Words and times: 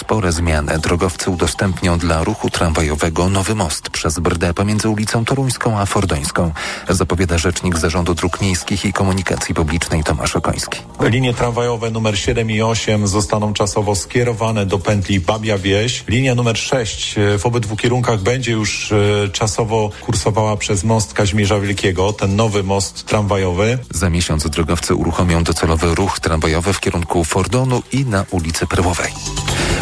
spore 0.00 0.32
zmiany. 0.32 0.78
Drogowcy 0.78 1.30
udostępnią 1.30 1.98
dla 1.98 2.24
ruchu 2.24 2.50
tramwajowego 2.50 3.28
nowy 3.28 3.54
most 3.54 3.90
przez 3.90 4.18
Brdę 4.18 4.54
pomiędzy 4.54 4.88
ulicą 4.88 5.24
Toruńską 5.24 5.78
a 5.78 5.86
Fordońską, 5.86 6.52
zapowiada 6.88 7.38
rzecznik 7.38 7.78
Zarządu 7.78 8.14
Dróg 8.14 8.40
Miejskich 8.40 8.84
i 8.84 8.92
Komunikacji 8.92 9.54
Publicznej 9.54 10.04
Tomasz 10.04 10.36
Okoński. 10.36 10.80
Linie 11.00 11.34
tramwajowe 11.34 11.90
numer 11.90 12.18
7 12.18 12.50
i 12.50 12.62
8 12.62 13.06
zostaną 13.06 13.52
czasowo 13.52 13.94
skierowane 13.94 14.66
do 14.66 14.78
pętli 14.78 15.20
Babia 15.20 15.58
Wieś. 15.58 16.04
Linia 16.08 16.34
numer 16.34 16.58
6 16.58 17.18
e, 17.18 17.38
w 17.38 17.46
obydwu 17.46 17.76
kierunkach 17.76 18.20
będzie 18.20 18.52
już 18.52 18.92
e, 18.92 19.28
czasowo 19.28 19.90
kursowała 20.00 20.56
przez 20.56 20.84
most 20.84 21.14
Kaźmierza 21.14 21.60
Wielkiego, 21.60 22.12
ten 22.12 22.36
nowy 22.36 22.62
most 22.62 23.06
tramwajowy. 23.06 23.78
Za 23.90 24.10
miesiąc 24.10 24.48
drogowcy 24.48 24.94
uruchomią 24.94 25.44
docelowy 25.44 25.94
ruch 25.94 26.20
tramwajowy 26.20 26.72
w 26.72 26.80
kierunku 26.80 27.24
Fordonu 27.24 27.82
i 27.92 28.04
na 28.04 28.24
ulicy 28.30 28.66
Perłowej. 28.66 29.12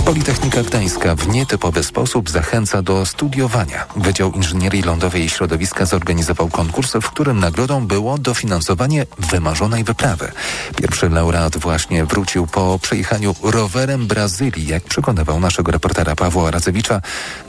Politechnika 0.08 0.62
Gdańska 0.62 1.14
w 1.14 1.28
nietypowy 1.28 1.82
sposób 1.82 2.30
zachęca 2.30 2.82
do 2.82 3.06
studiowania. 3.06 3.86
Wydział 3.96 4.32
Inżynierii 4.32 4.82
Lądowej 4.82 5.24
i 5.24 5.28
Środowiska 5.28 5.86
zorganizował 5.86 6.48
konkurs, 6.48 6.92
w 6.92 7.10
którym 7.10 7.40
nagrodą 7.40 7.86
było 7.86 8.18
dofinansowanie 8.18 9.06
wymarzonej 9.18 9.84
wyprawy. 9.84 10.32
Pierwszy 10.76 11.08
laureat 11.08 11.56
właśnie 11.56 12.04
wrócił 12.04 12.46
po 12.46 12.78
przejechaniu 12.82 13.34
rowerem 13.42 14.06
Brazylii. 14.06 14.66
Jak 14.66 14.84
przekonywał 14.84 15.40
naszego 15.40 15.72
reportera 15.72 16.16
Pawła 16.16 16.50
Radzewicza, 16.50 17.00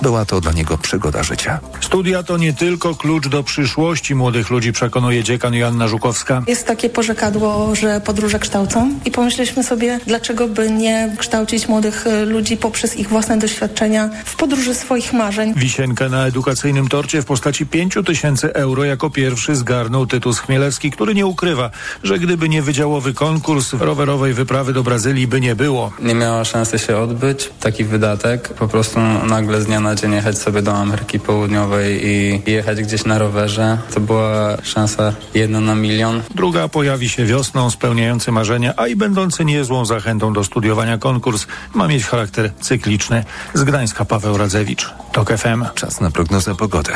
była 0.02 0.26
to 0.26 0.41
dla 0.41 0.52
niego 0.52 0.78
przygoda 0.78 1.23
życia. 1.23 1.59
Studia 1.81 2.23
to 2.23 2.38
nie 2.38 2.53
tylko 2.53 2.95
klucz 2.95 3.28
do 3.28 3.44
przyszłości 3.44 4.16
młodych 4.16 4.50
ludzi, 4.50 4.72
przekonuje 4.72 5.23
dziekan 5.23 5.53
Joanna 5.53 5.88
Żukowska. 5.88 6.44
Jest 6.48 6.67
takie 6.67 6.89
porzekadło, 6.89 7.76
że 7.76 8.02
podróże 8.02 8.39
kształcą 8.39 9.00
i 9.05 9.12
pomyśleliśmy 9.12 9.64
sobie, 9.64 10.00
dlaczego 10.08 10.48
by 10.48 10.72
nie 10.72 11.16
kształcić 11.17 11.67
młodych 11.67 12.08
e, 12.08 12.26
ludzi 12.49 12.62
poprzez 12.62 12.98
ich 12.98 13.09
własne 13.09 13.38
doświadczenia 13.38 14.09
w 14.26 14.35
podróży 14.35 14.76
swoich 14.76 15.13
marzeń. 15.13 15.53
Wisienkę 15.55 16.09
na 16.09 16.26
edukacyjnym 16.26 16.88
torcie 16.88 17.22
w 17.22 17.25
postaci 17.25 17.66
5 17.66 17.97
tysięcy 18.05 18.53
euro 18.53 18.83
jako 18.83 19.09
pierwszy 19.09 19.55
zgarnął 19.55 20.08
Tytus 20.08 20.39
Chmielewski, 20.39 20.92
który 20.92 21.16
nie 21.16 21.25
ukrywa, 21.25 21.70
że 22.03 22.20
gdyby 22.20 22.50
nie 22.50 22.61
wydziałowy 22.61 23.14
konkurs 23.14 23.73
rowerowej 23.73 24.33
wyprawy 24.33 24.73
do 24.73 24.83
Brazylii 24.83 25.27
by 25.27 25.42
nie 25.42 25.55
było. 25.55 25.92
Nie 26.00 26.16
miała 26.16 26.45
szansy 26.45 26.80
się 26.80 26.97
odbyć 26.97 27.50
taki 27.59 27.83
wydatek. 27.83 28.53
Po 28.53 28.67
prostu 28.67 29.00
nagle 29.30 29.61
z 29.61 29.66
dnia 29.66 29.80
na 29.80 29.95
dzień 29.95 30.14
jechać 30.14 30.38
sobie 30.38 30.61
do 30.61 30.73
Ameryki 30.73 31.20
Południowej 31.20 32.08
i 32.08 32.42
jechać 32.52 32.81
gdzieś 32.81 33.05
na 33.05 33.17
rowerze. 33.17 33.77
To 33.94 34.00
była 34.00 34.58
szansa 34.64 35.14
jedna 35.33 35.59
na 35.59 35.75
milion. 35.75 36.22
Druga 36.36 36.67
pojawi 36.67 37.09
się 37.09 37.25
wiosną, 37.25 37.70
spełniający 37.70 38.31
marzenia, 38.31 38.73
a 38.77 38.88
i 38.88 38.95
będący 38.95 39.45
niezłą 39.45 39.86
zachętą 39.86 40.33
do 40.33 40.44
studiowania 40.44 40.97
konkurs 40.97 41.47
ma 41.73 41.88
mieć 41.88 42.05
charakter 42.05 42.28
cykliczny. 42.61 43.23
Z 43.53 43.63
Gdańska 43.63 44.05
Paweł 44.05 44.38
Radzewicz, 44.38 44.94
TOK 45.11 45.38
FM. 45.38 45.66
Czas 45.75 46.02
na 46.02 46.11
prognozę 46.11 46.55
pogody. 46.55 46.91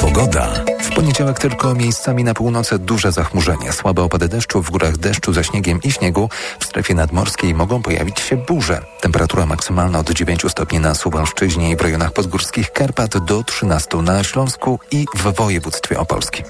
Pogoda. 0.00 0.64
W 0.80 0.94
poniedziałek 0.94 1.38
tylko 1.38 1.74
miejscami 1.74 2.24
na 2.24 2.34
północy 2.34 2.78
duże 2.78 3.12
zachmurzenie, 3.12 3.72
słabe 3.72 4.02
opady 4.02 4.28
deszczu, 4.28 4.62
w 4.62 4.70
górach 4.70 4.96
deszczu 4.96 5.32
ze 5.32 5.44
śniegiem 5.44 5.80
i 5.82 5.92
śniegu. 5.92 6.28
W 6.60 6.64
strefie 6.64 6.94
nadmorskiej 6.94 7.54
mogą 7.54 7.82
pojawić 7.82 8.20
się 8.20 8.36
burze. 8.36 8.82
Temperatura 9.00 9.46
maksymalna 9.46 9.98
od 9.98 10.10
9 10.10 10.42
stopni 10.48 10.80
na 10.80 10.94
Suwalszczyźnie 10.94 11.70
i 11.70 11.76
w 11.76 11.80
rejonach 11.80 12.12
podgórskich 12.12 12.72
Karpat 12.72 13.18
do 13.18 13.42
13 13.42 13.96
na 13.96 14.24
Śląsku 14.24 14.78
i 14.90 15.06
w 15.14 15.34
województwie 15.34 15.98
opolskim. 15.98 16.44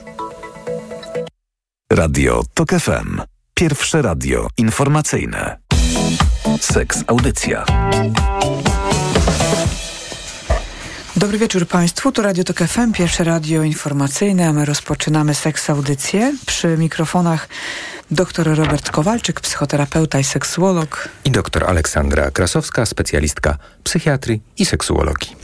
Radio 1.93 2.43
TOK 2.55 2.71
FM. 2.71 3.21
Pierwsze 3.55 4.03
radio 4.03 4.49
informacyjne. 4.57 5.57
Seks 6.61 7.05
Audycja. 7.07 7.65
Dobry 11.17 11.39
wieczór 11.39 11.67
Państwu, 11.67 12.13
to 12.13 12.23
Radio 12.23 12.45
Tok 12.45 12.59
FM, 12.59 12.93
pierwsze 12.93 13.25
radio 13.25 13.63
informacyjne, 13.63 14.53
my 14.53 14.65
rozpoczynamy 14.65 15.35
seks 15.35 15.71
audycję. 15.71 16.33
Przy 16.47 16.77
mikrofonach 16.79 17.49
dr 18.11 18.57
Robert 18.57 18.91
Kowalczyk, 18.91 19.41
psychoterapeuta 19.41 20.19
i 20.19 20.25
seksuolog. 20.25 21.09
I 21.25 21.31
dr 21.31 21.65
Aleksandra 21.65 22.31
Krasowska, 22.31 22.87
specjalistka 22.87 23.57
psychiatrii 23.85 24.43
i 24.59 24.67
seksuologii. 24.67 25.37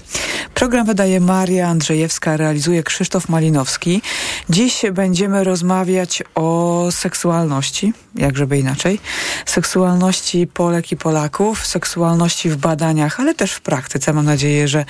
Program 0.55 0.87
wydaje 0.87 1.21
Maria 1.21 1.69
Andrzejewska, 1.69 2.37
realizuje 2.37 2.83
Krzysztof 2.83 3.29
Malinowski. 3.29 4.03
Dziś 4.51 4.83
będziemy 4.93 5.45
rozmawiać 5.45 6.23
o 6.35 6.89
seksualności, 6.91 7.93
jak 8.15 8.37
żeby 8.37 8.59
inaczej. 8.59 9.01
Seksualności 9.47 10.47
Polek 10.47 10.93
i 10.93 10.97
Polaków, 10.97 11.67
seksualności 11.67 12.51
w 12.51 12.57
badaniach, 12.57 13.21
ale 13.21 13.35
też 13.35 13.53
w 13.53 13.61
praktyce. 13.61 14.13
Mam 14.13 14.25
nadzieję, 14.25 14.69
że 14.69 14.85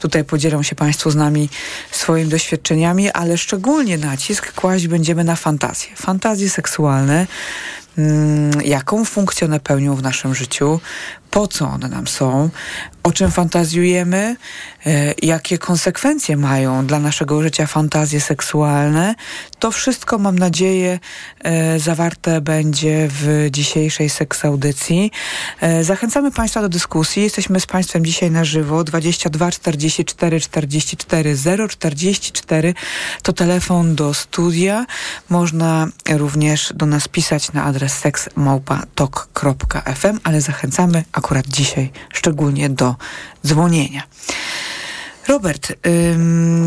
tutaj 0.00 0.24
podzielą 0.24 0.62
się 0.62 0.76
Państwo 0.76 1.10
z 1.10 1.16
nami 1.16 1.48
swoimi 1.90 2.30
doświadczeniami, 2.30 3.10
ale 3.10 3.38
szczególnie 3.38 3.98
nacisk 3.98 4.52
kłaść 4.52 4.86
będziemy 4.86 5.24
na 5.24 5.36
fantazje. 5.36 5.96
Fantazje 5.96 6.50
seksualne, 6.50 7.15
jaką 8.64 9.04
funkcję 9.04 9.46
one 9.46 9.60
pełnią 9.60 9.96
w 9.96 10.02
naszym 10.02 10.34
życiu, 10.34 10.80
po 11.30 11.48
co 11.48 11.68
one 11.68 11.88
nam 11.88 12.06
są, 12.06 12.50
o 13.02 13.12
czym 13.12 13.30
fantazjujemy, 13.30 14.36
e, 14.86 15.14
jakie 15.22 15.58
konsekwencje 15.58 16.36
mają 16.36 16.86
dla 16.86 16.98
naszego 16.98 17.42
życia 17.42 17.66
fantazje 17.66 18.20
seksualne. 18.20 19.14
To 19.58 19.70
wszystko, 19.70 20.18
mam 20.18 20.38
nadzieję, 20.38 20.98
e, 21.44 21.78
zawarte 21.78 22.40
będzie 22.40 23.08
w 23.10 23.48
dzisiejszej 23.50 24.10
seksaudycji. 24.10 25.10
E, 25.60 25.84
zachęcamy 25.84 26.30
Państwa 26.30 26.60
do 26.60 26.68
dyskusji. 26.68 27.22
Jesteśmy 27.22 27.60
z 27.60 27.66
Państwem 27.66 28.04
dzisiaj 28.04 28.30
na 28.30 28.44
żywo. 28.44 28.84
22 28.84 29.50
44 29.50 30.40
44 30.40 31.36
044 31.68 32.74
to 33.22 33.32
telefon 33.32 33.94
do 33.94 34.14
studia. 34.14 34.86
Można 35.28 35.88
również 36.10 36.72
do 36.74 36.86
nas 36.86 37.08
pisać 37.08 37.52
na 37.52 37.64
adres 37.64 37.92
seksmałpa.tok.fm, 37.92 40.20
ale 40.24 40.40
zachęcamy 40.40 41.04
akurat 41.12 41.25
dzisiaj 41.48 41.90
szczególnie 42.12 42.70
do 42.70 42.94
dzwonienia. 43.46 44.02
Robert, 45.28 45.72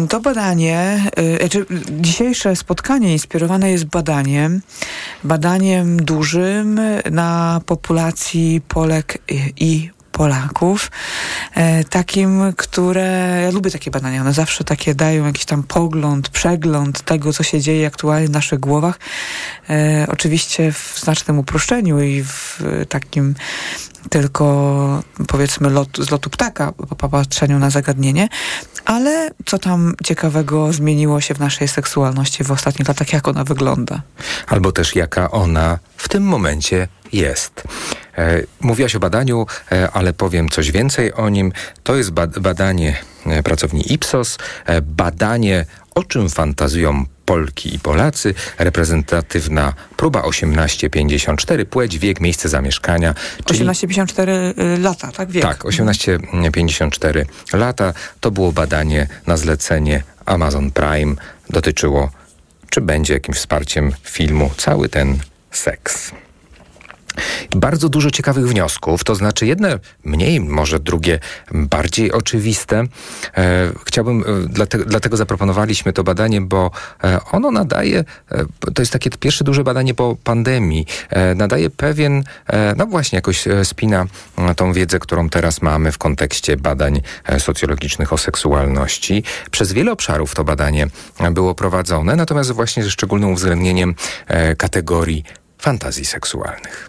to 0.10 0.20
badanie, 0.20 1.04
y, 1.20 1.38
znaczy 1.38 1.66
dzisiejsze 2.00 2.56
spotkanie 2.56 3.14
inspirowane 3.14 3.72
jest 3.72 3.86
badaniem, 3.86 4.62
badaniem 5.24 6.06
dużym 6.06 6.80
na 7.12 7.62
populacji 7.66 8.62
Polek 8.68 9.18
i 9.58 9.90
Polaków, 10.20 10.92
e, 11.56 11.84
takim, 11.84 12.54
które, 12.58 13.40
ja 13.44 13.52
lubię 13.52 13.72
takie 13.72 13.92
badania, 13.92 14.22
one 14.22 14.34
zawsze 14.34 14.64
takie 14.64 14.96
dają 14.96 15.26
jakiś 15.26 15.46
tam 15.46 15.64
pogląd, 15.64 16.30
przegląd 16.30 17.02
tego, 17.02 17.34
co 17.34 17.44
się 17.44 17.62
dzieje 17.62 17.88
aktualnie 17.88 18.28
w 18.28 18.32
naszych 18.32 18.60
głowach, 18.60 19.00
e, 19.70 20.06
oczywiście 20.10 20.72
w 20.72 21.00
znacznym 21.00 21.40
uproszczeniu 21.40 22.02
i 22.02 22.24
w 22.24 22.62
takim 22.90 23.36
tylko 24.10 25.04
powiedzmy 25.28 25.70
lot, 25.70 25.98
z 25.98 26.12
lotu 26.12 26.30
ptaka 26.30 26.72
po 26.72 26.96
popatrzeniu 26.96 27.60
na 27.60 27.70
zagadnienie, 27.70 28.30
ale 28.86 29.30
co 29.46 29.60
tam 29.60 29.94
ciekawego 30.04 30.74
zmieniło 30.74 31.22
się 31.22 31.34
w 31.34 31.40
naszej 31.40 31.68
seksualności 31.68 32.44
w 32.44 32.52
ostatnich 32.52 32.88
latach, 32.88 33.14
jak 33.14 33.28
ona 33.28 33.44
wygląda? 33.44 34.02
Albo 34.48 34.72
też 34.72 34.96
jaka 34.96 35.32
ona 35.32 35.80
w 35.98 36.10
tym 36.10 36.24
momencie 36.24 36.88
jest. 37.14 37.64
E, 38.18 38.42
mówiłaś 38.62 38.96
o 38.96 39.00
badaniu, 39.00 39.46
e, 39.72 39.92
ale 39.92 40.14
powiem 40.14 40.50
coś 40.50 40.72
więcej 40.72 41.14
o 41.14 41.30
nim. 41.30 41.52
To 41.84 41.96
jest 41.96 42.12
badanie 42.40 42.98
e, 43.26 43.44
pracowni 43.44 43.94
Ipsos, 43.94 44.38
badanie 44.82 45.66
o 45.96 46.04
czym 46.04 46.30
fantazują 46.30 47.06
Polki 47.30 47.76
i 47.76 47.80
Polacy, 47.80 48.34
reprezentatywna 48.58 49.74
próba 49.98 50.22
1854, 50.22 51.66
płeć, 51.66 52.00
wiek, 52.00 52.20
miejsce 52.20 52.50
zamieszkania. 52.50 53.14
Czyli... 53.46 53.60
1854 53.60 54.32
y, 54.32 54.80
lata, 54.80 55.12
tak? 55.12 55.32
Wiek. 55.32 55.44
Tak, 55.44 55.64
1854 55.64 57.26
lata. 57.54 57.94
To 58.20 58.32
było 58.32 58.52
badanie 58.52 59.08
na 59.28 59.38
zlecenie 59.38 60.04
Amazon 60.26 60.72
Prime. 60.72 61.16
Dotyczyło, 61.50 62.12
czy 62.70 62.82
będzie 62.82 63.14
jakimś 63.14 63.38
wsparciem 63.38 63.92
filmu 64.04 64.52
cały 64.58 64.90
ten 64.90 65.20
seks. 65.52 66.12
Bardzo 67.56 67.90
dużo 67.90 68.12
ciekawych 68.12 68.48
wniosków, 68.48 69.04
to 69.04 69.16
znaczy 69.16 69.46
jedne 69.46 69.80
mniej, 70.04 70.40
może 70.40 70.80
drugie 70.80 71.20
bardziej 71.52 72.12
oczywiste. 72.12 72.84
E, 73.38 73.72
chciałbym, 73.86 74.22
e, 74.22 74.26
dlatego, 74.86 75.18
zaproponowaliśmy 75.18 75.94
to 75.94 76.04
badanie, 76.04 76.42
bo 76.42 76.72
e, 77.04 77.20
ono 77.32 77.52
nadaje, 77.52 78.04
to 78.76 78.82
jest 78.82 78.94
takie 78.94 79.10
pierwsze 79.10 79.44
duże 79.44 79.64
badanie 79.64 79.94
po 79.94 80.18
pandemii, 80.24 80.86
nadaje 81.36 81.70
pewien, 81.70 82.24
no 82.78 82.86
właśnie 82.86 83.16
jakoś 83.16 83.46
spina 83.64 84.06
tą 84.56 84.74
wiedzę, 84.74 85.00
którą 85.00 85.30
teraz 85.30 85.62
mamy 85.62 85.92
w 85.92 85.98
kontekście 85.98 86.58
badań 86.58 87.02
socjologicznych 87.40 88.14
o 88.14 88.18
seksualności. 88.18 89.24
Przez 89.52 89.74
wiele 89.74 89.92
obszarów 89.92 90.36
to 90.36 90.44
badanie 90.44 90.88
było 91.32 91.56
prowadzone, 91.56 92.16
natomiast 92.16 92.52
właśnie 92.52 92.84
ze 92.84 92.92
szczególnym 92.92 93.30
uwzględnieniem 93.30 93.96
kategorii 94.58 95.24
fantazji 95.58 96.06
seksualnych. 96.06 96.89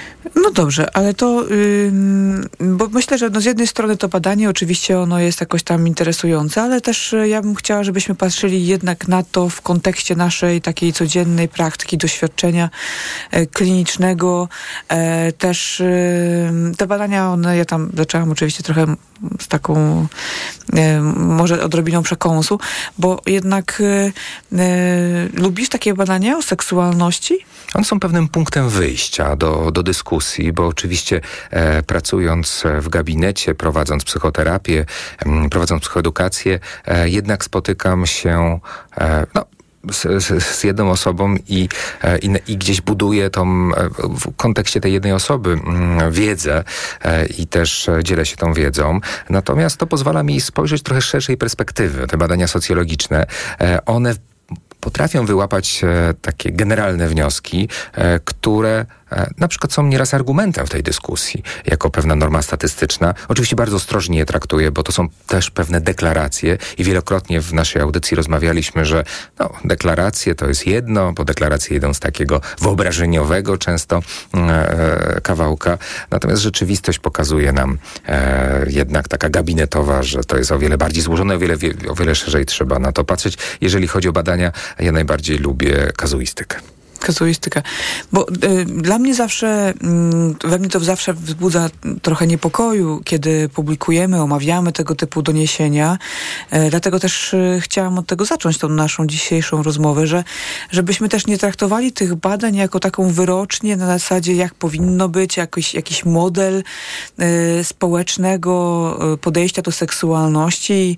No 0.35 0.51
dobrze, 0.51 0.95
ale 0.95 1.13
to, 1.13 1.45
bo 2.59 2.87
myślę, 2.87 3.17
że 3.17 3.29
no 3.29 3.41
z 3.41 3.45
jednej 3.45 3.67
strony 3.67 3.97
to 3.97 4.09
badanie 4.09 4.49
oczywiście 4.49 4.99
ono 4.99 5.19
jest 5.19 5.39
jakoś 5.39 5.63
tam 5.63 5.87
interesujące, 5.87 6.61
ale 6.61 6.81
też 6.81 7.13
y, 7.13 7.27
ja 7.27 7.41
bym 7.41 7.55
chciała, 7.55 7.83
żebyśmy 7.83 8.15
patrzyli 8.15 8.67
jednak 8.67 9.07
na 9.07 9.23
to 9.23 9.49
w 9.49 9.61
kontekście 9.61 10.15
naszej 10.15 10.61
takiej 10.61 10.93
codziennej 10.93 11.49
praktyki, 11.49 11.97
doświadczenia 11.97 12.69
e, 13.31 13.45
klinicznego. 13.45 14.49
E, 14.89 15.31
też 15.31 15.83
te 16.77 16.87
badania, 16.87 17.31
one, 17.31 17.57
ja 17.57 17.65
tam 17.65 17.91
zaczęłam 17.97 18.31
oczywiście 18.31 18.63
trochę 18.63 18.95
z 19.39 19.47
taką 19.47 20.07
e, 20.73 21.01
może 21.15 21.63
odrobiną 21.63 22.03
przekąsu, 22.03 22.59
bo 22.97 23.21
jednak 23.25 23.83
lubisz 25.33 25.69
takie 25.69 25.93
badania 25.93 26.37
o 26.37 26.41
seksualności? 26.41 27.39
One 27.73 27.85
są 27.85 27.99
pewnym 27.99 28.27
punktem 28.27 28.69
wyjścia 28.69 29.35
do, 29.35 29.71
do 29.71 29.83
dyskusji, 29.83 30.10
bo 30.53 30.67
oczywiście 30.67 31.21
e, 31.49 31.83
pracując 31.83 32.63
w 32.79 32.89
gabinecie, 32.89 33.55
prowadząc 33.55 34.03
psychoterapię, 34.03 34.85
m, 35.25 35.49
prowadząc 35.49 35.81
psychoedukację, 35.81 36.59
e, 36.85 37.09
jednak 37.09 37.43
spotykam 37.43 38.05
się 38.05 38.59
e, 38.97 39.25
no, 39.35 39.45
z, 39.91 40.23
z, 40.23 40.43
z, 40.43 40.63
jedną 40.63 40.91
osobą 40.91 41.35
i, 41.47 41.69
e, 42.03 42.17
i, 42.17 42.31
i, 42.47 42.57
gdzieś 42.57 42.81
buduję 42.81 43.29
tą 43.29 43.71
e, 43.75 43.89
w 43.99 44.35
kontekście 44.35 44.81
tej 44.81 44.93
jednej 44.93 45.13
osoby 45.13 45.59
wiedzę 46.11 46.63
e, 47.01 47.25
i 47.25 47.47
też 47.47 47.89
dzielę 48.03 48.25
się 48.25 48.35
tą 48.35 48.53
wiedzą. 48.53 48.99
Natomiast 49.29 49.77
to 49.77 49.87
pozwala 49.87 50.23
mi 50.23 50.41
spojrzeć 50.41 50.83
trochę 50.83 51.01
szerszej 51.01 51.37
perspektywy. 51.37 52.07
Te 52.07 52.17
badania 52.17 52.47
socjologiczne, 52.47 53.25
one 53.85 54.15
potrafią 54.81 55.25
wyłapać 55.25 55.81
e, 55.83 56.13
takie 56.21 56.51
generalne 56.51 57.07
wnioski, 57.07 57.69
e, 57.93 58.19
które 58.19 58.85
E, 59.00 59.00
na 59.37 59.47
przykład 59.47 59.73
są 59.73 59.83
nieraz 59.83 60.13
argumentem 60.13 60.65
w 60.65 60.69
tej 60.69 60.83
dyskusji, 60.83 61.43
jako 61.65 61.89
pewna 61.89 62.15
norma 62.15 62.41
statystyczna. 62.41 63.13
Oczywiście 63.27 63.55
bardzo 63.55 63.75
ostrożnie 63.75 64.17
je 64.17 64.25
traktuję, 64.25 64.71
bo 64.71 64.83
to 64.83 64.91
są 64.91 65.07
też 65.27 65.51
pewne 65.51 65.81
deklaracje 65.81 66.57
i 66.77 66.83
wielokrotnie 66.83 67.41
w 67.41 67.53
naszej 67.53 67.81
audycji 67.81 68.15
rozmawialiśmy, 68.15 68.85
że 68.85 69.03
no, 69.39 69.49
deklaracje 69.65 70.35
to 70.35 70.47
jest 70.47 70.67
jedno, 70.67 71.13
bo 71.13 71.25
deklaracje 71.25 71.77
idą 71.77 71.93
z 71.93 71.99
takiego 71.99 72.41
wyobrażeniowego 72.61 73.57
często 73.57 74.01
mm, 74.33 74.49
e, 74.49 75.21
kawałka, 75.21 75.77
natomiast 76.11 76.41
rzeczywistość 76.41 76.99
pokazuje 76.99 77.51
nam 77.53 77.77
e, 78.07 78.65
jednak 78.69 79.07
taka 79.07 79.29
gabinetowa, 79.29 80.03
że 80.03 80.23
to 80.23 80.37
jest 80.37 80.51
o 80.51 80.59
wiele 80.59 80.77
bardziej 80.77 81.03
złożone, 81.03 81.35
o 81.35 81.39
wiele, 81.39 81.55
o 81.89 81.95
wiele 81.95 82.15
szerzej 82.15 82.45
trzeba 82.45 82.79
na 82.79 82.91
to 82.91 83.03
patrzeć. 83.03 83.37
Jeżeli 83.61 83.87
chodzi 83.87 84.09
o 84.09 84.13
badania, 84.13 84.51
ja 84.79 84.91
najbardziej 84.91 85.37
lubię 85.37 85.91
kazuistykę 85.97 86.70
kazuistyka. 87.01 87.63
Bo 88.11 88.27
y, 88.29 88.65
dla 88.65 88.99
mnie 88.99 89.15
zawsze, 89.15 89.73
y, 90.43 90.47
we 90.47 90.59
mnie 90.59 90.69
to 90.69 90.79
zawsze 90.79 91.13
wzbudza 91.13 91.69
trochę 92.01 92.27
niepokoju, 92.27 93.01
kiedy 93.03 93.49
publikujemy, 93.49 94.21
omawiamy 94.21 94.71
tego 94.71 94.95
typu 94.95 95.21
doniesienia. 95.21 95.97
Y, 96.53 96.69
dlatego 96.69 96.99
też 96.99 97.33
y, 97.33 97.59
chciałam 97.61 97.97
od 97.97 98.07
tego 98.07 98.25
zacząć 98.25 98.57
tą 98.57 98.69
naszą 98.69 99.07
dzisiejszą 99.07 99.63
rozmowę, 99.63 100.07
że 100.07 100.23
żebyśmy 100.71 101.09
też 101.09 101.27
nie 101.27 101.37
traktowali 101.37 101.91
tych 101.91 102.15
badań 102.15 102.55
jako 102.55 102.79
taką 102.79 103.09
wyrocznię 103.09 103.77
na 103.77 103.87
zasadzie, 103.87 104.33
jak 104.33 104.53
powinno 104.53 105.09
być, 105.09 105.37
jakiś, 105.37 105.73
jakiś 105.73 106.05
model 106.05 106.63
y, 107.59 107.63
społecznego 107.63 109.13
y, 109.13 109.17
podejścia 109.17 109.61
do 109.61 109.71
seksualności, 109.71 110.97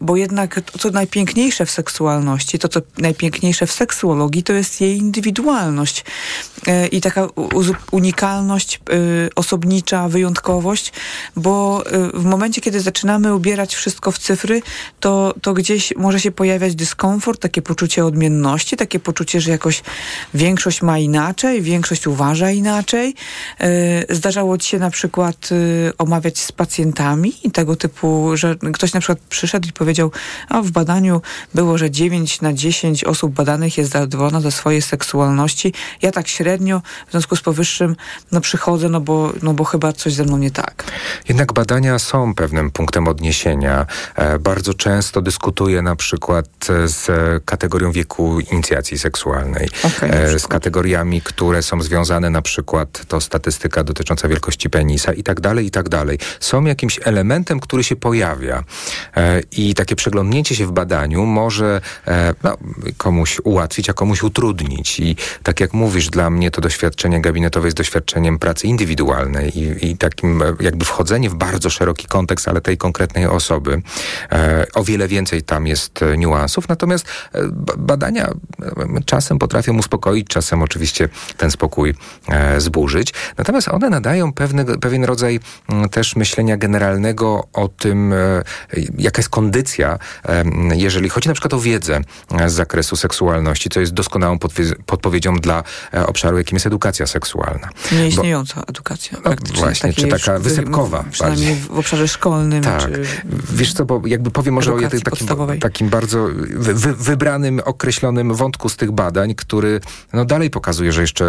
bo 0.00 0.16
jednak 0.16 0.60
to, 0.60 0.78
co 0.78 0.90
najpiękniejsze 0.90 1.66
w 1.66 1.70
seksualności, 1.70 2.58
to, 2.58 2.68
co 2.68 2.80
najpiękniejsze 2.98 3.66
w 3.66 3.72
seksuologii, 3.72 4.42
to 4.42 4.52
jest 4.52 4.80
jej 4.80 4.98
indywidualność 5.16 6.04
e, 6.66 6.86
i 6.86 7.00
taka 7.00 7.28
unikalność, 7.90 8.76
e, 8.76 8.80
osobnicza 9.34 10.08
wyjątkowość, 10.08 10.92
bo 11.36 11.84
e, 11.86 12.08
w 12.14 12.24
momencie, 12.24 12.60
kiedy 12.60 12.80
zaczynamy 12.80 13.34
ubierać 13.34 13.74
wszystko 13.74 14.12
w 14.12 14.18
cyfry, 14.18 14.62
to, 15.00 15.34
to 15.42 15.54
gdzieś 15.54 15.92
może 15.96 16.20
się 16.20 16.30
pojawiać 16.30 16.74
dyskomfort, 16.74 17.40
takie 17.40 17.62
poczucie 17.62 18.04
odmienności, 18.04 18.76
takie 18.76 19.00
poczucie, 19.00 19.40
że 19.40 19.50
jakoś 19.50 19.82
większość 20.34 20.82
ma 20.82 20.98
inaczej, 20.98 21.62
większość 21.62 22.06
uważa 22.06 22.50
inaczej. 22.50 23.14
Zdarzało 24.10 24.58
ci 24.58 24.68
się 24.68 24.78
na 24.78 24.90
przykład 24.90 25.48
omawiać 25.98 26.38
z 26.38 26.52
pacjentami 26.52 27.32
i 27.42 27.50
tego 27.50 27.76
typu, 27.76 28.30
że 28.34 28.56
ktoś 28.72 28.92
na 28.92 29.00
przykład 29.00 29.18
przyszedł 29.28 29.68
i 29.68 29.72
powiedział, 29.72 30.10
a 30.48 30.62
w 30.62 30.70
badaniu 30.70 31.22
było, 31.54 31.78
że 31.78 31.90
9 31.90 32.40
na 32.40 32.52
10 32.52 33.04
osób 33.04 33.32
badanych 33.32 33.78
jest 33.78 33.90
zadowolona 33.90 34.40
ze 34.40 34.52
swojej 34.52 34.82
seksualności 34.82 35.05
seksualności. 35.06 35.72
Ja 36.02 36.12
tak 36.12 36.28
średnio 36.28 36.82
w 37.08 37.10
związku 37.10 37.36
z 37.36 37.40
powyższym 37.40 37.96
no, 38.32 38.40
przychodzę, 38.40 38.88
no 38.88 39.00
bo, 39.00 39.32
no 39.42 39.54
bo 39.54 39.64
chyba 39.64 39.92
coś 39.92 40.12
ze 40.12 40.24
mną 40.24 40.38
nie 40.38 40.50
tak. 40.50 40.84
Jednak 41.28 41.52
badania 41.52 41.98
są 41.98 42.34
pewnym 42.34 42.70
punktem 42.70 43.08
odniesienia. 43.08 43.86
E, 44.14 44.38
bardzo 44.38 44.74
często 44.74 45.22
dyskutuję 45.22 45.82
na 45.82 45.96
przykład 45.96 46.46
z 46.84 47.06
kategorią 47.44 47.92
wieku 47.92 48.40
inicjacji 48.40 48.98
seksualnej, 48.98 49.68
okay, 49.82 50.10
e, 50.10 50.38
z 50.38 50.46
kategoriami, 50.46 51.22
które 51.22 51.62
są 51.62 51.82
związane 51.82 52.30
na 52.30 52.42
przykład 52.42 53.06
to 53.08 53.20
statystyka 53.20 53.84
dotycząca 53.84 54.28
wielkości 54.28 54.70
penisa 54.70 55.12
i 55.12 55.22
tak 55.22 55.40
dalej, 55.40 55.66
i 55.66 55.70
tak 55.70 55.88
dalej. 55.88 56.18
Są 56.40 56.64
jakimś 56.64 57.00
elementem, 57.04 57.60
który 57.60 57.84
się 57.84 57.96
pojawia 57.96 58.64
e, 59.16 59.40
i 59.52 59.74
takie 59.74 59.96
przeglądnięcie 59.96 60.56
się 60.56 60.66
w 60.66 60.72
badaniu 60.72 61.26
może 61.26 61.80
e, 62.06 62.34
no, 62.42 62.56
komuś 62.96 63.40
ułatwić, 63.44 63.90
a 63.90 63.92
komuś 63.92 64.22
utrudnić. 64.22 64.95
I 65.00 65.16
tak 65.42 65.60
jak 65.60 65.72
mówisz, 65.72 66.08
dla 66.08 66.30
mnie 66.30 66.50
to 66.50 66.60
doświadczenie 66.60 67.20
gabinetowe 67.20 67.66
jest 67.66 67.76
doświadczeniem 67.76 68.38
pracy 68.38 68.66
indywidualnej 68.66 69.58
i, 69.58 69.90
i 69.90 69.96
takim 69.96 70.42
e, 70.42 70.44
jakby 70.60 70.84
wchodzenie 70.84 71.30
w 71.30 71.34
bardzo 71.34 71.70
szeroki 71.70 72.06
kontekst, 72.06 72.48
ale 72.48 72.60
tej 72.60 72.76
konkretnej 72.78 73.26
osoby. 73.26 73.82
E, 74.32 74.66
o 74.74 74.84
wiele 74.84 75.08
więcej 75.08 75.42
tam 75.42 75.66
jest 75.66 76.02
e, 76.02 76.18
niuansów, 76.18 76.68
natomiast 76.68 77.06
e, 77.34 77.40
badania 77.76 78.30
czasem 79.04 79.38
potrafią 79.38 79.78
uspokoić, 79.78 80.26
czasem 80.28 80.62
oczywiście 80.62 81.08
ten 81.36 81.50
spokój 81.50 81.94
e, 82.28 82.60
zburzyć. 82.60 83.14
Natomiast 83.38 83.68
one 83.68 83.90
nadają 83.90 84.32
pewne, 84.32 84.64
pewien 84.64 85.04
rodzaj 85.04 85.40
m, 85.68 85.88
też 85.88 86.16
myślenia 86.16 86.56
generalnego 86.56 87.48
o 87.52 87.68
tym, 87.68 88.12
e, 88.12 88.42
jaka 88.98 89.20
jest 89.20 89.28
kondycja, 89.28 89.98
jeżeli 90.74 91.08
chodzi 91.08 91.28
na 91.28 91.34
przykład 91.34 91.54
o 91.54 91.60
wiedzę 91.60 92.00
z 92.46 92.52
zakresu 92.52 92.96
seksualności, 92.96 93.68
co 93.68 93.80
jest 93.80 93.92
doskonałą 93.92 94.38
podpowiedzią 94.86 95.36
dla 95.36 95.62
e, 95.94 96.06
obszaru, 96.06 96.38
jakim 96.38 96.56
jest 96.56 96.66
edukacja 96.66 97.06
seksualna. 97.06 97.68
Nieistniejąca 97.92 98.54
Bo, 98.60 98.68
edukacja. 98.68 99.18
No, 99.24 99.30
właśnie, 99.54 99.92
czy 99.92 100.08
taka 100.08 100.38
wysypkowa. 100.38 101.04
Przynajmniej 101.10 101.54
bardziej. 101.54 101.68
w 101.76 101.78
obszarze 101.78 102.08
szkolnym. 102.08 102.62
Tak. 102.62 102.80
Czy 102.80 103.04
Wiesz 103.52 103.72
co, 103.72 103.84
bo 103.84 104.02
jakby 104.06 104.30
powiem 104.30 104.54
może 104.54 104.74
o 104.74 104.80
takim, 104.80 105.60
takim 105.60 105.88
bardzo 105.88 106.28
wy, 106.48 106.74
wy, 106.74 106.94
wybranym, 106.94 107.60
określonym 107.64 108.34
wątku 108.34 108.68
z 108.68 108.76
tych 108.76 108.92
badań, 108.92 109.34
który 109.34 109.80
no, 110.12 110.24
dalej 110.24 110.50
pokazuje, 110.50 110.92
że 110.92 111.00
jeszcze 111.00 111.24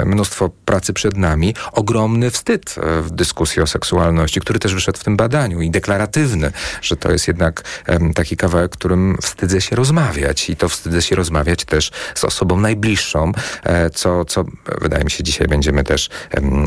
y, 0.00 0.06
mnóstwo 0.06 0.50
pracy 0.64 0.92
przed 0.92 1.16
nami. 1.16 1.54
Ogromny 1.72 2.30
wstyd 2.30 2.74
e, 2.78 3.02
w 3.02 3.10
dyskusji 3.10 3.62
o 3.62 3.66
seksualności, 3.66 4.40
który 4.40 4.58
też 4.58 4.74
wyszedł 4.74 4.98
w 4.98 5.04
tym 5.04 5.16
badaniu 5.16 5.60
i 5.60 5.70
deklaratywny, 5.70 6.52
że 6.82 6.96
to 6.96 7.12
jest 7.12 7.28
jednak 7.28 7.64
y, 7.88 8.14
taki 8.14 8.36
kawałek, 8.36 8.72
którym 8.72 9.18
wstydzę 9.22 9.60
się 9.60 9.76
rozmawiać 9.76 10.50
i 10.50 10.56
to 10.56 10.68
wstydzę 10.68 11.02
się 11.02 11.16
rozmawiać 11.16 11.64
też 11.64 11.90
z 12.14 12.24
osobą 12.24 12.60
najbliższą, 12.72 13.32
e, 13.64 13.90
co, 13.90 14.24
co 14.24 14.44
wydaje 14.80 15.04
mi 15.04 15.10
się 15.10 15.24
dzisiaj 15.24 15.48
będziemy 15.48 15.84
też 15.84 16.08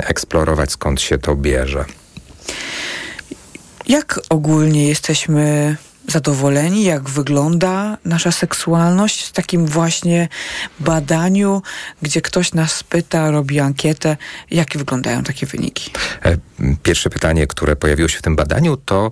eksplorować, 0.04 0.72
skąd 0.72 1.02
się 1.02 1.18
to 1.18 1.36
bierze. 1.36 1.86
Jak 3.88 4.20
ogólnie 4.30 4.88
jesteśmy 4.88 5.76
zadowoleni, 6.08 6.84
jak 6.84 7.10
wygląda 7.10 7.98
nasza 8.06 8.32
seksualność 8.32 9.24
w 9.24 9.32
takim 9.32 9.66
właśnie 9.66 10.28
badaniu, 10.80 11.62
gdzie 12.02 12.22
ktoś 12.22 12.54
nas 12.54 12.84
pyta, 12.84 13.32
robi 13.32 13.60
ankietę, 13.60 14.18
jak 14.52 14.78
wyglądają 14.78 15.24
takie 15.24 15.46
wyniki? 15.46 15.92
E, 16.26 16.38
pierwsze 16.84 17.10
pytanie, 17.10 17.48
które 17.48 17.76
pojawiło 17.76 18.10
się 18.10 18.20
w 18.20 18.22
tym 18.22 18.36
badaniu, 18.36 18.78
to, 18.78 19.12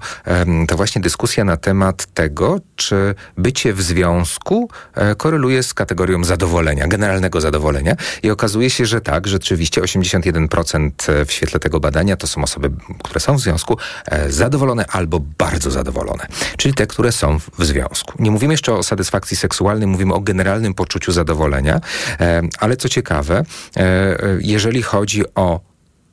to 0.67 0.75
właśnie 0.75 1.01
dyskusja 1.01 1.43
na 1.43 1.57
temat 1.57 2.05
tego, 2.13 2.59
czy 2.75 3.15
bycie 3.37 3.73
w 3.73 3.81
związku 3.81 4.69
e, 4.95 5.15
koreluje 5.15 5.63
z 5.63 5.73
kategorią 5.73 6.23
zadowolenia, 6.23 6.87
generalnego 6.87 7.41
zadowolenia. 7.41 7.95
I 8.23 8.31
okazuje 8.31 8.69
się, 8.69 8.85
że 8.85 9.01
tak, 9.01 9.27
rzeczywiście 9.27 9.81
81% 9.81 10.91
w 11.25 11.31
świetle 11.31 11.59
tego 11.59 11.79
badania 11.79 12.15
to 12.17 12.27
są 12.27 12.43
osoby, 12.43 12.71
które 13.03 13.19
są 13.19 13.35
w 13.35 13.39
związku, 13.39 13.77
e, 14.05 14.31
zadowolone 14.31 14.85
albo 14.87 15.19
bardzo 15.19 15.71
zadowolone. 15.71 16.27
Czyli 16.57 16.73
te 16.73 16.82
te, 16.83 16.87
które 16.87 17.11
są 17.11 17.39
w 17.39 17.65
związku. 17.65 18.13
Nie 18.19 18.31
mówimy 18.31 18.53
jeszcze 18.53 18.73
o 18.73 18.83
satysfakcji 18.83 19.37
seksualnej, 19.37 19.87
mówimy 19.87 20.13
o 20.13 20.19
generalnym 20.19 20.73
poczuciu 20.73 21.11
zadowolenia, 21.11 21.81
e, 22.19 22.41
ale 22.59 22.77
co 22.77 22.89
ciekawe, 22.89 23.43
e, 23.77 24.17
jeżeli 24.41 24.81
chodzi 24.81 25.23
o 25.35 25.59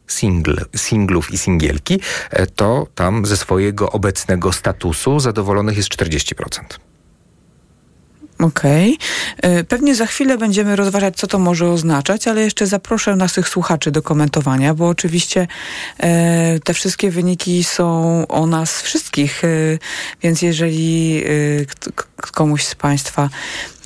single, 0.06 0.64
singlów 0.76 1.30
i 1.30 1.38
singielki, 1.38 2.00
e, 2.30 2.46
to 2.46 2.86
tam 2.94 3.26
ze 3.26 3.36
swojego 3.36 3.92
obecnego 3.92 4.52
statusu 4.52 5.20
zadowolonych 5.20 5.76
jest 5.76 5.88
40%. 5.88 6.89
Okej. 8.40 8.98
Okay. 9.38 9.64
Pewnie 9.64 9.94
za 9.94 10.06
chwilę 10.06 10.38
będziemy 10.38 10.76
rozważać, 10.76 11.16
co 11.16 11.26
to 11.26 11.38
może 11.38 11.68
oznaczać, 11.68 12.28
ale 12.28 12.40
jeszcze 12.40 12.66
zaproszę 12.66 13.16
naszych 13.16 13.48
słuchaczy 13.48 13.90
do 13.90 14.02
komentowania, 14.02 14.74
bo 14.74 14.88
oczywiście 14.88 15.46
e, 15.98 16.60
te 16.60 16.74
wszystkie 16.74 17.10
wyniki 17.10 17.64
są 17.64 18.26
o 18.26 18.46
nas 18.46 18.82
wszystkich, 18.82 19.44
e, 19.44 19.48
więc 20.22 20.42
jeżeli 20.42 21.22
e, 21.24 21.30
komuś 22.32 22.64
z 22.64 22.74
Państwa 22.74 23.28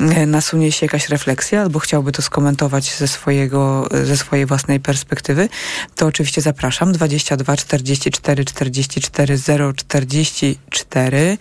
e, 0.01 0.27
nasunie 0.27 0.73
się 0.73 0.87
jakaś 0.87 1.09
refleksja 1.09 1.63
albo 1.63 1.79
chciałby 1.79 2.13
to 2.13 2.23
skomentować 2.23 2.95
ze, 2.95 3.09
swojego, 3.09 3.89
ze 4.05 4.17
swojej 4.17 4.47
własnej 4.47 4.81
perspektywy, 4.81 5.49
to 5.97 6.07
oczywiście 6.07 6.41
zapraszam 6.41 6.93
22 6.93 7.57
44 7.57 8.45
44 8.45 9.39
0 9.39 9.73
44 9.73 11.39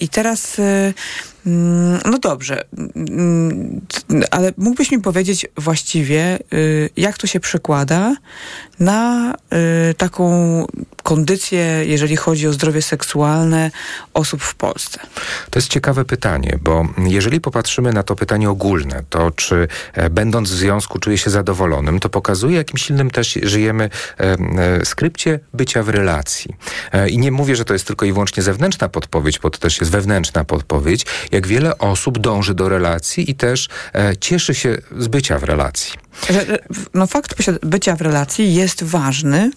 i 0.00 0.08
teraz 0.08 0.58
e, 0.58 0.92
no 2.04 2.18
dobrze, 2.18 2.64
mm, 2.96 3.80
ale 4.30 4.52
mógłbyś 4.56 4.90
mi 4.90 5.00
powiedzieć 5.00 5.46
właściwie, 5.56 6.38
y, 6.52 6.90
jak 6.96 7.18
to 7.18 7.26
się 7.26 7.40
przekłada 7.40 8.16
na 8.80 9.34
y, 9.90 9.94
taką 9.94 10.26
kondycję, 11.12 11.84
jeżeli 11.86 12.16
chodzi 12.16 12.48
o 12.48 12.52
zdrowie 12.52 12.82
seksualne 12.82 13.70
osób 14.14 14.42
w 14.42 14.54
Polsce? 14.54 15.00
To 15.50 15.58
jest 15.58 15.68
ciekawe 15.68 16.04
pytanie, 16.04 16.58
bo 16.62 16.86
jeżeli 16.98 17.40
popatrzymy 17.40 17.92
na 17.92 18.02
to 18.02 18.16
pytanie 18.16 18.50
ogólne, 18.50 19.02
to 19.10 19.30
czy 19.30 19.68
e, 19.94 20.10
będąc 20.10 20.50
w 20.50 20.54
związku 20.54 20.98
czuje 20.98 21.18
się 21.18 21.30
zadowolonym, 21.30 22.00
to 22.00 22.08
pokazuje, 22.08 22.56
jakim 22.56 22.78
silnym 22.78 23.10
też 23.10 23.38
żyjemy 23.42 23.84
e, 23.84 24.36
e, 24.80 24.84
skrypcie 24.84 25.40
bycia 25.54 25.82
w 25.82 25.88
relacji. 25.88 26.56
I 27.08 27.18
nie 27.18 27.32
mówię, 27.32 27.56
że 27.56 27.64
to 27.64 27.72
jest 27.72 27.86
tylko 27.86 28.06
i 28.06 28.12
wyłącznie 28.12 28.42
zewnętrzna 28.42 28.88
podpowiedź, 28.88 29.38
bo 29.38 29.50
to 29.50 29.58
też 29.58 29.80
jest 29.80 29.92
wewnętrzna 29.92 30.44
podpowiedź, 30.44 31.06
jak 31.32 31.46
wiele 31.46 31.78
osób 31.78 32.18
dąży 32.18 32.54
do 32.54 32.68
relacji 32.68 33.30
i 33.30 33.34
też 33.34 33.68
cieszy 34.20 34.54
się 34.54 34.78
z 34.98 35.08
bycia 35.08 35.38
w 35.38 35.44
relacji. 35.44 36.01
No 36.94 37.06
fakt 37.06 37.34
bycia 37.62 37.96
w 37.96 38.00
relacji 38.00 38.54
jest 38.54 38.82
ważny 38.82 39.50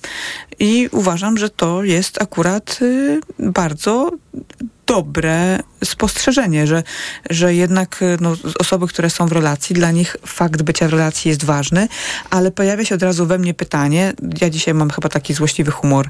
i 0.59 0.89
uważam, 0.91 1.37
że 1.37 1.49
to 1.49 1.83
jest 1.83 2.21
akurat 2.21 2.79
y, 2.81 3.21
bardzo 3.39 4.11
dobre 4.85 5.59
spostrzeżenie, 5.83 6.67
że, 6.67 6.83
że 7.29 7.55
jednak 7.55 8.03
no, 8.21 8.35
osoby, 8.59 8.87
które 8.87 9.09
są 9.09 9.27
w 9.27 9.31
relacji, 9.31 9.75
dla 9.75 9.91
nich 9.91 10.17
fakt 10.25 10.61
bycia 10.61 10.87
w 10.87 10.91
relacji 10.91 11.29
jest 11.29 11.43
ważny, 11.43 11.87
ale 12.29 12.51
pojawia 12.51 12.85
się 12.85 12.95
od 12.95 13.03
razu 13.03 13.25
we 13.25 13.37
mnie 13.37 13.53
pytanie, 13.53 14.13
ja 14.41 14.49
dzisiaj 14.49 14.73
mam 14.73 14.89
chyba 14.89 15.09
taki 15.09 15.33
złośliwy 15.33 15.71
humor, 15.71 16.07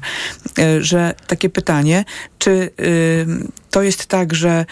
y, 0.58 0.84
że 0.84 1.14
takie 1.26 1.50
pytanie, 1.50 2.04
czy 2.38 2.50
y, 2.80 3.26
to 3.70 3.82
jest 3.82 4.06
tak, 4.06 4.34
że 4.34 4.66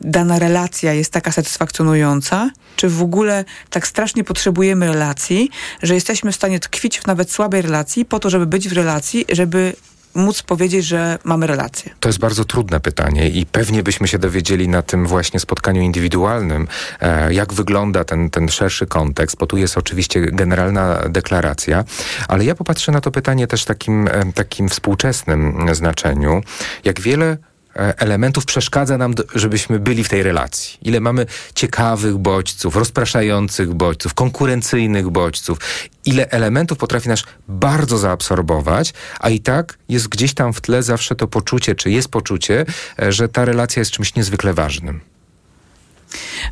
dana 0.00 0.38
relacja 0.38 0.92
jest 0.92 1.12
taka 1.12 1.32
satysfakcjonująca, 1.32 2.50
czy 2.76 2.88
w 2.88 3.02
ogóle 3.02 3.44
tak 3.70 3.86
strasznie 3.86 4.24
potrzebujemy 4.24 4.86
relacji, 4.86 5.50
że 5.82 5.94
jesteśmy 5.94 6.32
w 6.32 6.36
stanie 6.36 6.60
tkwić 6.60 6.98
w 6.98 7.06
nawet 7.06 7.32
słabej 7.32 7.62
relacji 7.62 8.04
po 8.04 8.18
to, 8.18 8.30
żeby 8.30 8.46
być 8.46 8.68
w 8.68 8.72
relacji, 8.72 9.24
żeby 9.32 9.72
móc 10.14 10.42
powiedzieć, 10.42 10.86
że 10.86 11.18
mamy 11.24 11.46
relację? 11.46 11.90
To 12.00 12.08
jest 12.08 12.18
bardzo 12.18 12.44
trudne 12.44 12.80
pytanie 12.80 13.28
i 13.28 13.46
pewnie 13.46 13.82
byśmy 13.82 14.08
się 14.08 14.18
dowiedzieli 14.18 14.68
na 14.68 14.82
tym 14.82 15.06
właśnie 15.06 15.40
spotkaniu 15.40 15.82
indywidualnym, 15.82 16.68
e, 17.00 17.34
jak 17.34 17.52
wygląda 17.52 18.04
ten, 18.04 18.30
ten 18.30 18.48
szerszy 18.48 18.86
kontekst, 18.86 19.36
bo 19.36 19.46
tu 19.46 19.56
jest 19.56 19.78
oczywiście 19.78 20.20
generalna 20.20 21.02
deklaracja, 21.08 21.84
ale 22.28 22.44
ja 22.44 22.54
popatrzę 22.54 22.92
na 22.92 23.00
to 23.00 23.10
pytanie 23.10 23.46
też 23.46 23.64
takim, 23.64 24.08
e, 24.08 24.32
takim 24.34 24.68
współczesnym 24.68 25.68
znaczeniu, 25.72 26.42
jak 26.84 27.00
wiele 27.00 27.36
elementów 27.74 28.44
przeszkadza 28.44 28.98
nam, 28.98 29.14
żebyśmy 29.34 29.78
byli 29.78 30.04
w 30.04 30.08
tej 30.08 30.22
relacji. 30.22 30.78
Ile 30.82 31.00
mamy 31.00 31.26
ciekawych 31.54 32.16
bodźców, 32.16 32.76
rozpraszających 32.76 33.74
bodźców, 33.74 34.14
konkurencyjnych 34.14 35.08
bodźców. 35.08 35.58
Ile 36.04 36.30
elementów 36.30 36.78
potrafi 36.78 37.08
nas 37.08 37.22
bardzo 37.48 37.98
zaabsorbować, 37.98 38.92
a 39.20 39.30
i 39.30 39.40
tak 39.40 39.78
jest 39.88 40.08
gdzieś 40.08 40.34
tam 40.34 40.52
w 40.52 40.60
tle 40.60 40.82
zawsze 40.82 41.14
to 41.14 41.26
poczucie, 41.26 41.74
czy 41.74 41.90
jest 41.90 42.08
poczucie, 42.08 42.66
e, 43.02 43.12
że 43.12 43.28
ta 43.28 43.44
relacja 43.44 43.80
jest 43.80 43.92
czymś 43.92 44.14
niezwykle 44.14 44.54
ważnym. 44.54 45.00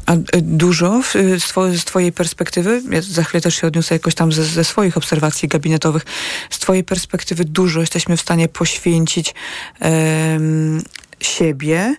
A 0.07 0.13
e, 0.13 0.19
dużo 0.43 1.03
z, 1.79 1.85
twojej 1.85 2.13
perspektywy, 2.13 2.83
ja 2.91 3.03
za 3.03 3.25
chwilę 3.25 3.41
też 3.41 3.55
się 3.55 3.67
odniosę 3.67 3.95
jakoś 3.95 4.15
tam 4.15 4.33
ze, 4.33 4.45
ze, 4.45 4.65
swoich 4.65 4.97
obserwacji 4.97 5.49
gabinetowych, 5.49 6.05
z 6.51 6.59
twojej 6.59 6.85
perspektywy 6.85 7.45
dużo 7.45 7.81
jesteśmy 7.81 8.17
w 8.17 8.21
stanie 8.21 8.49
poświęcić 8.49 9.35
siebie 11.21 11.95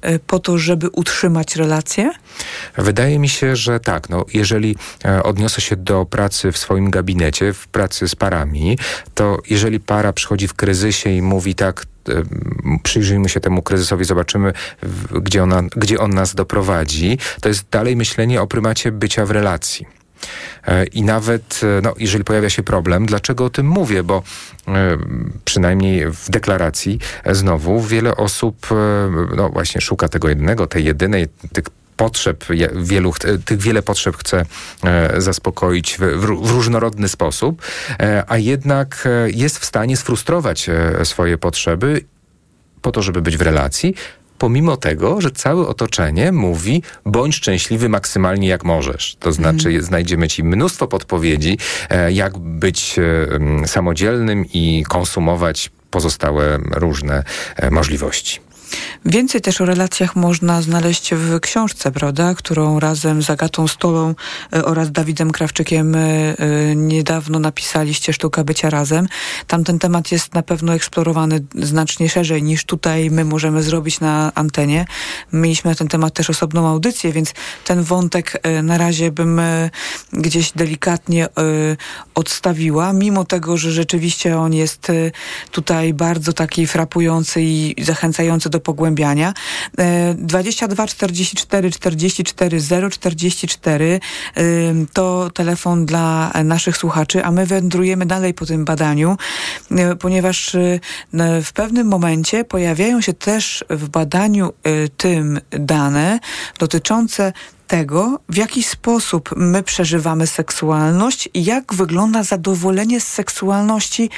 e, 0.00 0.18
po 0.18 0.38
to, 0.38 0.58
żeby 0.58 0.88
utrzymać 0.88 1.56
relacje? 1.56 2.10
Wydaje 2.78 3.18
mi 3.18 3.28
się, 3.28 3.56
że 3.56 3.80
tak. 3.80 4.08
No, 4.08 4.24
jeżeli 4.34 4.76
e, 5.04 5.22
odniosę 5.22 5.60
się 5.60 5.76
do 5.76 6.06
pracy 6.06 6.52
w 6.52 6.58
swoim 6.58 6.90
gabinecie, 6.90 7.52
w 7.52 7.68
pracy 7.68 8.08
z 8.08 8.14
parami, 8.14 8.78
to 9.14 9.38
jeżeli 9.50 9.80
para 9.80 10.12
przychodzi 10.12 10.48
w 10.48 10.54
kryzysie 10.54 11.10
i 11.10 11.22
mówi 11.22 11.54
tak, 11.54 11.86
e, 12.08 12.12
przyjrzyjmy 12.82 13.28
się 13.28 13.40
temu 13.40 13.62
kryzysowi, 13.62 14.04
zobaczymy, 14.04 14.52
gdzie, 15.22 15.42
ona, 15.42 15.62
gdzie 15.76 15.98
on 15.98 16.10
nas 16.10 16.34
doprowadzi, 16.34 17.18
to 17.40 17.48
jest 17.48 17.68
dalej 17.70 17.96
myślenie 17.96 18.42
o 18.42 18.46
prymacie 18.46 18.92
bycia 18.92 19.26
w 19.26 19.30
relacji. 19.30 19.86
E, 20.66 20.84
I 20.84 21.02
nawet, 21.02 21.60
e, 21.62 21.80
no, 21.82 21.94
jeżeli 21.98 22.24
pojawia 22.24 22.50
się 22.50 22.62
problem, 22.62 23.06
dlaczego 23.06 23.44
o 23.44 23.50
tym 23.50 23.66
mówię? 23.66 24.02
Bo 24.02 24.22
e, 24.68 24.98
przynajmniej 25.44 26.10
w 26.10 26.30
deklaracji 26.30 26.98
znowu 27.30 27.80
wiele 27.80 28.16
osób, 28.16 28.66
no 29.36 29.48
właśnie, 29.48 29.80
szuka 29.80 30.08
tego 30.08 30.28
jednego, 30.28 30.66
tej 30.66 30.84
jedynej, 30.84 31.28
tych 31.52 31.64
potrzeb, 31.96 32.44
wielu, 32.74 33.12
tych 33.44 33.58
wiele 33.58 33.82
potrzeb 33.82 34.16
chce 34.16 34.46
zaspokoić 35.16 35.96
w, 36.00 36.00
w, 36.00 36.24
różnorodny 36.24 37.08
sposób, 37.08 37.62
a 38.26 38.38
jednak 38.38 39.08
jest 39.26 39.58
w 39.58 39.64
stanie 39.64 39.96
sfrustrować 39.96 40.70
swoje 41.04 41.38
potrzeby 41.38 42.04
po 42.82 42.92
to, 42.92 43.02
żeby 43.02 43.22
być 43.22 43.36
w 43.36 43.42
relacji, 43.42 43.94
pomimo 44.38 44.76
tego, 44.76 45.20
że 45.20 45.30
całe 45.30 45.66
otoczenie 45.66 46.32
mówi 46.32 46.82
bądź 47.06 47.34
szczęśliwy 47.34 47.88
maksymalnie 47.88 48.48
jak 48.48 48.64
możesz. 48.64 49.16
To 49.20 49.32
znaczy 49.32 49.68
mm. 49.68 49.82
znajdziemy 49.82 50.28
ci 50.28 50.44
mnóstwo 50.44 50.86
podpowiedzi, 50.88 51.58
e, 51.90 52.12
jak 52.12 52.38
być 52.38 52.96
e, 52.98 53.68
samodzielnym 53.68 54.44
i 54.52 54.84
konsumować 54.88 55.70
pozostałe 55.90 56.58
różne 56.70 57.24
e, 57.56 57.70
możliwości. 57.70 58.40
Więcej 59.04 59.40
też 59.40 59.60
o 59.60 59.64
relacjach 59.64 60.16
można 60.16 60.62
znaleźć 60.62 61.14
w 61.14 61.40
książce, 61.40 61.92
prawda, 61.92 62.34
którą 62.34 62.80
razem 62.80 63.22
z 63.22 63.30
Agatą 63.30 63.68
Stolą 63.68 64.14
e, 64.52 64.64
oraz 64.64 64.92
Dawidem 64.92 65.30
Krawczykiem 65.30 65.94
e, 65.94 65.98
e, 65.98 66.76
niedawno 66.76 67.38
napisaliście 67.38 68.12
Sztuka 68.12 68.44
Bycia 68.44 68.70
Razem. 68.70 69.08
Tam 69.46 69.64
ten 69.64 69.78
temat 69.78 70.12
jest 70.12 70.34
na 70.34 70.42
pewno 70.42 70.74
eksplorowany 70.74 71.40
znacznie 71.54 72.08
szerzej 72.08 72.42
niż 72.42 72.64
tutaj 72.64 73.10
my 73.10 73.24
możemy 73.24 73.62
zrobić 73.62 74.00
na 74.00 74.32
antenie. 74.34 74.86
Mieliśmy 75.32 75.70
na 75.70 75.74
ten 75.74 75.88
temat 75.88 76.14
też 76.14 76.30
osobną 76.30 76.68
audycję, 76.68 77.12
więc 77.12 77.34
ten 77.64 77.82
wątek 77.82 78.42
na 78.62 78.78
razie 78.78 79.10
bym 79.10 79.40
gdzieś 80.12 80.52
delikatnie 80.52 81.28
odstawiła, 82.14 82.92
mimo 82.92 83.24
tego, 83.24 83.56
że 83.56 83.72
rzeczywiście 83.72 84.38
on 84.38 84.54
jest 84.54 84.92
tutaj 85.50 85.94
bardzo 85.94 86.32
taki 86.32 86.66
frapujący 86.66 87.42
i 87.42 87.74
zachęcający 87.84 88.50
do 88.50 88.55
pogłębiania. 88.60 89.34
22 90.14 90.86
44 90.86 91.70
44 91.70 92.60
0 92.60 92.90
44 92.90 94.00
to 94.92 95.30
telefon 95.34 95.86
dla 95.86 96.32
naszych 96.44 96.76
słuchaczy, 96.76 97.24
a 97.24 97.30
my 97.30 97.46
wędrujemy 97.46 98.06
dalej 98.06 98.34
po 98.34 98.46
tym 98.46 98.64
badaniu, 98.64 99.16
e, 99.70 99.96
ponieważ 99.96 100.54
e, 100.54 100.80
w 101.42 101.52
pewnym 101.52 101.86
momencie 101.86 102.44
pojawiają 102.44 103.00
się 103.00 103.14
też 103.14 103.64
w 103.70 103.88
badaniu 103.88 104.46
e, 104.46 104.88
tym 104.88 105.40
dane 105.50 106.18
dotyczące 106.58 107.32
tego, 107.66 108.18
w 108.28 108.36
jaki 108.36 108.62
sposób 108.62 109.30
my 109.36 109.62
przeżywamy 109.62 110.26
seksualność 110.26 111.28
i 111.34 111.44
jak 111.44 111.74
wygląda 111.74 112.22
zadowolenie 112.22 113.00
z 113.00 113.08
seksualności 113.08 114.10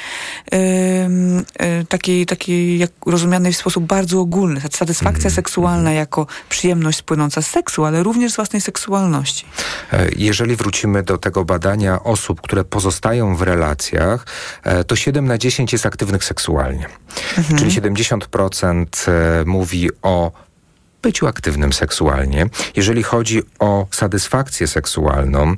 yy, 0.51 0.59
yy, 0.59 1.85
takiej, 1.89 2.25
takiej 2.25 2.79
jak 2.79 2.91
rozumianej 3.05 3.53
w 3.53 3.57
sposób 3.57 3.83
bardzo 3.83 4.19
ogólny. 4.19 4.61
Satysfakcja 4.61 5.25
mm. 5.25 5.31
seksualna 5.31 5.91
jako 5.91 6.27
przyjemność 6.49 7.01
płynąca 7.01 7.41
z 7.41 7.47
seksu, 7.47 7.85
ale 7.85 8.03
również 8.03 8.31
z 8.31 8.35
własnej 8.35 8.61
seksualności. 8.61 9.45
E, 9.93 10.09
jeżeli 10.15 10.55
wrócimy 10.55 11.03
do 11.03 11.17
tego 11.17 11.45
badania 11.45 12.03
osób, 12.03 12.41
które 12.41 12.63
pozostają 12.63 13.35
w 13.35 13.41
relacjach, 13.41 14.25
e, 14.63 14.83
to 14.83 14.95
7 14.95 15.27
na 15.27 15.37
10 15.37 15.73
jest 15.73 15.85
aktywnych 15.85 16.23
seksualnie. 16.23 16.87
Mhm. 17.37 17.59
Czyli 17.59 17.71
70% 17.71 18.85
e, 19.07 19.45
mówi 19.45 19.89
o 20.01 20.31
byciu 21.01 21.27
aktywnym 21.27 21.73
seksualnie. 21.73 22.49
Jeżeli 22.75 23.03
chodzi 23.03 23.41
o 23.59 23.87
satysfakcję 23.91 24.67
seksualną, 24.67 25.55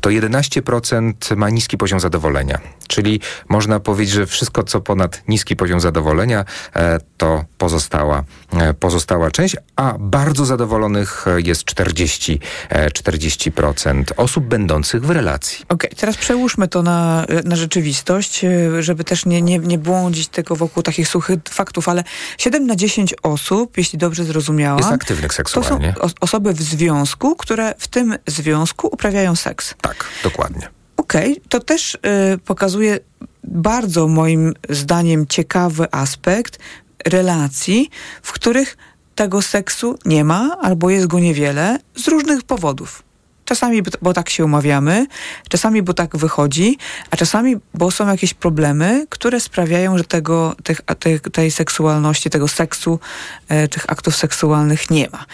to 0.00 0.10
11% 0.10 1.36
ma 1.36 1.50
niski 1.50 1.78
poziom 1.78 2.00
zadowolenia. 2.00 2.58
Czyli 2.88 3.20
można 3.48 3.80
powiedzieć, 3.80 4.14
że 4.14 4.26
wszystko, 4.26 4.62
co 4.62 4.80
ponad 4.80 5.22
niski 5.28 5.56
poziom 5.56 5.80
zadowolenia, 5.80 6.44
e, 6.76 6.98
to 7.16 7.44
pozostała, 7.58 8.24
e, 8.52 8.74
pozostała 8.74 9.30
część, 9.30 9.56
a 9.76 9.94
bardzo 9.98 10.44
zadowolonych 10.44 11.24
jest 11.44 11.64
40, 11.64 12.40
e, 12.68 12.90
40% 12.90 14.12
osób 14.16 14.44
będących 14.44 15.06
w 15.06 15.10
relacji. 15.10 15.64
Okej, 15.68 15.90
okay, 15.90 16.00
teraz 16.00 16.16
przełóżmy 16.16 16.68
to 16.68 16.82
na, 16.82 17.26
na 17.44 17.56
rzeczywistość, 17.56 18.44
żeby 18.80 19.04
też 19.04 19.26
nie, 19.26 19.42
nie, 19.42 19.58
nie 19.58 19.78
błądzić 19.78 20.28
tego 20.28 20.56
wokół 20.56 20.82
takich 20.82 21.08
suchych 21.08 21.38
faktów, 21.50 21.88
ale 21.88 22.04
7 22.38 22.66
na 22.66 22.76
10 22.76 23.14
osób, 23.22 23.76
jeśli 23.76 23.98
dobrze 23.98 24.24
zrozumiałam, 24.24 24.83
jest 24.84 25.02
aktywnych 25.02 25.34
seksualnie. 25.34 25.92
To 26.00 26.08
są 26.08 26.14
osoby 26.20 26.52
w 26.52 26.62
związku, 26.62 27.36
które 27.36 27.74
w 27.78 27.88
tym 27.88 28.16
związku 28.26 28.88
uprawiają 28.92 29.36
seks. 29.36 29.74
Tak, 29.80 30.04
dokładnie. 30.22 30.68
Okej, 30.96 31.32
okay, 31.32 31.44
to 31.48 31.60
też 31.60 31.94
y, 31.94 31.98
pokazuje 32.38 32.98
bardzo 33.44 34.08
moim 34.08 34.54
zdaniem 34.70 35.26
ciekawy 35.26 35.86
aspekt 35.90 36.58
relacji, 37.06 37.90
w 38.22 38.32
których 38.32 38.76
tego 39.14 39.42
seksu 39.42 39.98
nie 40.04 40.24
ma 40.24 40.56
albo 40.62 40.90
jest 40.90 41.06
go 41.06 41.20
niewiele 41.20 41.78
z 41.96 42.08
różnych 42.08 42.42
powodów. 42.42 43.03
Czasami, 43.44 43.82
bo 44.02 44.12
tak 44.12 44.30
się 44.30 44.44
umawiamy, 44.44 45.06
czasami, 45.48 45.82
bo 45.82 45.94
tak 45.94 46.16
wychodzi, 46.16 46.78
a 47.10 47.16
czasami, 47.16 47.56
bo 47.74 47.90
są 47.90 48.08
jakieś 48.08 48.34
problemy, 48.34 49.06
które 49.10 49.40
sprawiają, 49.40 49.98
że 49.98 50.04
tego, 50.04 50.56
tych, 50.62 50.80
tej, 50.98 51.20
tej 51.20 51.50
seksualności, 51.50 52.30
tego 52.30 52.48
seksu, 52.48 53.00
e, 53.48 53.68
tych 53.68 53.92
aktów 53.92 54.16
seksualnych 54.16 54.90
nie 54.90 55.08
ma. 55.10 55.24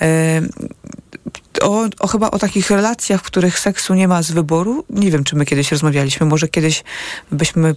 E, 0.00 0.42
o, 1.62 1.88
o, 1.98 2.06
chyba 2.06 2.30
o 2.30 2.38
takich 2.38 2.70
relacjach, 2.70 3.20
w 3.20 3.24
których 3.24 3.58
seksu 3.58 3.94
nie 3.94 4.08
ma 4.08 4.22
z 4.22 4.30
wyboru. 4.30 4.84
Nie 4.90 5.10
wiem, 5.10 5.24
czy 5.24 5.36
my 5.36 5.44
kiedyś 5.44 5.72
rozmawialiśmy. 5.72 6.26
Może 6.26 6.48
kiedyś 6.48 6.84
byśmy 7.32 7.74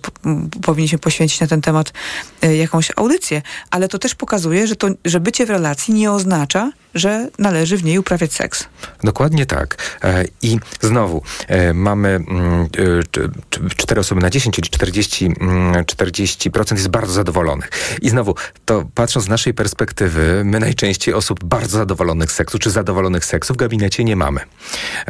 powinniśmy 0.62 1.00
poświęcić 1.00 1.40
na 1.40 1.48
ten 1.48 1.62
temat 1.62 1.94
e, 2.42 2.56
jakąś 2.56 2.92
audycję, 2.96 3.42
ale 3.70 3.88
to 3.88 4.00
też 4.00 4.16
pokazuje, 4.16 4.68
że, 4.68 4.76
to, 4.76 4.88
że 5.06 5.20
bycie 5.20 5.46
w 5.46 5.50
relacji 5.50 5.94
nie 5.94 6.12
oznacza, 6.12 6.72
że 6.96 7.30
należy 7.40 7.78
w 7.78 7.84
niej 7.84 7.98
uprawiać 7.98 8.34
seks. 8.34 8.66
Dokładnie 9.04 9.46
tak. 9.46 9.98
E, 10.04 10.26
I 10.42 10.60
znowu 10.82 11.22
e, 11.48 11.74
mamy 11.74 12.10
mm, 12.10 12.68
cztery 13.78 14.02
osoby 14.02 14.22
na 14.22 14.30
10, 14.30 14.56
czyli 14.56 14.70
40, 14.70 15.30
40% 15.30 16.54
mm, 16.56 16.64
jest 16.72 16.88
bardzo 16.88 17.14
zadowolonych. 17.14 17.70
I 18.02 18.10
znowu, 18.10 18.36
to 18.66 18.84
patrząc 18.96 19.26
z 19.26 19.30
naszej 19.30 19.54
perspektywy, 19.54 20.42
my 20.46 20.60
najczęściej 20.60 21.14
osób 21.14 21.44
bardzo 21.44 21.78
zadowolonych 21.78 22.32
seksu, 22.32 22.60
czy 22.60 22.70
zadowolonych 22.70 23.26
seksu 23.26 23.54
w 23.54 23.58
gabinecie 23.58 24.04
nie 24.04 24.16
mamy. 24.16 24.42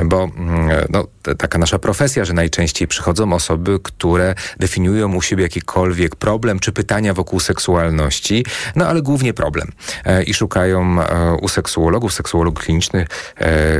Bo 0.05 0.23
mm, 0.23 0.69
no, 0.89 1.07
taka 1.37 1.57
nasza 1.57 1.79
profesja, 1.79 2.25
że 2.25 2.33
najczęściej 2.33 2.87
przychodzą 2.87 3.33
osoby, 3.33 3.79
które 3.83 4.35
definiują 4.59 5.15
u 5.15 5.21
siebie 5.21 5.43
jakikolwiek 5.43 6.15
problem 6.15 6.59
czy 6.59 6.71
pytania 6.71 7.13
wokół 7.13 7.39
seksualności, 7.39 8.45
no 8.75 8.87
ale 8.87 9.01
głównie 9.01 9.33
problem. 9.33 9.71
E, 10.05 10.23
I 10.23 10.33
szukają 10.33 10.97
u 11.41 11.47
seksualności 11.47 11.74
seksuologów, 11.75 12.13
seksuologów 12.13 12.63
klinicznych, 12.63 13.07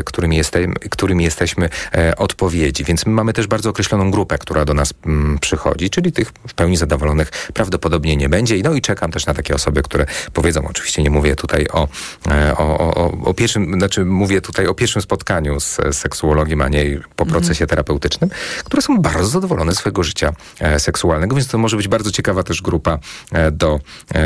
którymi, 0.05 0.37
jeste, 0.37 0.67
którymi 0.89 1.23
jesteśmy, 1.23 1.69
e, 1.93 2.15
odpowiedzi. 2.15 2.83
Więc 2.83 3.05
my 3.05 3.11
mamy 3.11 3.33
też 3.33 3.47
bardzo 3.47 3.69
określoną 3.69 4.11
grupę, 4.11 4.37
która 4.37 4.65
do 4.65 4.73
nas 4.73 4.93
mm, 5.05 5.39
przychodzi, 5.39 5.89
czyli 5.89 6.11
tych 6.11 6.31
w 6.47 6.53
pełni 6.53 6.77
zadowolonych 6.77 7.31
prawdopodobnie 7.53 8.17
nie 8.17 8.29
będzie. 8.29 8.55
No 8.63 8.73
i 8.73 8.81
czekam 8.81 9.11
też 9.11 9.25
na 9.25 9.33
takie 9.33 9.55
osoby, 9.55 9.81
które 9.83 10.05
powiedzą, 10.33 10.67
oczywiście 10.67 11.03
nie 11.03 11.09
mówię 11.09 11.35
tutaj 11.35 11.67
o, 11.73 11.87
e, 12.31 12.57
o, 12.57 12.77
o, 12.77 13.11
o 13.25 13.33
pierwszym, 13.33 13.73
znaczy 13.73 14.05
mówię 14.05 14.41
tutaj 14.41 14.67
o 14.67 14.73
pierwszym 14.73 15.01
spotkaniu 15.01 15.59
z, 15.59 15.77
seksuologiem, 15.91 16.61
a 16.61 16.69
nie 16.69 16.99
po 17.15 17.23
mhm. 17.23 17.29
procesie 17.29 17.67
terapeutycznym, 17.67 18.29
które 18.63 18.81
są 18.81 18.97
bardzo 18.97 19.27
zadowolone 19.27 19.75
z 19.75 19.77
swojego 19.77 20.03
życia 20.03 20.33
e, 20.59 20.79
seksualnego, 20.79 21.35
więc 21.35 21.47
to 21.47 21.57
może 21.57 21.77
być 21.77 21.87
bardzo 21.87 22.11
ciekawa 22.11 22.43
też 22.43 22.61
grupa 22.61 22.99
do, 23.51 23.79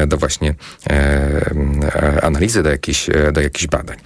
do 0.08 0.18
właśnie 0.18 0.56
analizy, 2.22 2.64
do 2.64 2.70
jakiejś, 2.70 3.10
do 3.34 3.42
jakichś 3.42 3.59
jakichś 3.60 3.68
badań. 3.68 3.98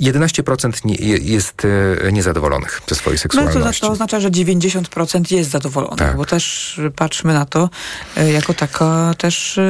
11% 0.00 0.68
e, 0.68 0.70
nie, 0.84 0.94
jest 1.34 1.62
e, 2.06 2.12
niezadowolonych 2.12 2.82
ze 2.88 2.94
swojej 2.94 3.18
seksualności. 3.18 3.58
No 3.58 3.72
to, 3.72 3.80
to 3.80 3.92
oznacza, 3.92 4.20
że 4.20 4.30
90% 4.30 5.34
jest 5.34 5.50
zadowolonych, 5.50 5.98
tak. 5.98 6.16
bo 6.16 6.24
też 6.24 6.80
patrzmy 6.96 7.34
na 7.34 7.46
to 7.46 7.70
e, 8.16 8.32
jako 8.32 8.54
taka 8.54 9.14
też 9.18 9.60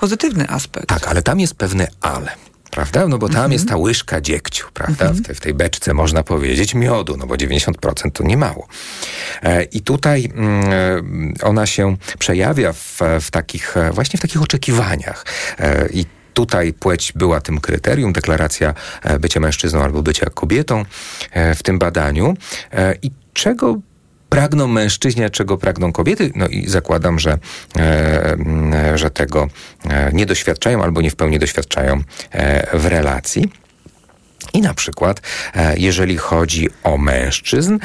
pozytywny 0.00 0.48
aspekt. 0.48 0.86
Tak, 0.86 1.08
ale 1.08 1.22
tam 1.22 1.40
jest 1.40 1.54
pewne 1.54 1.88
ale 2.00 2.30
prawda? 2.70 3.08
No 3.08 3.18
bo 3.18 3.26
tam 3.26 3.36
mhm. 3.36 3.52
jest 3.52 3.68
ta 3.68 3.76
łyżka 3.76 4.20
dziegciu, 4.20 4.66
prawda? 4.74 5.04
Mhm. 5.04 5.24
W, 5.24 5.26
tej, 5.26 5.34
w 5.34 5.40
tej 5.40 5.54
beczce 5.54 5.94
można 5.94 6.22
powiedzieć 6.22 6.74
miodu, 6.74 7.16
no 7.16 7.26
bo 7.26 7.34
90% 7.34 8.10
to 8.12 8.24
nie 8.24 8.36
mało. 8.36 8.68
E, 9.42 9.62
I 9.62 9.80
tutaj 9.80 10.30
mm, 10.34 11.34
ona 11.42 11.66
się 11.66 11.96
przejawia 12.18 12.72
w, 12.72 12.98
w 13.20 13.30
takich, 13.30 13.74
właśnie 13.92 14.18
w 14.18 14.22
takich 14.22 14.42
oczekiwaniach. 14.42 15.24
E, 15.58 15.88
I 15.88 16.06
tutaj 16.38 16.72
płeć 16.72 17.12
była 17.14 17.40
tym 17.40 17.60
kryterium, 17.60 18.12
deklaracja 18.12 18.74
e, 19.02 19.18
bycia 19.18 19.40
mężczyzną 19.40 19.82
albo 19.82 20.02
bycia 20.02 20.26
kobietą 20.30 20.84
e, 21.30 21.54
w 21.54 21.62
tym 21.62 21.78
badaniu. 21.78 22.36
E, 22.72 22.94
I 23.02 23.10
czego 23.32 23.78
pragną 24.28 24.66
mężczyźni, 24.66 25.24
a 25.24 25.30
czego 25.30 25.58
pragną 25.58 25.92
kobiety. 25.92 26.32
No 26.34 26.48
i 26.48 26.68
zakładam, 26.68 27.18
że, 27.18 27.38
że 28.94 29.10
tego 29.10 29.48
nie 30.12 30.26
doświadczają 30.26 30.82
albo 30.82 31.00
nie 31.00 31.10
w 31.10 31.16
pełni 31.16 31.38
doświadczają 31.38 32.02
w 32.72 32.86
relacji. 32.86 33.52
I 34.52 34.60
na 34.60 34.74
przykład, 34.74 35.20
jeżeli 35.76 36.16
chodzi 36.16 36.68
o 36.84 36.98
mężczyzn, 36.98 37.78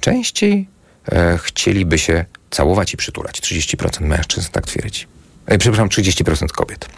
częściej 0.00 0.68
chcieliby 1.38 1.98
się 1.98 2.24
całować 2.50 2.94
i 2.94 2.96
przytulać. 2.96 3.40
30% 3.40 4.00
mężczyzn 4.00 4.48
tak 4.52 4.66
twierdzi. 4.66 5.06
E, 5.46 5.58
przepraszam, 5.58 5.88
30% 5.88 6.46
kobiet. 6.46 6.88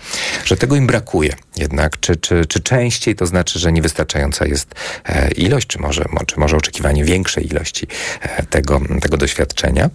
Że 0.44 0.56
tego 0.56 0.76
im 0.76 0.86
brakuje 0.86 1.34
jednak, 1.56 2.00
czy, 2.00 2.16
czy, 2.16 2.46
czy 2.46 2.60
częściej 2.60 3.14
to 3.14 3.26
znaczy, 3.26 3.58
że 3.58 3.72
niewystarczająca 3.72 4.46
jest 4.46 4.74
e, 5.04 5.30
ilość, 5.30 5.66
czy 5.66 5.78
może, 5.78 6.04
czy 6.26 6.40
może 6.40 6.56
oczekiwanie 6.56 7.04
większej 7.04 7.46
ilości 7.46 7.86
e, 8.20 8.42
tego, 8.46 8.80
tego 9.00 9.16
doświadczenia. 9.16 9.90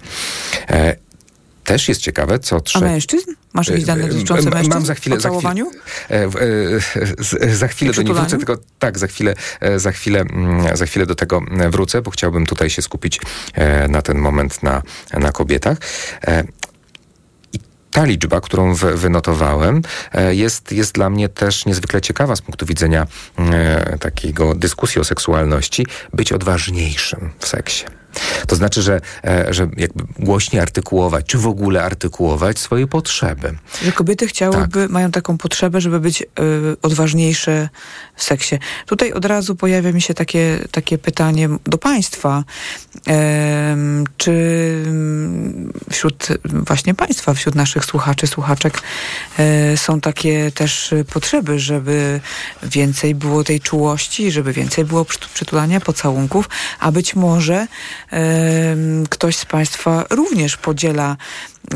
Też 1.64 1.90
jest 1.90 2.02
ciekawe, 2.02 2.40
co 2.40 2.60
trzeba. 2.60 2.86
A 2.86 2.90
mężczyzn? 2.90 3.32
Masz 3.54 3.68
jakieś 3.68 3.86
dane 3.86 4.08
dotyczące 4.08 4.50
mężczyzn? 4.50 4.70
Mam 4.70 4.86
za 4.86 4.96
chwilę. 4.96 5.20
Za 5.20 5.30
chwilę, 5.30 5.66
za 7.56 7.68
chwilę 7.68 7.94
do 7.94 8.02
niej 8.02 8.14
wrócę, 8.14 8.38
tylko 8.38 8.58
tak, 8.80 9.00
za 9.00 9.08
chwilę, 9.08 9.34
za, 9.78 9.92
chwilę, 9.92 10.20
mm, 10.22 10.78
za 10.78 10.86
chwilę 10.86 11.06
do 11.06 11.16
tego 11.16 11.42
wrócę, 11.70 12.02
bo 12.02 12.12
chciałbym 12.12 12.46
tutaj 12.46 12.70
się 12.70 12.82
skupić 12.82 13.20
na 13.90 14.02
ten 14.02 14.18
moment 14.18 14.64
na, 14.64 14.82
na 15.14 15.32
kobietach 15.32 15.78
ta 17.92 18.06
liczba, 18.06 18.42
którą 18.42 18.74
wynotowałem, 18.74 19.82
e, 20.14 20.36
jest, 20.36 20.72
jest 20.72 20.94
dla 20.94 21.10
mnie 21.10 21.30
też 21.30 21.66
niezwykle 21.66 22.02
ciekawa 22.02 22.36
z 22.36 22.42
punktu 22.42 22.66
widzenia 22.66 23.08
e, 23.38 23.98
takiego 23.98 24.56
dyskusji 24.56 25.02
o 25.02 25.04
seksualności, 25.04 25.86
być 26.14 26.32
odważniejszym 26.32 27.32
w 27.40 27.48
seksie. 27.48 27.99
To 28.48 28.56
znaczy, 28.56 28.82
że, 28.82 29.02
e, 29.24 29.54
że 29.54 29.68
jakby 29.78 30.04
głośniej 30.20 30.62
artykułować, 30.62 31.26
czy 31.26 31.38
w 31.38 31.48
ogóle 31.48 31.84
artykułować 31.84 32.60
swoje 32.60 32.88
potrzeby. 32.88 33.56
Że 33.84 33.92
kobiety 33.92 34.28
chciałyby, 34.28 34.82
tak. 34.82 34.90
mają 34.90 35.12
taką 35.12 35.38
potrzebę, 35.38 35.82
żeby 35.82 36.00
być 36.00 36.22
y, 36.22 36.26
odważniejsze 36.82 37.70
w 38.16 38.24
seksie. 38.24 38.60
Tutaj 38.86 39.14
od 39.14 39.26
razu 39.26 39.56
pojawia 39.56 39.92
mi 39.92 40.02
się 40.02 40.14
takie, 40.14 40.60
takie 40.72 40.98
pytanie 40.98 41.50
do 41.66 41.78
Państwa. 41.78 42.44
Y, 42.98 43.12
czy 44.18 44.34
wśród 45.92 46.28
właśnie 46.46 46.94
Państwa, 46.94 47.34
wśród 47.34 47.56
naszych 47.56 47.86
słuchaczy, 47.86 48.28
słuchaczek 48.28 48.82
y, 49.74 49.78
są 49.78 50.02
takie 50.02 50.52
też 50.52 50.94
potrzeby, 51.14 51.60
żeby 51.60 52.22
więcej 52.64 53.16
było 53.16 53.44
tej 53.44 53.60
czułości, 53.60 54.32
żeby 54.32 54.54
więcej 54.54 54.86
było 54.86 55.06
przytulania, 55.34 55.80
pocałunków, 55.80 56.50
a 56.80 56.92
być 56.92 57.16
może 57.16 57.68
ktoś 59.10 59.38
z 59.38 59.46
Państwa 59.46 60.06
również 60.10 60.58
podziela 60.58 61.18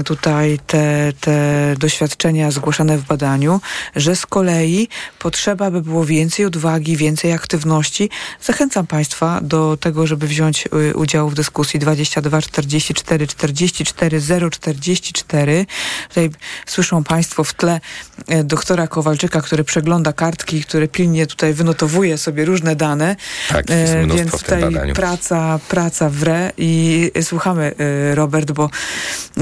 tutaj 0.05 0.59
te, 0.67 1.13
te 1.19 1.75
doświadczenia 1.79 2.51
zgłaszane 2.51 2.97
w 2.97 3.03
badaniu, 3.03 3.61
że 3.95 4.15
z 4.15 4.25
kolei 4.25 4.87
potrzeba 5.19 5.71
by 5.71 5.81
było 5.81 6.05
więcej 6.05 6.45
odwagi, 6.45 6.97
więcej 6.97 7.31
aktywności. 7.31 8.09
Zachęcam 8.41 8.87
Państwa 8.87 9.39
do 9.41 9.77
tego, 9.77 10.07
żeby 10.07 10.27
wziąć 10.27 10.67
y, 10.91 10.95
udział 10.95 11.29
w 11.29 11.33
dyskusji 11.33 11.79
22 11.79 12.41
44 12.41 13.27
44 13.27 14.21
044. 14.51 15.65
Tutaj 16.09 16.29
słyszą 16.65 17.03
Państwo 17.03 17.43
w 17.43 17.53
tle 17.53 17.79
y, 18.31 18.43
doktora 18.43 18.87
Kowalczyka, 18.87 19.41
który 19.41 19.63
przegląda 19.63 20.13
kartki, 20.13 20.63
który 20.63 20.87
pilnie 20.87 21.27
tutaj 21.27 21.53
wynotowuje 21.53 22.17
sobie 22.17 22.45
różne 22.45 22.75
dane. 22.75 23.15
Tak, 23.49 23.69
jest 23.69 23.93
y, 23.93 24.07
Więc 24.07 24.31
tutaj 24.31 24.93
praca, 24.93 25.59
praca 25.69 26.09
w 26.09 26.23
re 26.23 26.51
i 26.57 27.11
słuchamy 27.21 27.75
Robert, 28.13 28.51
bo 28.51 28.69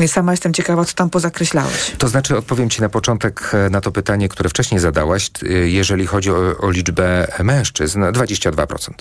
sama 0.07 0.35
jestem 0.41 0.53
ciekawa, 0.53 0.85
co 0.85 0.93
tam 0.93 1.09
pozakreślałeś. 1.09 1.91
To 1.97 2.07
znaczy, 2.07 2.37
odpowiem 2.37 2.69
Ci 2.69 2.81
na 2.81 2.89
początek 2.89 3.51
e, 3.53 3.69
na 3.69 3.81
to 3.81 3.91
pytanie, 3.91 4.29
które 4.29 4.49
wcześniej 4.49 4.79
zadałaś, 4.79 5.29
jeżeli 5.65 6.07
chodzi 6.07 6.31
o, 6.31 6.57
o 6.57 6.71
liczbę 6.71 7.27
mężczyzn, 7.43 8.03
22%. 8.03 8.91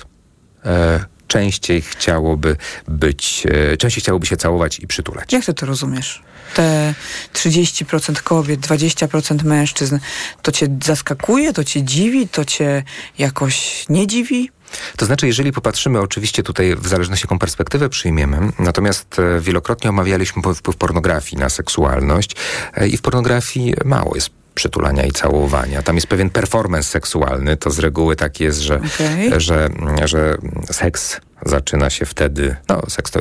E, 0.64 1.04
częściej 1.26 1.82
chciałoby 1.82 2.56
być, 2.88 3.46
e, 3.72 3.76
częściej 3.76 4.02
chciałoby 4.02 4.26
się 4.26 4.36
całować 4.36 4.78
i 4.78 4.86
przytulać. 4.86 5.32
Jak 5.32 5.44
ty 5.44 5.54
to 5.54 5.66
rozumiesz? 5.66 6.22
Te 6.54 6.94
30% 7.32 8.22
kobiet, 8.22 8.60
20% 8.60 9.44
mężczyzn, 9.44 9.98
to 10.42 10.52
cię 10.52 10.68
zaskakuje, 10.84 11.52
to 11.52 11.64
cię 11.64 11.82
dziwi, 11.82 12.28
to 12.28 12.44
cię 12.44 12.82
jakoś 13.18 13.84
nie 13.88 14.06
dziwi? 14.06 14.50
To 14.96 15.06
znaczy, 15.06 15.26
jeżeli 15.26 15.52
popatrzymy, 15.52 16.00
oczywiście 16.00 16.42
tutaj 16.42 16.76
w 16.76 16.88
zależności 16.88 17.26
jaką 17.26 17.38
perspektywę 17.38 17.88
przyjmiemy, 17.88 18.38
natomiast 18.58 19.18
e, 19.18 19.40
wielokrotnie 19.40 19.90
omawialiśmy 19.90 20.42
wpływ 20.54 20.76
pornografii 20.76 21.42
na 21.42 21.48
seksualność 21.48 22.36
e, 22.74 22.88
i 22.88 22.96
w 22.96 23.02
pornografii 23.02 23.74
mało 23.84 24.14
jest 24.14 24.30
przytulania 24.54 25.06
i 25.06 25.12
całowania. 25.12 25.82
Tam 25.82 25.94
jest 25.94 26.06
pewien 26.06 26.30
performance 26.30 26.88
seksualny. 26.88 27.56
To 27.56 27.70
z 27.70 27.78
reguły 27.78 28.16
tak 28.16 28.40
jest, 28.40 28.58
że, 28.58 28.76
okay. 28.76 29.40
że, 29.40 29.68
że 30.04 30.36
seks 30.70 31.20
zaczyna 31.46 31.90
się 31.90 32.06
wtedy, 32.06 32.56
no 32.68 32.82
seks 32.88 33.10
to 33.10 33.20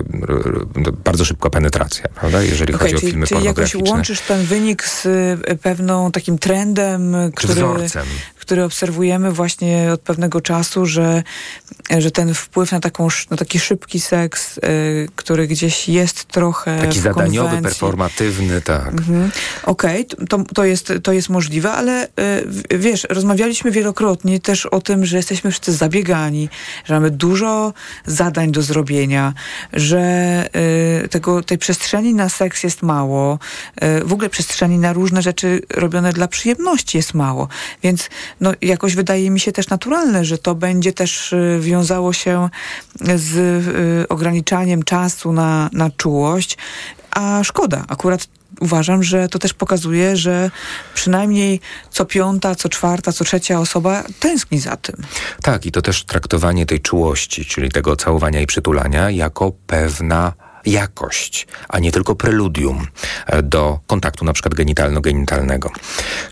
bardzo 1.06 1.26
szybka 1.26 1.50
penetracja, 1.50 2.06
prawda, 2.16 2.44
jeżeli 2.44 2.74
okay, 2.74 2.88
chodzi 2.88 2.96
o 2.96 3.10
filmy 3.10 3.28
czyli 3.28 3.42
pornograficzne. 3.42 3.80
jakoś 3.80 3.92
łączysz 3.92 4.22
ten 4.22 4.46
wynik 4.46 4.84
z 4.84 5.06
e, 5.06 5.56
pewną 5.56 6.12
takim 6.12 6.38
trendem, 6.38 7.16
który, 7.36 7.54
wzorcem 7.54 8.06
który 8.50 8.64
obserwujemy 8.64 9.32
właśnie 9.32 9.90
od 9.94 10.02
pewnego 10.02 10.42
czasu, 10.42 10.86
że, 10.86 11.24
że 11.98 12.12
ten 12.12 12.34
wpływ 12.34 12.72
na, 12.72 12.80
taką, 12.80 13.08
na 13.30 13.38
taki 13.38 13.60
szybki 13.60 14.00
seks, 14.00 14.58
y, 14.58 14.62
który 15.16 15.48
gdzieś 15.48 15.90
jest 15.90 16.26
trochę. 16.26 16.82
Taki 16.82 17.00
zadaniowy, 17.00 17.62
performatywny, 17.62 18.62
tak. 18.62 18.88
Mhm. 18.88 19.32
Okej, 19.64 20.08
okay, 20.08 20.28
to, 20.28 20.44
to, 20.56 20.66
jest, 20.66 20.94
to 21.04 21.14
jest 21.14 21.30
możliwe, 21.30 21.72
ale 21.72 22.08
y, 22.08 22.10
wiesz, 22.80 23.08
rozmawialiśmy 23.10 23.72
wielokrotnie 23.72 24.40
też 24.40 24.66
o 24.66 24.82
tym, 24.82 25.06
że 25.06 25.18
jesteśmy 25.18 25.52
wszyscy 25.52 25.74
zabiegani, 25.74 26.50
że 26.86 26.94
mamy 26.94 27.12
dużo 27.12 27.74
zadań 28.06 28.52
do 28.52 28.62
zrobienia, 28.62 29.34
że 29.74 30.00
y, 31.06 31.08
tego, 31.10 31.44
tej 31.44 31.58
przestrzeni 31.58 32.14
na 32.14 32.30
seks 32.30 32.64
jest 32.64 32.82
mało, 32.82 33.40
y, 33.84 34.06
w 34.06 34.14
ogóle 34.14 34.30
przestrzeni 34.30 34.78
na 34.78 34.94
różne 34.94 35.22
rzeczy 35.22 35.62
robione 35.70 36.14
dla 36.14 36.28
przyjemności 36.28 36.98
jest 36.98 37.14
mało. 37.14 37.48
Więc 37.84 38.10
no, 38.42 38.52
jakoś 38.62 38.96
wydaje 38.96 39.30
mi 39.30 39.40
się 39.40 39.52
też 39.52 39.70
naturalne, 39.70 40.26
że 40.26 40.38
to 40.38 40.56
będzie 40.56 40.94
też 40.94 41.34
y, 41.34 41.60
wiązało 41.62 42.14
się 42.14 42.50
z 43.16 43.36
y, 44.06 44.08
ograniczaniem 44.08 44.84
czasu 44.84 45.34
na, 45.34 45.70
na 45.74 45.90
czułość, 45.90 46.58
a 47.12 47.44
szkoda. 47.44 47.86
Akurat 47.88 48.28
uważam, 48.62 49.04
że 49.04 49.30
to 49.30 49.40
też 49.40 49.54
pokazuje, 49.54 50.18
że 50.18 50.52
przynajmniej 50.94 51.60
co 51.90 52.06
piąta, 52.06 52.56
co 52.56 52.70
czwarta, 52.70 53.12
co 53.12 53.24
trzecia 53.24 53.60
osoba 53.60 54.04
tęskni 54.20 54.60
za 54.60 54.78
tym. 54.78 54.96
Tak, 55.42 55.66
i 55.66 55.72
to 55.72 55.82
też 55.82 56.04
traktowanie 56.04 56.66
tej 56.66 56.82
czułości, 56.82 57.46
czyli 57.46 57.70
tego 57.70 57.96
całowania 57.96 58.42
i 58.42 58.48
przytulania 58.48 59.10
jako 59.10 59.52
pewna 59.68 60.34
jakość, 60.66 61.48
a 61.70 61.80
nie 61.80 61.92
tylko 61.92 62.16
preludium 62.16 62.88
e, 63.26 63.44
do 63.44 63.80
kontaktu 63.88 64.26
na 64.26 64.34
przykład 64.34 64.56
genitalno-genitalnego. 64.56 65.70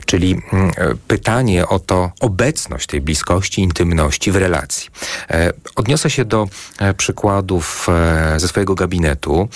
Czyli 0.06 0.42
mm, 0.54 0.72
e, 0.78 0.96
pytanie 1.08 1.68
o 1.68 1.80
to 1.80 2.12
obecność 2.20 2.88
tej 2.88 3.02
bliskości, 3.02 3.62
intymności 3.62 4.32
w 4.32 4.36
relacji. 4.36 4.90
E, 5.30 5.54
odniosę 5.76 6.10
się 6.10 6.26
do 6.26 6.48
przykładów 6.98 7.88
ze 8.38 8.48
swojego 8.48 8.76
gabinetu 8.76 9.50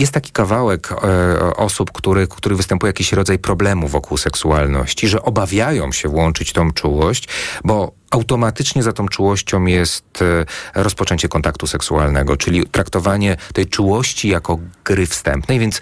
jest 0.00 0.12
taki 0.12 0.32
kawałek 0.32 0.92
e, 0.92 1.56
osób, 1.56 1.92
który, 1.92 2.26
który 2.26 2.56
występuje 2.56 2.88
jakiś 2.88 3.12
rodzaj 3.12 3.38
problemu 3.38 3.88
wokół 3.88 4.16
seksualności, 4.18 5.08
że 5.08 5.22
obawiają 5.22 5.92
się 5.92 6.08
włączyć 6.08 6.52
tą 6.52 6.72
czułość, 6.72 7.28
bo 7.64 7.92
automatycznie 8.10 8.82
za 8.82 8.92
tą 8.92 9.08
czułością 9.08 9.64
jest 9.64 10.22
e, 10.22 10.82
rozpoczęcie 10.82 11.28
kontaktu 11.28 11.66
seksualnego, 11.66 12.36
czyli 12.36 12.66
traktowanie 12.66 13.36
tej 13.52 13.66
czułości 13.66 14.28
jako 14.28 14.58
gry 14.84 15.06
wstępnej, 15.06 15.58
więc 15.58 15.80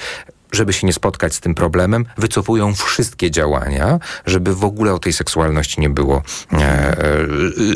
żeby 0.52 0.72
się 0.72 0.86
nie 0.86 0.92
spotkać 0.92 1.34
z 1.34 1.40
tym 1.40 1.54
problemem, 1.54 2.06
wycofują 2.18 2.74
wszystkie 2.74 3.30
działania, 3.30 3.98
żeby 4.26 4.54
w 4.54 4.64
ogóle 4.64 4.94
o 4.94 4.98
tej 4.98 5.12
seksualności 5.12 5.80
nie 5.80 5.90
było, 5.90 6.22
e, 6.52 6.58
e 6.58 6.96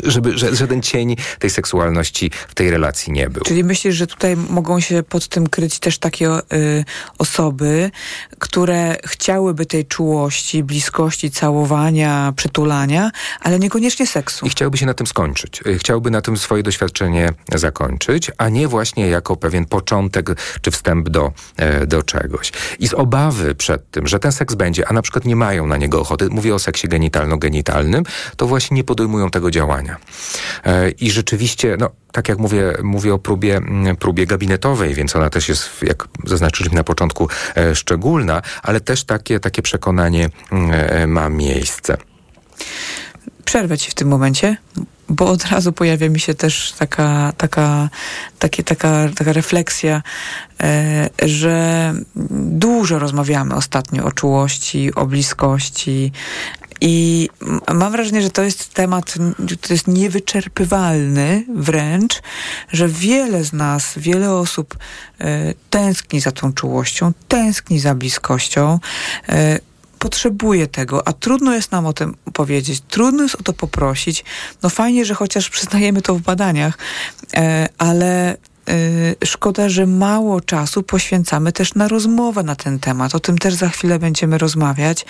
żeby 0.03 0.37
żaden 0.37 0.81
cień 0.81 1.15
tej 1.39 1.49
seksualności 1.49 2.31
w 2.47 2.55
tej 2.55 2.71
relacji 2.71 3.13
nie 3.13 3.29
był. 3.29 3.43
Czyli 3.43 3.63
myślisz, 3.63 3.95
że 3.95 4.07
tutaj 4.07 4.35
mogą 4.35 4.79
się 4.79 5.03
pod 5.03 5.27
tym 5.27 5.49
kryć 5.49 5.79
też 5.79 5.97
takie 5.97 6.29
y, 6.29 6.85
osoby, 7.17 7.91
które 8.39 8.97
chciałyby 9.05 9.65
tej 9.65 9.85
czułości, 9.85 10.63
bliskości, 10.63 11.31
całowania, 11.31 12.33
przytulania, 12.35 13.11
ale 13.39 13.59
niekoniecznie 13.59 14.07
seksu. 14.07 14.45
I 14.45 14.49
chciałyby 14.49 14.77
się 14.77 14.85
na 14.85 14.93
tym 14.93 15.07
skończyć. 15.07 15.61
Y, 15.67 15.79
chciałyby 15.79 16.11
na 16.11 16.21
tym 16.21 16.37
swoje 16.37 16.63
doświadczenie 16.63 17.33
zakończyć, 17.55 18.31
a 18.37 18.49
nie 18.49 18.67
właśnie 18.67 19.07
jako 19.07 19.37
pewien 19.37 19.65
początek 19.65 20.29
czy 20.61 20.71
wstęp 20.71 21.09
do, 21.09 21.31
e, 21.57 21.87
do 21.87 22.03
czegoś 22.03 22.51
i 22.79 22.87
z 22.87 22.93
obawy 22.93 23.55
przed 23.55 23.91
tym, 23.91 24.07
że 24.07 24.19
ten 24.19 24.31
seks 24.31 24.55
będzie, 24.55 24.87
a 24.87 24.93
na 24.93 25.01
przykład 25.01 25.25
nie 25.25 25.35
mają 25.35 25.67
na 25.67 25.77
niego 25.77 26.01
ochoty, 26.01 26.29
mówię 26.29 26.55
o 26.55 26.59
seksie 26.59 26.87
genitalno-genitalnym, 26.87 28.03
to 28.35 28.47
właśnie 28.47 28.75
nie 28.75 28.83
podejmują 28.83 29.29
tego 29.29 29.51
działania. 29.51 29.97
E, 30.65 30.89
I 30.89 31.11
rzeczywiście, 31.11 31.77
no, 31.79 31.89
tak 32.11 32.29
jak 32.29 32.37
mówię, 32.37 32.73
mówię 32.83 33.13
o 33.13 33.19
próbie, 33.19 33.61
próbie 33.99 34.27
gabinetowej, 34.27 34.93
więc 34.93 35.15
ona 35.15 35.29
też 35.29 35.49
jest, 35.49 35.69
jak 35.81 36.07
zaznaczyliśmy 36.25 36.75
na 36.75 36.83
początku, 36.83 37.29
e, 37.55 37.75
szczególna, 37.75 38.41
ale 38.63 38.79
też 38.79 39.03
takie, 39.03 39.39
takie 39.39 39.61
przekonanie 39.61 40.29
e, 40.51 41.07
ma 41.07 41.29
miejsce. 41.29 41.97
Przerwę 43.51 43.77
ci 43.77 43.91
w 43.91 43.93
tym 43.93 44.07
momencie, 44.07 44.57
bo 45.09 45.29
od 45.29 45.45
razu 45.45 45.73
pojawia 45.73 46.09
mi 46.09 46.19
się 46.19 46.33
też 46.33 46.73
taka, 46.77 47.33
taka, 47.37 47.89
takie, 48.39 48.63
taka, 48.63 49.09
taka 49.15 49.33
refleksja, 49.33 50.01
e, 50.63 51.09
że 51.23 51.93
dużo 52.39 52.99
rozmawiamy 52.99 53.55
ostatnio 53.55 54.05
o 54.05 54.11
czułości, 54.11 54.95
o 54.95 55.05
bliskości. 55.05 56.11
I 56.81 57.29
mam 57.73 57.91
wrażenie, 57.91 58.21
że 58.21 58.29
to 58.29 58.43
jest 58.43 58.73
temat, 58.73 59.15
to 59.61 59.73
jest 59.73 59.87
niewyczerpywalny 59.87 61.45
wręcz, 61.55 62.21
że 62.71 62.87
wiele 62.87 63.43
z 63.43 63.53
nas, 63.53 63.93
wiele 63.97 64.33
osób 64.33 64.77
e, 65.19 65.53
tęskni 65.69 66.19
za 66.19 66.31
tą 66.31 66.53
czułością, 66.53 67.11
tęskni 67.27 67.79
za 67.79 67.95
bliskością. 67.95 68.79
E, 69.29 69.59
potrzebuje 70.01 70.67
tego, 70.67 71.07
a 71.07 71.13
trudno 71.13 71.53
jest 71.53 71.71
nam 71.71 71.85
o 71.85 71.93
tym 71.93 72.15
powiedzieć, 72.33 72.81
trudno 72.87 73.23
jest 73.23 73.35
o 73.35 73.43
to 73.43 73.53
poprosić. 73.53 74.23
No 74.63 74.69
fajnie, 74.69 75.05
że 75.05 75.13
chociaż 75.13 75.49
przyznajemy 75.49 76.01
to 76.01 76.15
w 76.15 76.21
badaniach, 76.21 76.77
e, 77.33 77.67
ale 77.77 78.37
szkoda, 79.25 79.69
że 79.69 79.87
mało 79.87 80.41
czasu 80.41 80.83
poświęcamy 80.83 81.51
też 81.51 81.75
na 81.75 81.87
rozmowę 81.87 82.43
na 82.43 82.55
ten 82.55 82.79
temat. 82.79 83.15
O 83.15 83.19
tym 83.19 83.37
też 83.37 83.53
za 83.53 83.69
chwilę 83.69 83.99
będziemy 83.99 84.37
rozmawiać. 84.37 85.05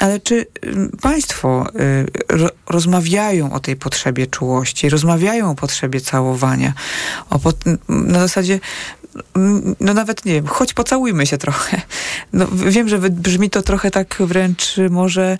Ale 0.00 0.20
czy 0.20 0.46
Państwo 1.00 1.66
e, 1.66 2.50
rozmawiają 2.66 3.52
o 3.52 3.60
tej 3.60 3.76
potrzebie 3.76 4.26
czułości, 4.26 4.88
rozmawiają 4.88 5.50
o 5.50 5.54
potrzebie 5.54 6.00
całowania? 6.00 6.72
O 7.30 7.40
na 7.88 8.20
zasadzie 8.20 8.60
no 9.80 9.94
nawet 9.94 10.24
nie 10.24 10.32
wiem, 10.32 10.46
choć 10.46 10.74
pocałujmy 10.74 11.26
się 11.26 11.38
trochę. 11.38 11.80
No, 12.32 12.46
wiem, 12.48 12.88
że 12.88 12.98
brzmi 12.98 13.50
to 13.50 13.62
trochę 13.62 13.90
tak 13.90 14.16
wręcz 14.20 14.76
może 14.90 15.38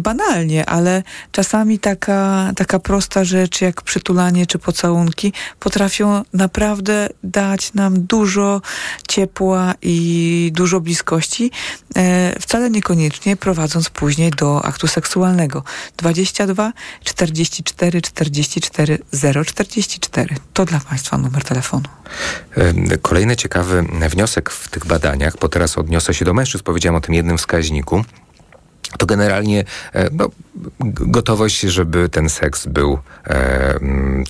banalnie, 0.00 0.66
ale 0.66 1.02
czasami 1.32 1.78
taka, 1.78 2.50
taka 2.56 2.78
prosta 2.78 3.24
rzecz 3.24 3.60
jak 3.60 3.82
przytulanie 3.82 4.46
czy 4.46 4.58
pocałunki 4.58 5.32
potrafią 5.60 6.22
naprawdę 6.32 6.81
dać 7.24 7.74
nam 7.74 8.06
dużo 8.06 8.60
ciepła 9.08 9.74
i 9.82 10.50
dużo 10.54 10.80
bliskości, 10.80 11.50
e, 11.96 12.40
wcale 12.40 12.70
niekoniecznie 12.70 13.36
prowadząc 13.36 13.90
później 13.90 14.30
do 14.30 14.64
aktu 14.64 14.86
seksualnego. 14.86 15.64
22 15.96 16.72
44 17.04 18.02
44 18.02 18.98
044 19.44 20.36
to 20.52 20.64
dla 20.64 20.80
Państwa 20.80 21.18
numer 21.18 21.44
telefonu. 21.44 21.84
Kolejny 23.02 23.36
ciekawy 23.36 23.84
wniosek 24.08 24.50
w 24.50 24.70
tych 24.70 24.86
badaniach, 24.86 25.36
bo 25.40 25.48
teraz 25.48 25.78
odniosę 25.78 26.14
się 26.14 26.24
do 26.24 26.34
mężczyzn, 26.34 26.64
powiedziałem 26.64 26.96
o 26.96 27.00
tym 27.00 27.14
jednym 27.14 27.38
wskaźniku, 27.38 28.04
to 28.98 29.06
generalnie 29.06 29.64
e, 29.94 30.08
no, 30.12 30.28
gotowość, 30.84 31.60
żeby 31.60 32.08
ten 32.08 32.28
seks 32.28 32.66
był, 32.66 32.98
e, 33.26 33.78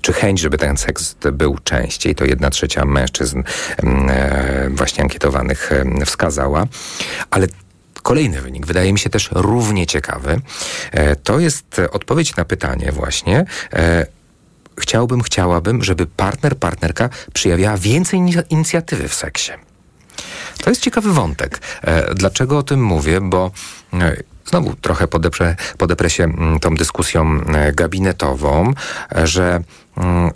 czy 0.00 0.12
chęć, 0.12 0.40
żeby 0.40 0.58
ten 0.58 0.76
seks 0.76 1.14
był 1.32 1.58
częściej, 1.64 2.14
to 2.14 2.24
jedna 2.24 2.50
trzecia 2.50 2.84
mężczyzn 2.84 3.42
e, 3.82 4.70
właśnie 4.70 5.02
ankietowanych 5.02 5.70
wskazała, 6.06 6.66
ale 7.30 7.46
Kolejny 8.02 8.40
wynik, 8.40 8.66
wydaje 8.66 8.92
mi 8.92 8.98
się 8.98 9.10
też 9.10 9.30
równie 9.32 9.86
ciekawy, 9.86 10.40
to 11.22 11.38
jest 11.38 11.80
odpowiedź 11.92 12.36
na 12.36 12.44
pytanie 12.44 12.92
właśnie, 12.92 13.44
chciałbym, 14.78 15.22
chciałabym, 15.22 15.84
żeby 15.84 16.06
partner, 16.06 16.56
partnerka 16.56 17.08
przejawiała 17.32 17.76
więcej 17.76 18.20
inicjatywy 18.50 19.08
w 19.08 19.14
seksie. 19.14 19.52
To 20.58 20.70
jest 20.70 20.82
ciekawy 20.82 21.12
wątek. 21.12 21.60
Dlaczego 22.14 22.58
o 22.58 22.62
tym 22.62 22.84
mówię? 22.84 23.20
Bo 23.20 23.50
znowu 24.44 24.74
trochę 24.74 25.08
podeprę, 25.08 25.56
podeprę 25.78 26.10
się 26.10 26.24
mm, 26.24 26.60
tą 26.60 26.74
dyskusją 26.74 27.40
e, 27.40 27.72
gabinetową, 27.72 28.72
że 29.24 29.62
mm, 29.96 30.30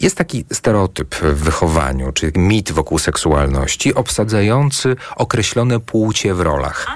jest 0.00 0.16
taki 0.16 0.44
stereotyp 0.52 1.14
w 1.14 1.42
wychowaniu, 1.42 2.12
czy 2.12 2.32
mit 2.36 2.72
wokół 2.72 2.98
seksualności, 2.98 3.94
obsadzający 3.94 4.96
określone 5.16 5.80
płcie 5.80 6.34
w 6.34 6.40
rolach. 6.40 6.86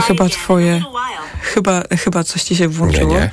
Chyba 0.00 0.28
twoje, 0.28 0.82
chyba, 1.42 1.82
chyba 2.04 2.24
coś 2.24 2.42
ci 2.42 2.56
się 2.56 2.68
włączyło. 2.68 3.14
Nie, 3.14 3.20
nie. 3.20 3.30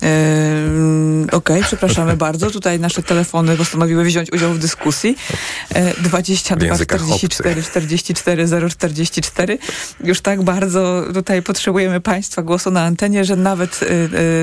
Okej, 0.00 1.38
okay, 1.56 1.62
przepraszamy 1.62 2.16
bardzo. 2.26 2.50
Tutaj 2.50 2.80
nasze 2.80 3.02
telefony 3.02 3.56
postanowiły 3.56 4.04
wziąć 4.04 4.32
udział 4.32 4.52
w 4.52 4.58
dyskusji. 4.58 5.16
E, 5.74 5.94
22 6.02 6.74
44 6.74 7.62
44 7.62 8.46
044. 8.70 9.58
Już 10.04 10.20
tak 10.20 10.42
bardzo 10.42 11.04
tutaj 11.14 11.42
potrzebujemy 11.42 12.00
Państwa 12.00 12.42
głosu 12.42 12.70
na 12.70 12.82
antenie, 12.82 13.24
że 13.24 13.36
nawet 13.36 13.82
y, 13.82 13.86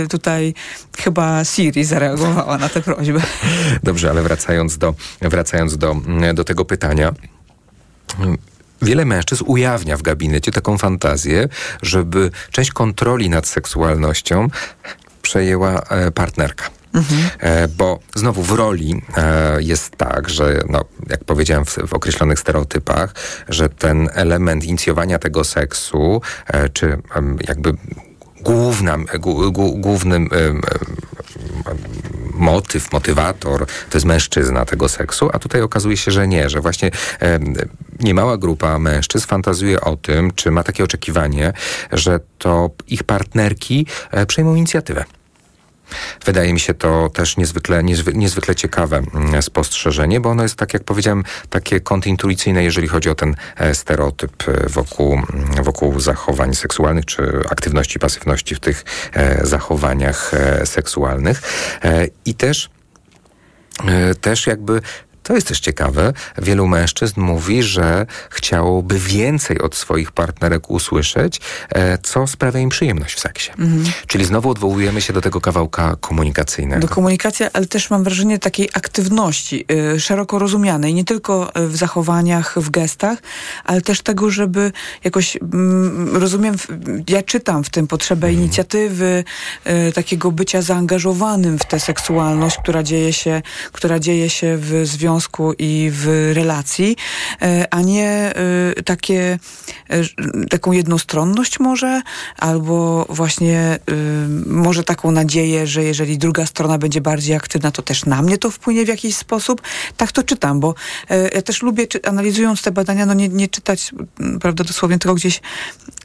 y, 0.04 0.08
tutaj 0.08 0.54
chyba 0.98 1.46
Siri 1.46 1.84
zareagowała 1.84 2.58
na 2.58 2.70
tę 2.70 2.82
prośbę. 2.82 3.22
Dobrze, 3.84 4.10
ale 4.10 4.24
wracając 4.24 4.78
do, 4.78 4.96
wracając 5.22 5.78
do, 5.78 5.96
do 6.34 6.43
tego 6.43 6.65
pytania. 6.65 7.13
Wiele 8.82 9.06
mężczyzn 9.06 9.43
ujawnia 9.48 9.98
w 9.98 10.02
gabinecie 10.02 10.52
taką 10.52 10.78
fantazję, 10.78 11.50
żeby 11.82 12.32
część 12.52 12.72
kontroli 12.72 13.30
nad 13.30 13.48
seksualnością 13.48 14.48
przejęła 15.28 15.82
e, 15.82 16.12
partnerka. 16.12 16.70
Mhm. 16.94 17.22
E, 17.40 17.68
bo 17.68 18.00
znowu 18.16 18.44
w 18.44 18.52
roli 18.52 19.02
e, 19.18 19.63
jest 19.63 19.96
tak, 19.96 20.30
że 20.30 20.62
no, 20.70 20.86
jak 21.10 21.24
powiedziałem 21.24 21.66
w, 21.66 21.78
w, 21.88 21.94
określonych 21.94 22.40
stereotypach, 22.40 23.13
że 23.50 23.70
ten 23.70 24.10
element 24.13 24.63
inicjowania 24.63 25.20
tego 25.20 25.44
seksu, 25.44 26.22
czy 26.74 26.98
jakby 27.48 27.74
główna, 28.42 28.98
głównym 29.76 30.30
motyw, 32.34 32.92
motywator 32.92 33.66
to 33.90 33.98
jest 33.98 34.06
mężczyzna 34.06 34.66
tego 34.66 34.90
seksu, 34.90 35.30
a 35.34 35.40
tutaj 35.40 35.62
okazuje 35.62 35.98
się, 35.98 36.12
że 36.12 36.28
nie, 36.28 36.50
że 36.50 36.62
właśnie 36.62 36.92
niemała 38.00 38.38
grupa 38.38 38.80
mężczyzn 38.80 39.28
fantazuje 39.28 39.82
o 39.82 39.98
tym, 39.98 40.32
czy 40.36 40.52
ma 40.52 40.63
takie 40.63 40.84
oczekiwanie, 40.84 41.54
że 41.92 42.20
to 42.38 42.70
ich 42.88 43.04
partnerki 43.04 43.86
przejmą 44.28 44.56
inicjatywę. 44.56 45.16
Wydaje 46.26 46.54
mi 46.54 46.60
się 46.60 46.73
to 46.73 47.10
też 47.10 47.38
niezwykle, 47.38 47.84
niezwy, 47.84 48.13
niezwykle 48.13 48.56
ciekawe 48.56 48.97
mm, 48.97 49.41
spostrzeżenie, 49.41 50.19
bo 50.19 50.30
ono 50.30 50.43
jest, 50.43 50.56
tak 50.56 50.73
jak 50.73 50.84
powiedziałem, 50.84 51.23
takie 51.50 51.80
kontintuicyjne, 51.80 52.63
jeżeli 52.63 52.88
chodzi 52.88 53.10
o 53.10 53.15
ten 53.15 53.36
e, 53.58 53.76
stereotyp 53.76 54.50
e, 54.50 54.69
wokół, 54.69 55.13
mm, 55.13 55.63
wokół 55.63 56.00
zachowań 56.00 56.56
seksualnych, 56.56 57.06
czy 57.06 57.41
aktywności, 57.50 58.00
pasywności 58.00 58.56
w 58.56 58.60
tych 58.60 58.86
e, 59.13 59.45
zachowaniach 59.45 60.32
seksualnych. 60.65 61.41
I 62.26 62.36
też 62.36 62.69
też 64.21 64.47
jakby 64.47 64.82
to 65.28 65.36
jest 65.36 65.48
też 65.48 65.60
ciekawe. 65.60 66.13
Wielu 66.38 66.68
mężczyzn 66.68 67.22
mówi, 67.22 67.63
że 67.63 68.06
chciałoby 68.30 69.00
więcej 69.00 69.62
od 69.62 69.76
swoich 69.76 70.12
partnerek 70.12 70.70
usłyszeć, 70.70 71.42
e, 71.70 71.98
co 71.98 72.28
sprawia 72.28 72.60
im 72.60 72.70
przyjemność 72.70 73.16
w 73.16 73.20
seksie. 73.20 73.52
Mhm. 73.52 73.84
Czyli 74.08 74.26
znowu 74.26 74.50
odwołujemy 74.50 75.02
się 75.02 75.13
do 75.13 75.22
tego 75.22 75.42
kawałka 75.42 75.96
komunikacyjnego. 76.02 76.82
Do 76.82 76.88
komunikacji, 76.88 77.46
ale 77.54 77.66
też 77.66 77.90
mam 77.90 78.04
wrażenie 78.04 78.40
takiej 78.40 78.70
aktywności, 78.74 79.66
yy, 79.70 80.00
szeroko 80.00 80.40
rozumianej, 80.40 80.94
nie 80.94 81.04
tylko 81.04 81.52
w 81.56 81.76
zachowaniach, 81.76 82.60
w 82.60 82.70
gestach, 82.70 83.18
ale 83.63 83.82
też 83.82 84.02
tego, 84.02 84.30
żeby 84.30 84.72
jakoś, 85.04 85.38
mm, 85.38 86.18
rozumiem, 86.18 86.56
ja 87.10 87.24
czytam 87.24 87.63
w 87.63 87.70
tym 87.70 87.88
potrzebę 87.88 88.28
mhm. 88.28 88.44
inicjatywy, 88.44 89.24
yy, 89.66 89.92
takiego 89.92 90.32
bycia 90.32 90.62
zaangażowanym 90.62 91.60
w 91.60 91.66
tę 91.66 91.80
seksualność, 91.80 92.58
która 92.58 92.84
dzieje 92.84 93.13
się, 93.13 93.42
która 93.72 94.00
dzieje 94.00 94.30
się 94.30 94.58
w 94.58 94.82
związku 94.84 95.16
związku 95.17 95.53
i 95.60 95.89
w 95.93 96.32
relacji, 96.34 96.95
e, 97.41 97.67
a 97.73 97.82
nie 97.82 98.08
e, 98.08 98.84
takie, 98.84 99.39
e, 99.89 100.47
taką 100.49 100.71
jednostronność 100.71 101.60
może, 101.60 102.01
albo 102.38 103.06
właśnie 103.10 103.80
może 104.45 104.84
taką 104.84 105.12
nadzieję, 105.12 105.67
że 105.67 105.84
jeżeli 105.84 106.17
druga 106.17 106.45
strona 106.45 106.77
będzie 106.77 107.01
bardziej 107.01 107.36
aktywna, 107.36 107.71
to 107.71 107.82
też 107.82 108.06
na 108.06 108.21
mnie 108.21 108.38
to 108.38 108.51
wpłynie 108.51 108.86
w 108.86 108.88
jakiś 108.88 109.15
sposób. 109.15 109.62
Tak 109.97 110.12
to 110.12 110.23
czytam, 110.23 110.60
bo 110.60 110.75
ja 111.36 111.41
też 111.41 111.62
lubię, 111.62 111.88
analizując 112.03 112.62
te 112.62 112.71
badania, 112.71 113.06
no 113.06 113.13
nie, 113.13 113.30
nie 113.30 113.47
czytać, 113.47 113.91
prawda, 114.41 114.63
dosłownie, 114.63 114.99
tylko 114.99 115.15
gdzieś 115.15 115.41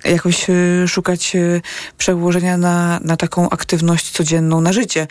jakoś 0.04 0.46
szukać 0.86 1.36
przełożenia 1.98 2.56
na, 2.56 3.00
na 3.04 3.16
taką 3.16 3.50
aktywność 3.50 4.10
codzienną, 4.10 4.60
na 4.60 4.72
życie. 4.72 5.06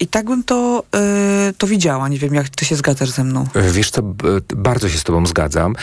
I 0.00 0.06
tak 0.06 0.26
bym 0.26 0.44
to, 0.44 0.84
to 1.58 1.66
widziała. 1.66 2.08
Nie 2.08 2.18
wiem, 2.18 2.34
jak 2.34 2.48
ty 2.48 2.64
się 2.64 2.76
zgadzasz 2.76 3.10
ze 3.10 3.24
mną. 3.24 3.46
Wiesz 3.72 3.90
co, 3.90 4.02
bardzo 4.56 4.88
się 4.88 4.98
z 4.98 5.04
tobą 5.04 5.26
zgadzam, 5.26 5.76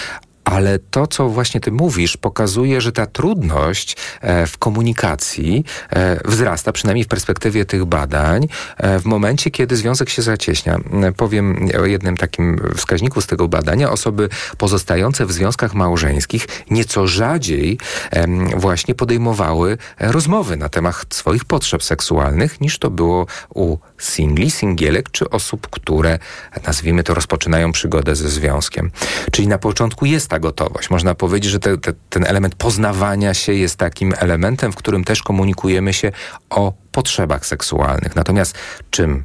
ale 0.46 0.80
to, 0.80 1.08
co 1.08 1.30
właśnie 1.30 1.62
ty 1.62 1.72
mówisz, 1.72 2.18
pokazuje, 2.18 2.82
że 2.82 2.92
ta 2.92 3.06
trudność 3.06 3.98
e, 4.22 4.48
w 4.48 4.58
komunikacji 4.58 5.64
e, 5.90 6.30
wzrasta, 6.30 6.72
przynajmniej 6.72 7.04
w 7.04 7.08
perspektywie 7.08 7.66
tych 7.66 7.86
badań, 7.86 8.48
e, 8.78 9.00
w 9.00 9.06
momencie, 9.06 9.52
kiedy 9.52 9.76
związek 9.76 10.10
się 10.10 10.22
zacieśnia. 10.22 10.80
Powiem 11.18 11.70
o 11.82 11.86
jednym 11.86 12.18
takim 12.18 12.60
wskaźniku 12.76 13.22
z 13.22 13.28
tego 13.28 13.48
badania. 13.48 13.92
Osoby 13.92 14.30
pozostające 14.58 15.26
w 15.26 15.32
związkach 15.32 15.74
małżeńskich 15.74 16.48
nieco 16.72 17.08
rzadziej 17.08 17.80
właśnie 18.58 18.96
podejmowały 18.96 19.78
rozmowy 20.00 20.58
na 20.58 20.70
temat 20.70 21.06
swoich 21.10 21.46
potrzeb 21.46 21.84
seksualnych, 21.84 22.62
niż 22.62 22.80
to 22.80 22.90
było 22.90 23.26
u 23.56 23.78
singli, 23.98 24.52
singielek, 24.52 25.10
czy 25.12 25.30
osób, 25.30 25.68
które, 25.70 26.20
nazwijmy 26.68 27.04
to, 27.04 27.14
rozpoczynają 27.14 27.72
przygodę 27.72 28.16
ze 28.16 28.30
związkiem. 28.30 28.92
Czyli 29.32 29.48
na 29.48 29.58
początku 29.58 30.06
jest 30.06 30.30
ta 30.30 30.40
gotowość. 30.40 30.90
Można 30.90 31.16
powiedzieć, 31.16 31.52
że 31.52 31.60
te, 31.60 31.78
te, 31.78 31.94
ten 32.10 32.26
element 32.28 32.56
poznawania 32.56 33.34
się 33.34 33.54
jest 33.54 33.76
takim 33.76 34.14
elementem, 34.18 34.72
w 34.72 34.76
którym 34.76 35.04
też 35.04 35.24
komunikujemy 35.24 35.94
się 35.94 36.12
o 36.50 36.74
potrzebach 36.92 37.46
seksualnych. 37.46 38.16
Natomiast 38.16 38.58
czym 38.90 39.24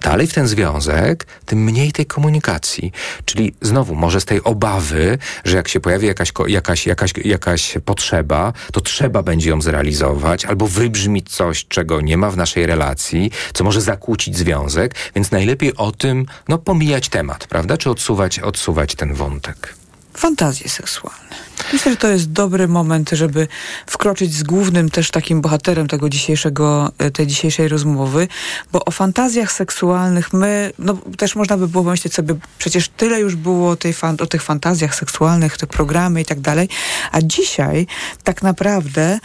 dalej 0.00 0.26
w 0.26 0.34
ten 0.34 0.48
związek, 0.48 1.26
tym 1.46 1.64
mniej 1.64 1.92
tej 1.92 2.06
komunikacji. 2.06 2.92
Czyli 3.24 3.54
znowu, 3.60 3.94
może 3.94 4.20
z 4.20 4.24
tej 4.24 4.44
obawy, 4.44 5.18
że 5.44 5.56
jak 5.56 5.68
się 5.68 5.80
pojawi 5.80 6.06
jakaś, 6.06 6.32
jakaś, 6.46 6.86
jakaś, 6.86 7.12
jakaś 7.24 7.78
potrzeba, 7.84 8.52
to 8.72 8.80
trzeba 8.80 9.22
będzie 9.22 9.50
ją 9.50 9.62
zrealizować, 9.62 10.44
albo 10.44 10.66
wybrzmić 10.66 11.30
coś, 11.30 11.66
czego 11.68 12.00
nie 12.00 12.16
ma 12.16 12.30
w 12.30 12.36
naszej 12.36 12.66
relacji, 12.66 13.30
co 13.52 13.64
może 13.64 13.80
zakłócić 13.80 14.36
związek, 14.36 14.94
więc 15.14 15.30
najlepiej 15.30 15.76
o 15.76 15.92
tym, 15.92 16.26
no, 16.48 16.58
pomijać 16.58 17.08
temat, 17.08 17.46
prawda? 17.46 17.76
Czy 17.76 17.90
odsuwać, 17.90 18.38
odsuwać 18.38 18.94
ten 18.94 19.14
wątek 19.14 19.80
fantazje 20.20 20.68
seksualne. 20.68 21.36
Myślę, 21.72 21.92
że 21.92 21.96
to 21.96 22.08
jest 22.08 22.32
dobry 22.32 22.68
moment, 22.68 23.10
żeby 23.12 23.48
wkroczyć 23.86 24.34
z 24.34 24.42
głównym 24.42 24.90
też 24.90 25.10
takim 25.10 25.40
bohaterem 25.40 25.88
tego 25.88 26.08
dzisiejszego, 26.08 26.92
e, 26.98 27.10
tej 27.10 27.26
dzisiejszej 27.26 27.68
rozmowy, 27.68 28.28
bo 28.72 28.84
o 28.84 28.90
fantazjach 28.90 29.52
seksualnych 29.52 30.32
my, 30.32 30.72
no 30.78 30.96
też 31.16 31.36
można 31.36 31.56
by 31.56 31.68
było 31.68 31.84
myśleć 31.84 32.14
sobie, 32.14 32.34
przecież 32.58 32.88
tyle 32.88 33.20
już 33.20 33.36
było 33.36 33.76
tej 33.76 33.92
fan, 33.92 34.16
o 34.20 34.26
tych 34.26 34.42
fantazjach 34.42 34.94
seksualnych, 34.94 35.56
te 35.56 35.66
programy 35.66 36.20
i 36.20 36.24
tak 36.24 36.40
dalej, 36.40 36.68
a 37.12 37.22
dzisiaj 37.22 37.86
tak 38.24 38.42
naprawdę 38.42 39.02
e, 39.02 39.18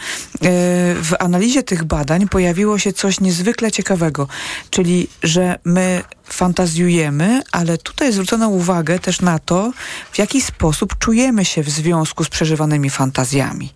w 0.94 1.12
analizie 1.18 1.62
tych 1.62 1.84
badań 1.84 2.28
pojawiło 2.28 2.78
się 2.78 2.92
coś 2.92 3.20
niezwykle 3.20 3.72
ciekawego, 3.72 4.28
czyli, 4.70 5.08
że 5.22 5.58
my 5.64 6.02
fantazjujemy, 6.28 7.42
ale 7.52 7.78
tutaj 7.78 8.12
zwrócono 8.12 8.48
uwagę 8.48 8.98
też 8.98 9.20
na 9.20 9.38
to, 9.38 9.72
w 10.12 10.18
jaki 10.18 10.40
sposób 10.40 10.98
czujemy 10.98 11.44
się 11.44 11.62
w 11.62 11.70
związku 11.70 12.24
z 12.26 12.28
przeżywanymi 12.28 12.90
fantazjami. 12.90 13.72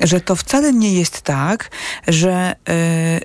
Że 0.00 0.20
to 0.20 0.36
wcale 0.36 0.72
nie 0.72 0.94
jest 0.94 1.22
tak, 1.22 1.70
że 2.08 2.56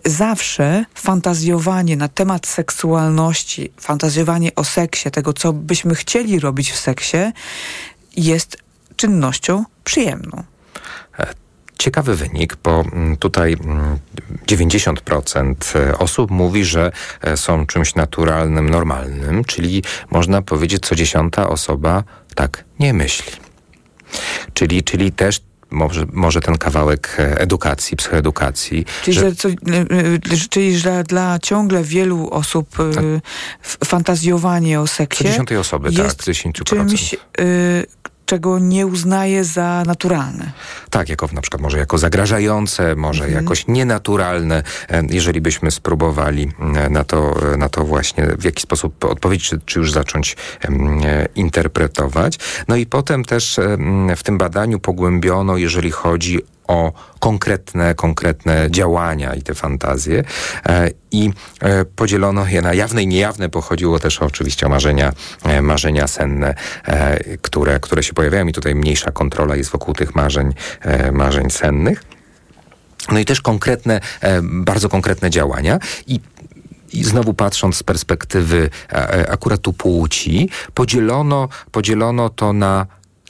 y, 0.06 0.10
zawsze 0.10 0.86
fantazjowanie 0.96 1.98
na 1.98 2.08
temat 2.08 2.48
seksualności, 2.48 3.72
fantazjowanie 3.80 4.56
o 4.56 4.64
seksie, 4.64 5.12
tego 5.12 5.34
co 5.34 5.54
byśmy 5.54 5.96
chcieli 5.96 6.40
robić 6.40 6.72
w 6.72 6.78
seksie, 6.78 7.18
jest 8.18 8.58
czynnością 8.96 9.64
przyjemną. 9.84 10.44
E, 11.20 11.34
ciekawy 11.80 12.16
wynik, 12.16 12.58
bo 12.64 12.82
mm, 12.82 13.18
tutaj 13.18 13.58
90% 14.48 15.34
mm, 15.36 15.56
e, 15.90 15.98
osób 15.98 16.32
mówi, 16.32 16.66
że 16.66 16.92
są 17.36 17.66
czymś 17.66 17.96
naturalnym, 17.96 18.70
normalnym, 18.70 19.44
czyli 19.44 19.84
można 20.12 20.42
powiedzieć, 20.42 20.86
co 20.86 20.96
dziesiąta 20.96 21.50
osoba 21.50 22.04
tak 22.36 22.64
nie 22.80 22.94
myśli. 22.94 23.45
Czyli, 24.54 24.84
czyli 24.84 25.12
też 25.12 25.42
może, 25.72 26.06
może 26.14 26.42
ten 26.42 26.58
kawałek 26.58 27.16
e, 27.20 27.40
edukacji, 27.40 27.98
psychoedukacji. 27.98 28.86
Czyli, 29.04 29.16
że... 29.18 29.30
Że 29.30 29.36
co, 29.36 29.50
czyli 30.50 30.78
że 30.78 31.04
dla 31.04 31.40
ciągle 31.40 31.84
wielu 31.84 32.30
osób 32.30 32.70
tak. 32.78 33.04
fantazjowanie 33.86 34.82
o 34.82 34.88
seksie 34.88 35.24
Co 35.24 35.30
dziesiątej 35.30 35.58
osoby, 35.58 35.90
jest 35.92 36.18
tak, 36.18 36.36
10%. 36.36 36.64
czymś, 36.64 37.14
y, 37.14 37.86
czego 38.26 38.60
nie 38.60 38.88
uznaje 38.88 39.44
za 39.44 39.84
naturalne. 39.88 40.52
Tak, 40.90 41.10
jako 41.10 41.30
na 41.34 41.42
przykład 41.42 41.62
może 41.62 41.78
jako 41.78 41.98
zagrażające, 41.98 42.96
może 42.96 43.24
mhm. 43.24 43.44
jakoś 43.44 43.68
nienaturalne. 43.68 44.64
E, 44.90 45.04
jeżeli 45.10 45.42
byśmy 45.42 45.72
spróbowali 45.72 46.52
e, 46.76 46.90
na 46.90 47.04
to, 47.04 47.52
e, 47.54 47.58
na 47.58 47.70
to 47.70 47.86
właśnie 47.86 48.28
w 48.40 48.44
jaki 48.44 48.62
sposób 48.62 49.06
odpowiedzieć, 49.06 49.50
czy, 49.50 49.60
czy 49.66 49.80
już 49.80 49.92
zacząć 49.92 50.38
interpretować. 51.36 52.40
No 52.68 52.76
i 52.76 52.86
potem 52.86 53.26
też 53.26 53.60
w 54.16 54.24
tym 54.24 54.38
badaniu 54.38 54.80
pogłębiono, 54.80 55.58
jeżeli 55.58 55.92
chodzi 55.92 56.40
o 56.68 56.94
konkretne, 57.20 57.96
konkretne 57.96 58.68
działania 58.72 59.34
i 59.34 59.42
te 59.42 59.56
fantazje. 59.56 60.24
E, 60.66 60.90
i 61.12 61.32
e, 61.62 61.86
podzielono 61.86 62.46
je 62.48 62.62
na 62.62 62.74
jawne 62.74 63.04
i 63.04 63.08
niejawne, 63.08 63.50
bo 63.50 63.62
chodziło 63.62 64.00
też 64.00 64.22
oczywiście 64.22 64.66
o 64.66 64.70
marzenia, 64.70 65.14
e, 65.44 65.62
marzenia 65.62 66.08
senne, 66.08 66.56
które, 67.42 67.80
które 67.80 68.04
się 68.04 68.14
pojawiają. 68.14 68.48
I 68.48 68.54
tutaj 68.54 68.76
mniejsza 68.76 69.12
kontrola 69.12 69.56
jest 69.56 69.72
wokół 69.72 69.94
tych 69.94 70.16
marzeń, 70.16 70.54
marzeń 71.12 71.50
sennych. 71.50 72.04
No 73.12 73.20
i 73.20 73.26
też 73.26 73.42
konkretne, 73.42 74.02
bardzo 74.42 74.90
konkretne 74.90 75.30
działania. 75.30 75.80
I 76.08 76.20
i 76.94 77.04
znowu 77.04 77.34
patrząc 77.34 77.76
z 77.76 77.84
perspektywy 77.84 78.70
akurat 79.30 79.62
tu 79.62 79.74
płci, 79.74 80.50
podzielono, 80.74 81.50
podzielono 81.72 82.30
to 82.30 82.54
na 82.54 82.86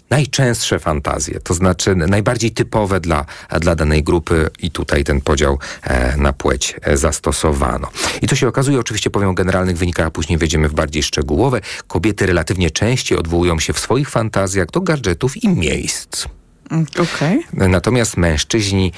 najczęstsze 0.09 0.79
fantazje, 0.79 1.39
to 1.39 1.53
znaczy 1.53 1.95
najbardziej 1.95 2.51
typowe 2.51 2.99
dla, 2.99 3.25
dla 3.59 3.75
danej 3.75 4.03
grupy 4.03 4.49
i 4.59 4.71
tutaj 4.71 5.03
ten 5.03 5.21
podział 5.21 5.59
e, 5.83 6.17
na 6.17 6.33
płeć 6.33 6.75
e, 6.81 6.97
zastosowano. 6.97 7.87
I 8.21 8.27
to 8.27 8.35
się 8.35 8.47
okazuje, 8.47 8.79
oczywiście 8.79 9.09
powiem 9.09 9.29
o 9.29 9.33
generalnych 9.33 9.77
wynikach, 9.77 10.07
a 10.07 10.11
później 10.11 10.37
wejdziemy 10.37 10.69
w 10.69 10.73
bardziej 10.73 11.03
szczegółowe. 11.03 11.61
Kobiety 11.87 12.25
relatywnie 12.25 12.71
częściej 12.71 13.17
odwołują 13.17 13.59
się 13.59 13.73
w 13.73 13.79
swoich 13.79 14.09
fantazjach 14.09 14.67
do 14.67 14.81
gadżetów 14.81 15.43
i 15.43 15.49
miejsc. 15.49 16.25
Mm, 16.71 16.85
okay. 16.99 17.39
Natomiast 17.53 18.17
mężczyźni 18.17 18.91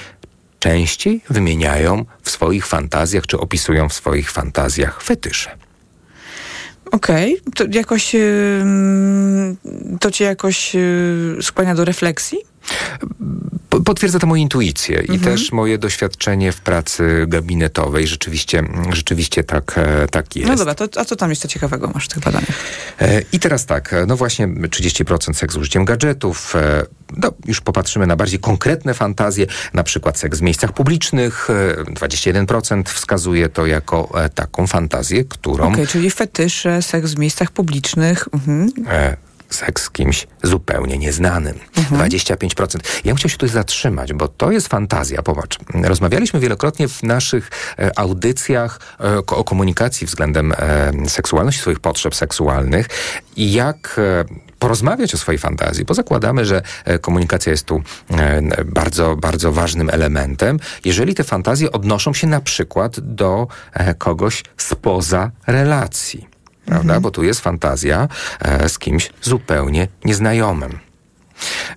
częściej 0.58 1.20
wymieniają 1.30 2.04
w 2.22 2.30
swoich 2.30 2.66
fantazjach, 2.66 3.26
czy 3.26 3.40
opisują 3.40 3.88
w 3.88 3.92
swoich 3.92 4.30
fantazjach 4.30 5.02
fetysze. 5.02 5.67
Okej, 6.90 7.40
okay. 7.40 7.52
to 7.54 7.78
jakoś 7.78 8.16
to 10.00 10.10
cię 10.10 10.24
jakoś 10.24 10.74
y, 10.74 11.38
skłania 11.42 11.74
do 11.74 11.84
refleksji? 11.84 12.38
Potwierdza 13.84 14.18
to 14.18 14.26
moją 14.26 14.42
intuicję 14.42 14.98
mhm. 14.98 15.20
i 15.20 15.24
też 15.24 15.52
moje 15.52 15.78
doświadczenie 15.78 16.52
w 16.52 16.60
pracy 16.60 17.24
gabinetowej. 17.28 18.06
Rzeczywiście, 18.06 18.62
rzeczywiście 18.92 19.44
tak, 19.44 19.74
e, 19.78 20.08
tak 20.08 20.36
jest. 20.36 20.48
No 20.48 20.56
dobra, 20.56 20.74
to, 20.74 21.00
a 21.00 21.04
co 21.04 21.16
tam 21.16 21.30
jeszcze 21.30 21.48
ciekawego 21.48 21.90
masz 21.94 22.04
w 22.04 22.08
tych 22.08 22.22
badaniach? 22.22 22.50
E, 23.00 23.22
I 23.32 23.40
teraz 23.40 23.66
tak, 23.66 23.94
no 24.06 24.16
właśnie 24.16 24.48
30% 24.48 25.34
seks 25.34 25.54
z 25.54 25.56
użyciem 25.56 25.84
gadżetów. 25.84 26.56
E, 26.56 26.86
no, 27.16 27.32
już 27.46 27.60
popatrzymy 27.60 28.06
na 28.06 28.16
bardziej 28.16 28.38
konkretne 28.38 28.94
fantazje, 28.94 29.46
na 29.74 29.82
przykład 29.82 30.18
seks 30.18 30.38
w 30.38 30.42
miejscach 30.42 30.72
publicznych. 30.72 31.48
21% 31.94 32.82
wskazuje 32.84 33.48
to 33.48 33.66
jako 33.66 34.12
taką 34.34 34.66
fantazję, 34.66 35.24
którą... 35.24 35.64
Okej, 35.64 35.74
okay, 35.74 35.86
czyli 35.86 36.10
fetysze, 36.10 36.82
seks 36.82 37.10
w 37.10 37.18
miejscach 37.18 37.50
publicznych. 37.50 38.28
Mhm 38.34 38.70
seks 39.50 39.82
z 39.82 39.90
kimś 39.90 40.26
zupełnie 40.42 40.98
nieznanym. 40.98 41.58
Mhm. 41.76 42.10
25%. 42.10 42.78
Ja 42.96 43.02
bym 43.04 43.16
chciał 43.16 43.28
się 43.28 43.36
tutaj 43.36 43.48
zatrzymać, 43.48 44.12
bo 44.12 44.28
to 44.28 44.52
jest 44.52 44.68
fantazja. 44.68 45.22
Popatrz, 45.22 45.58
rozmawialiśmy 45.82 46.40
wielokrotnie 46.40 46.88
w 46.88 47.02
naszych 47.02 47.50
e, 47.78 47.98
audycjach 47.98 48.80
e, 49.00 49.16
o 49.16 49.44
komunikacji 49.44 50.06
względem 50.06 50.52
e, 50.52 51.08
seksualności, 51.08 51.60
swoich 51.60 51.80
potrzeb 51.80 52.14
seksualnych 52.14 52.88
i 53.36 53.52
jak 53.52 54.00
porozmawiać 54.58 55.14
o 55.14 55.18
swojej 55.18 55.38
fantazji, 55.38 55.84
bo 55.84 55.94
zakładamy, 55.94 56.44
że 56.44 56.62
komunikacja 57.00 57.52
jest 57.52 57.64
tu 57.64 57.82
bardzo, 58.66 59.16
bardzo 59.16 59.52
ważnym 59.52 59.90
elementem, 59.90 60.58
jeżeli 60.84 61.14
te 61.14 61.24
fantazje 61.24 61.72
odnoszą 61.72 62.14
się 62.14 62.26
na 62.26 62.40
przykład 62.40 63.00
do 63.00 63.46
kogoś 63.98 64.44
spoza 64.56 65.30
relacji 65.46 66.37
prawda? 66.68 66.94
Mhm. 66.94 67.02
Bo 67.02 67.10
tu 67.10 67.22
jest 67.22 67.40
fantazja 67.40 68.08
e, 68.40 68.68
z 68.68 68.78
kimś 68.78 69.10
zupełnie 69.22 69.88
nieznajomym. 70.04 70.78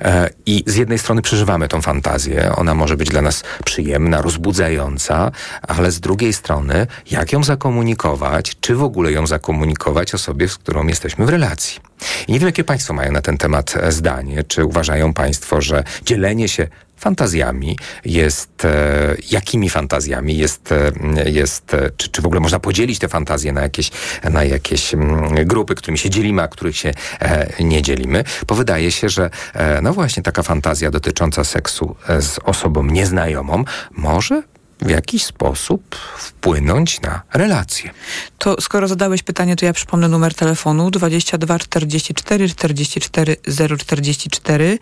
E, 0.02 0.30
I 0.46 0.64
z 0.68 0.76
jednej 0.76 1.00
strony 1.00 1.22
przeżywamy 1.22 1.68
tą 1.68 1.82
fantazję, 1.82 2.52
ona 2.56 2.74
może 2.74 2.98
być 2.98 3.10
dla 3.10 3.22
nas 3.22 3.44
przyjemna, 3.66 4.22
rozbudzająca, 4.22 5.32
ale 5.62 5.92
z 5.92 6.00
drugiej 6.00 6.34
strony, 6.34 6.88
jak 7.12 7.34
ją 7.34 7.44
zakomunikować, 7.44 8.58
czy 8.62 8.76
w 8.76 8.84
ogóle 8.84 9.12
ją 9.12 9.28
zakomunikować 9.28 10.14
osobie, 10.14 10.48
z 10.48 10.58
którą 10.58 10.88
jesteśmy 10.88 11.26
w 11.26 11.30
relacji. 11.30 11.80
I 12.28 12.32
nie 12.32 12.40
wiem, 12.40 12.48
jakie 12.48 12.64
Państwo 12.64 12.94
mają 12.94 13.12
na 13.12 13.22
ten 13.22 13.38
temat 13.38 13.74
e, 13.78 13.92
zdanie. 13.92 14.44
Czy 14.44 14.66
uważają 14.66 15.14
Państwo, 15.14 15.62
że 15.62 15.84
dzielenie 16.06 16.50
się 16.50 16.68
fantazjami 17.02 17.78
jest, 18.06 18.66
e, 18.66 19.16
jakimi 19.32 19.70
fantazjami 19.70 20.38
jest, 20.38 20.72
e, 20.72 21.30
jest 21.30 21.74
e, 21.74 21.90
czy, 21.98 22.10
czy 22.10 22.22
w 22.22 22.26
ogóle 22.26 22.42
można 22.42 22.60
podzielić 22.60 23.00
te 23.00 23.08
fantazje 23.08 23.54
na 23.54 23.62
jakieś, 23.62 23.92
na 24.24 24.44
jakieś 24.44 24.94
mm, 24.94 25.48
grupy, 25.48 25.76
którymi 25.76 25.98
się 25.98 26.10
dzielimy, 26.10 26.42
a 26.42 26.48
których 26.48 26.78
się 26.78 26.94
nie 27.60 27.82
dzielimy, 27.82 28.24
bo 28.48 28.56
wydaje 28.56 28.92
się, 28.92 29.10
że 29.10 29.30
no 29.82 29.94
właśnie 29.94 30.24
taka 30.24 30.44
fantazja 30.44 30.92
dotycząca 30.92 31.44
seksu 31.44 31.96
z 32.20 32.40
osobą 32.44 32.84
nieznajomą 32.84 33.64
może 33.92 34.44
w 34.82 34.90
jakiś 34.90 35.26
sposób 35.26 35.96
wpłynąć 36.18 37.02
na 37.02 37.22
relacje. 37.34 37.90
To 38.38 38.62
skoro 38.62 38.88
zadałeś 38.88 39.24
pytanie, 39.24 39.56
to 39.56 39.66
ja 39.66 39.74
przypomnę 39.74 40.08
numer 40.08 40.34
telefonu 40.34 40.92
22 40.92 41.60
44 41.60 42.50
44 42.50 43.36
044. 43.78 44.80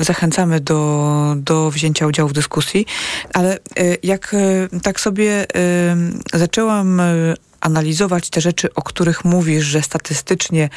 Zachęcamy 0.00 0.60
do, 0.60 1.34
do 1.36 1.70
wzięcia 1.70 2.06
udziału 2.06 2.28
w 2.28 2.32
dyskusji, 2.32 2.86
ale 3.32 3.54
e, 3.54 3.58
jak 4.02 4.34
e, 4.34 4.80
tak 4.80 5.00
sobie 5.00 5.46
zaczęłam 6.34 7.00
analizować 7.60 8.30
te 8.30 8.40
rzeczy, 8.40 8.74
o 8.74 8.82
których 8.82 9.24
mówisz, 9.24 9.64
że 9.64 9.82
statystycznie 9.82 10.68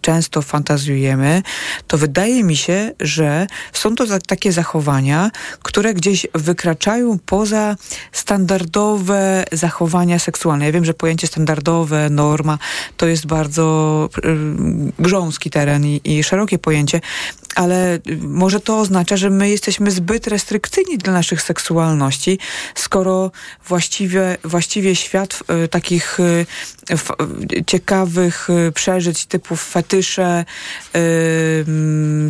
często 0.00 0.42
fantazjujemy, 0.42 1.42
to 1.86 1.98
wydaje 1.98 2.44
mi 2.44 2.56
się, 2.56 2.92
że 3.00 3.46
są 3.72 3.94
to 3.94 4.04
takie 4.26 4.52
zachowania, 4.52 5.30
które 5.62 5.94
gdzieś 5.94 6.26
wykraczają 6.34 7.18
poza 7.26 7.76
standardowe 8.12 9.44
zachowania 9.52 10.18
seksualne. 10.18 10.66
Ja 10.66 10.72
wiem, 10.72 10.84
że 10.84 10.94
pojęcie 10.94 11.26
standardowe, 11.26 12.10
norma, 12.10 12.58
to 12.96 13.06
jest 13.06 13.26
bardzo 13.26 14.08
y, 14.18 14.36
grząski 14.98 15.50
teren 15.50 15.86
i, 15.86 16.00
i 16.04 16.24
szerokie 16.24 16.58
pojęcie, 16.58 17.00
ale 17.56 17.98
może 18.20 18.60
to 18.60 18.78
oznacza, 18.78 19.16
że 19.16 19.30
my 19.30 19.50
jesteśmy 19.50 19.90
zbyt 19.90 20.26
restrykcyjni 20.26 20.98
dla 20.98 21.12
naszych 21.12 21.42
seksualności, 21.42 22.38
skoro 22.74 23.30
właściwie, 23.68 24.36
właściwie 24.44 24.96
świat 24.96 25.38
y, 25.64 25.68
takich 25.68 26.20
y, 26.20 26.46
f, 26.90 27.12
ciekawych 27.66 28.48
y, 28.68 28.72
przeżyć 28.72 29.26
typu 29.26 29.56
fetysze, 29.56 30.44
y, 30.96 31.64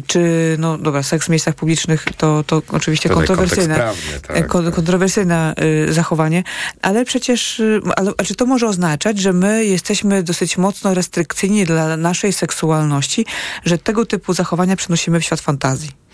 czy 0.06 0.56
no 0.58 0.78
dobra, 0.78 1.02
seks 1.02 1.26
w 1.26 1.28
miejscach 1.28 1.54
publicznych 1.54 2.04
to, 2.16 2.44
to 2.46 2.62
oczywiście 2.68 3.08
kontrowersyjne, 3.08 3.74
prawny, 3.74 4.02
tak, 4.26 4.36
tak. 4.36 4.74
kontrowersyjne 4.74 5.54
y, 5.88 5.92
zachowanie, 5.92 6.44
ale 6.82 7.04
przecież, 7.04 7.62
ale, 7.96 8.12
czy 8.24 8.34
to 8.34 8.46
może 8.46 8.66
oznaczać, 8.66 9.18
że 9.18 9.32
my 9.32 9.64
jesteśmy 9.64 10.22
dosyć 10.22 10.58
mocno 10.58 10.94
restrykcyjni 10.94 11.64
dla 11.64 11.96
naszej 11.96 12.32
seksualności, 12.32 13.26
że 13.64 13.78
tego 13.78 14.06
typu 14.06 14.32
zachowania 14.32 14.76
przenosimy 14.76 15.15
w 15.20 15.24
świat 15.24 15.40
fantazji? 15.40 16.05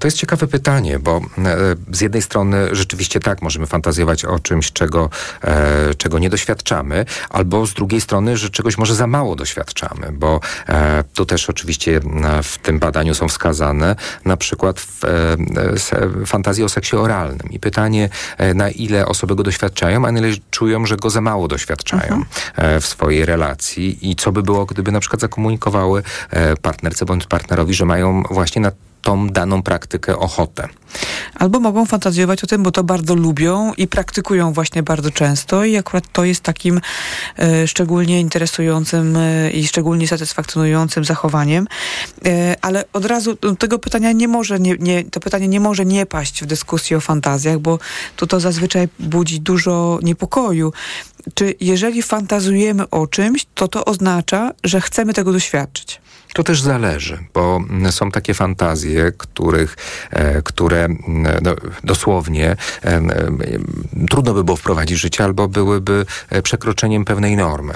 To 0.00 0.06
jest 0.06 0.16
ciekawe 0.16 0.46
pytanie, 0.46 0.98
bo 0.98 1.16
e, 1.16 1.56
z 1.92 2.00
jednej 2.00 2.22
strony 2.22 2.68
rzeczywiście 2.72 3.20
tak, 3.20 3.42
możemy 3.42 3.66
fantazjować 3.66 4.24
o 4.24 4.38
czymś, 4.38 4.72
czego, 4.72 5.10
e, 5.42 5.94
czego 5.94 6.18
nie 6.18 6.30
doświadczamy, 6.30 7.04
albo 7.30 7.66
z 7.66 7.74
drugiej 7.74 8.00
strony, 8.00 8.36
że 8.36 8.50
czegoś 8.50 8.78
może 8.78 8.94
za 8.94 9.06
mało 9.06 9.36
doświadczamy, 9.36 10.12
bo 10.12 10.40
e, 10.68 11.04
tu 11.14 11.26
też 11.26 11.50
oczywiście 11.50 12.00
w 12.42 12.58
tym 12.58 12.78
badaniu 12.78 13.14
są 13.14 13.28
wskazane 13.28 13.96
na 14.24 14.36
przykład 14.36 14.86
fantazje 16.26 16.64
o 16.64 16.68
seksie 16.68 16.96
oralnym 16.96 17.50
i 17.50 17.58
pytanie, 17.58 18.08
na 18.54 18.70
ile 18.70 19.06
osoby 19.06 19.34
go 19.34 19.42
doświadczają, 19.42 20.06
a 20.06 20.12
na 20.12 20.18
ile 20.18 20.36
czują, 20.50 20.86
że 20.86 20.96
go 20.96 21.10
za 21.10 21.20
mało 21.20 21.48
doświadczają 21.48 22.14
mhm. 22.14 22.80
w 22.80 22.86
swojej 22.86 23.24
relacji 23.24 24.10
i 24.10 24.16
co 24.16 24.32
by 24.32 24.42
było, 24.42 24.66
gdyby 24.66 24.92
na 24.92 25.00
przykład 25.00 25.20
zakomunikowały 25.20 26.02
partnerce 26.62 27.04
bądź 27.04 27.26
partnerowi, 27.26 27.74
że 27.74 27.84
mają 27.84 28.22
właśnie 28.30 28.62
na 28.62 28.72
tą 29.06 29.28
daną 29.28 29.62
praktykę 29.62 30.18
ochotę. 30.18 30.68
Albo 31.34 31.60
mogą 31.60 31.86
fantazjować 31.86 32.44
o 32.44 32.46
tym, 32.46 32.62
bo 32.62 32.70
to 32.72 32.84
bardzo 32.84 33.14
lubią 33.14 33.72
i 33.74 33.88
praktykują 33.88 34.52
właśnie 34.52 34.82
bardzo 34.82 35.10
często 35.10 35.64
i 35.64 35.76
akurat 35.76 36.04
to 36.12 36.24
jest 36.24 36.40
takim 36.40 36.80
e, 37.38 37.68
szczególnie 37.68 38.20
interesującym 38.20 39.16
e, 39.16 39.50
i 39.50 39.66
szczególnie 39.66 40.08
satysfakcjonującym 40.08 41.04
zachowaniem. 41.04 41.66
E, 42.26 42.56
ale 42.62 42.84
od 42.92 43.04
razu 43.04 43.36
no, 43.42 43.56
tego 43.56 43.78
pytania 43.78 44.12
nie 44.12 44.28
może, 44.28 44.60
nie, 44.60 44.76
nie, 44.78 45.04
to 45.04 45.20
pytanie 45.20 45.48
nie 45.48 45.60
może 45.60 45.84
nie 45.84 46.06
paść 46.06 46.42
w 46.42 46.46
dyskusji 46.46 46.96
o 46.96 47.00
fantazjach, 47.00 47.58
bo 47.58 47.78
to, 48.16 48.26
to 48.26 48.40
zazwyczaj 48.40 48.88
budzi 48.98 49.40
dużo 49.40 49.98
niepokoju. 50.02 50.72
Czy 51.34 51.54
jeżeli 51.60 52.02
fantazujemy 52.02 52.90
o 52.90 53.06
czymś, 53.06 53.46
to 53.54 53.68
to 53.68 53.84
oznacza, 53.84 54.52
że 54.64 54.80
chcemy 54.80 55.14
tego 55.14 55.32
doświadczyć? 55.32 56.00
To 56.36 56.44
też 56.44 56.62
zależy, 56.62 57.18
bo 57.34 57.60
są 57.90 58.10
takie 58.10 58.34
fantazje, 58.34 59.12
których, 59.18 59.76
e, 60.10 60.42
które 60.42 60.88
no, 61.08 61.54
dosłownie 61.84 62.50
e, 62.50 62.56
e, 62.84 63.02
trudno 64.10 64.34
by 64.34 64.44
było 64.44 64.56
wprowadzić 64.56 64.98
w 64.98 65.00
życie, 65.00 65.24
albo 65.24 65.48
byłyby 65.48 66.06
przekroczeniem 66.42 67.04
pewnej 67.04 67.36
normy. 67.36 67.74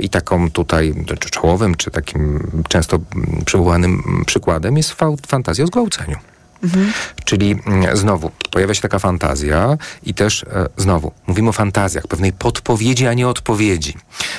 I 0.00 0.08
taką 0.08 0.50
tutaj, 0.50 0.94
czy 1.20 1.30
czołowym, 1.30 1.74
czy 1.74 1.90
takim 1.90 2.50
często 2.68 2.98
przywołanym 3.44 4.22
przykładem 4.26 4.76
jest 4.76 4.96
fantazja 5.26 5.64
o 5.64 5.66
zgwałceniu. 5.66 6.16
Mhm. 6.62 6.92
Czyli 7.24 7.56
mm, 7.66 7.96
znowu 7.96 8.30
pojawia 8.50 8.74
się 8.74 8.80
taka 8.80 8.98
fantazja 8.98 9.76
i 10.02 10.14
też 10.14 10.42
e, 10.42 10.68
znowu 10.76 11.12
mówimy 11.26 11.48
o 11.48 11.52
fantazjach, 11.52 12.06
pewnej 12.06 12.32
podpowiedzi, 12.32 13.06
a 13.06 13.14
nie 13.14 13.28
odpowiedzi. 13.28 13.94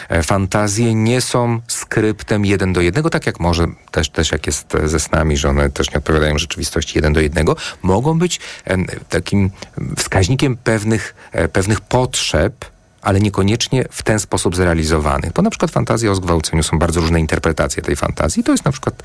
E, 0.09 0.23
fantazje 0.23 0.95
nie 0.95 1.21
są 1.21 1.61
skryptem 1.67 2.45
jeden 2.45 2.73
do 2.73 2.81
jednego, 2.81 3.09
tak 3.09 3.25
jak 3.25 3.39
może 3.39 3.67
też, 3.91 4.09
też 4.09 4.31
jak 4.31 4.47
jest 4.47 4.73
ze 4.85 4.99
snami, 4.99 5.37
że 5.37 5.49
one 5.49 5.69
też 5.69 5.91
nie 5.91 5.97
odpowiadają 5.97 6.37
rzeczywistości 6.37 6.97
jeden 6.97 7.13
do 7.13 7.19
jednego, 7.19 7.55
mogą 7.81 8.19
być 8.19 8.39
e, 8.65 8.77
takim 9.09 9.51
wskaźnikiem 9.97 10.57
pewnych, 10.57 11.15
e, 11.31 11.47
pewnych 11.47 11.81
potrzeb, 11.81 12.65
ale 13.01 13.19
niekoniecznie 13.19 13.85
w 13.91 14.03
ten 14.03 14.19
sposób 14.19 14.55
zrealizowanych. 14.55 15.33
Bo 15.33 15.41
na 15.41 15.49
przykład 15.49 15.71
fantazje 15.71 16.11
o 16.11 16.15
zgwałceniu 16.15 16.63
są 16.63 16.79
bardzo 16.79 17.01
różne 17.01 17.19
interpretacje 17.19 17.83
tej 17.83 17.95
fantazji. 17.95 18.43
To 18.43 18.51
jest 18.51 18.65
na 18.65 18.71
przykład 18.71 19.03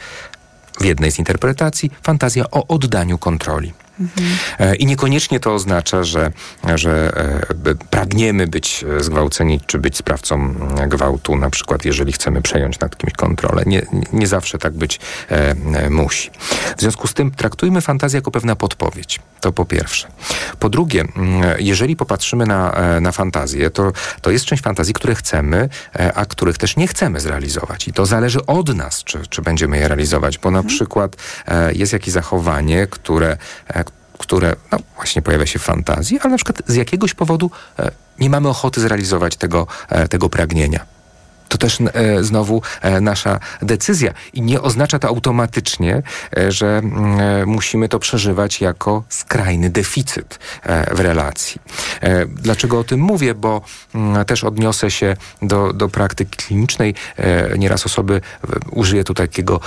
w 0.80 0.84
jednej 0.84 1.12
z 1.12 1.18
interpretacji 1.18 1.90
fantazja 2.02 2.44
o 2.50 2.66
oddaniu 2.66 3.18
kontroli. 3.18 3.85
Mhm. 4.00 4.76
I 4.78 4.86
niekoniecznie 4.86 5.40
to 5.40 5.54
oznacza, 5.54 6.04
że, 6.04 6.32
że 6.74 7.12
e, 7.66 7.74
pragniemy 7.90 8.46
być 8.46 8.84
zgwałceni 9.00 9.60
czy 9.66 9.78
być 9.78 9.96
sprawcą 9.96 10.54
gwałtu, 10.88 11.36
na 11.36 11.50
przykład 11.50 11.84
jeżeli 11.84 12.12
chcemy 12.12 12.42
przejąć 12.42 12.80
nad 12.80 12.96
kimś 12.96 13.12
kontrolę. 13.12 13.62
Nie, 13.66 13.86
nie 14.12 14.26
zawsze 14.26 14.58
tak 14.58 14.72
być 14.72 15.00
e, 15.28 15.90
musi. 15.90 16.30
W 16.76 16.80
związku 16.80 17.08
z 17.08 17.14
tym 17.14 17.30
traktujmy 17.30 17.80
fantazję 17.80 18.18
jako 18.18 18.30
pewna 18.30 18.56
podpowiedź. 18.56 19.20
To 19.40 19.52
po 19.52 19.64
pierwsze. 19.64 20.08
Po 20.58 20.68
drugie, 20.68 21.04
jeżeli 21.58 21.96
popatrzymy 21.96 22.46
na, 22.46 22.76
na 23.00 23.12
fantazję, 23.12 23.70
to, 23.70 23.92
to 24.20 24.30
jest 24.30 24.44
część 24.44 24.62
fantazji, 24.62 24.94
które 24.94 25.14
chcemy, 25.14 25.68
a 26.14 26.26
których 26.26 26.58
też 26.58 26.76
nie 26.76 26.88
chcemy 26.88 27.20
zrealizować. 27.20 27.88
I 27.88 27.92
to 27.92 28.06
zależy 28.06 28.46
od 28.46 28.76
nas, 28.76 29.04
czy, 29.04 29.26
czy 29.28 29.42
będziemy 29.42 29.78
je 29.78 29.88
realizować, 29.88 30.38
bo 30.38 30.50
na 30.50 30.58
mhm. 30.58 30.74
przykład 30.74 31.16
jest 31.72 31.92
jakieś 31.92 32.14
zachowanie, 32.14 32.86
które 32.86 33.36
które 34.18 34.56
no, 34.72 34.78
właśnie 34.96 35.22
pojawia 35.22 35.46
się 35.46 35.58
w 35.58 35.62
fantazji, 35.62 36.20
ale 36.20 36.30
na 36.30 36.36
przykład 36.36 36.62
z 36.66 36.74
jakiegoś 36.74 37.14
powodu 37.14 37.50
e, 37.78 37.90
nie 38.18 38.30
mamy 38.30 38.48
ochoty 38.48 38.80
zrealizować 38.80 39.36
tego, 39.36 39.66
e, 39.88 40.08
tego 40.08 40.28
pragnienia 40.28 40.95
to 41.48 41.58
też 41.58 41.78
e, 41.80 42.24
znowu 42.24 42.62
e, 42.82 43.00
nasza 43.00 43.40
decyzja 43.62 44.12
i 44.32 44.42
nie 44.42 44.62
oznacza 44.62 44.98
to 44.98 45.08
automatycznie, 45.08 46.02
e, 46.36 46.52
że 46.52 46.78
mm, 46.78 47.20
e, 47.20 47.46
musimy 47.46 47.88
to 47.88 47.98
przeżywać 47.98 48.60
jako 48.60 49.04
skrajny 49.08 49.70
deficyt 49.70 50.38
e, 50.62 50.94
w 50.94 51.00
relacji. 51.00 51.60
E, 52.00 52.26
dlaczego 52.26 52.78
o 52.78 52.84
tym 52.84 53.00
mówię? 53.00 53.34
Bo 53.34 53.60
mm, 53.94 54.24
też 54.24 54.44
odniosę 54.44 54.90
się 54.90 55.16
do, 55.42 55.72
do 55.72 55.88
praktyki 55.88 56.36
klinicznej. 56.36 56.94
Nieraz 57.58 57.86
osoby, 57.86 58.20
użyję 58.70 59.04
tu 59.04 59.14
takiego 59.14 59.60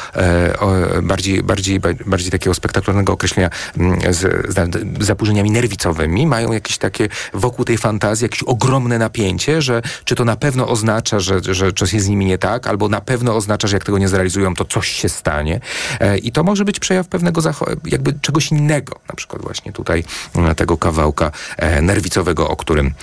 bardziej, 1.04 1.44
bardziej, 1.44 1.80
bardziej 2.06 2.32
takiego 2.32 2.54
spektakularnego 2.54 3.14
określenia 3.14 3.50
mm, 3.78 4.14
z, 4.14 4.52
z 4.54 5.06
zaburzeniami 5.06 5.52
nerwicowymi, 5.52 6.28
mają 6.28 6.52
jakieś 6.52 6.78
takie 6.78 7.10
wokół 7.34 7.66
tej 7.66 7.78
fantazji 7.78 8.26
jakieś 8.26 8.44
ogromne 8.44 8.98
napięcie, 8.98 9.62
że 9.62 9.82
czy 10.06 10.16
to 10.16 10.26
na 10.26 10.36
pewno 10.36 10.68
oznacza, 10.68 11.20
że, 11.20 11.40
że 11.44 11.68
coś 11.74 11.93
jest 11.93 12.05
z 12.05 12.09
nimi 12.09 12.26
nie 12.26 12.38
tak, 12.38 12.67
albo 12.67 12.89
na 12.89 13.01
pewno 13.01 13.36
oznacza, 13.36 13.67
że 13.67 13.76
jak 13.76 13.86
tego 13.86 13.97
nie 13.97 14.07
zrealizują, 14.07 14.55
to 14.55 14.65
coś 14.65 14.89
się 14.89 15.09
stanie. 15.09 15.59
E, 15.99 16.17
I 16.17 16.32
to 16.32 16.43
może 16.43 16.65
być 16.65 16.80
przejaw 16.80 17.07
pewnego 17.07 17.41
jakby 17.86 18.13
czegoś 18.22 18.51
innego, 18.51 18.99
na 19.09 19.15
przykład 19.15 19.41
właśnie 19.41 19.72
tutaj 19.74 20.03
e, 20.36 20.55
tego 20.55 20.78
kawałka 20.78 21.32
e, 21.57 21.82
nerwicowego, 21.82 22.49
o 22.49 22.55
którym 22.55 22.93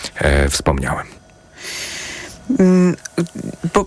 wspomniałem. 0.50 1.06
Mm, 2.58 2.96
bo 3.74 3.86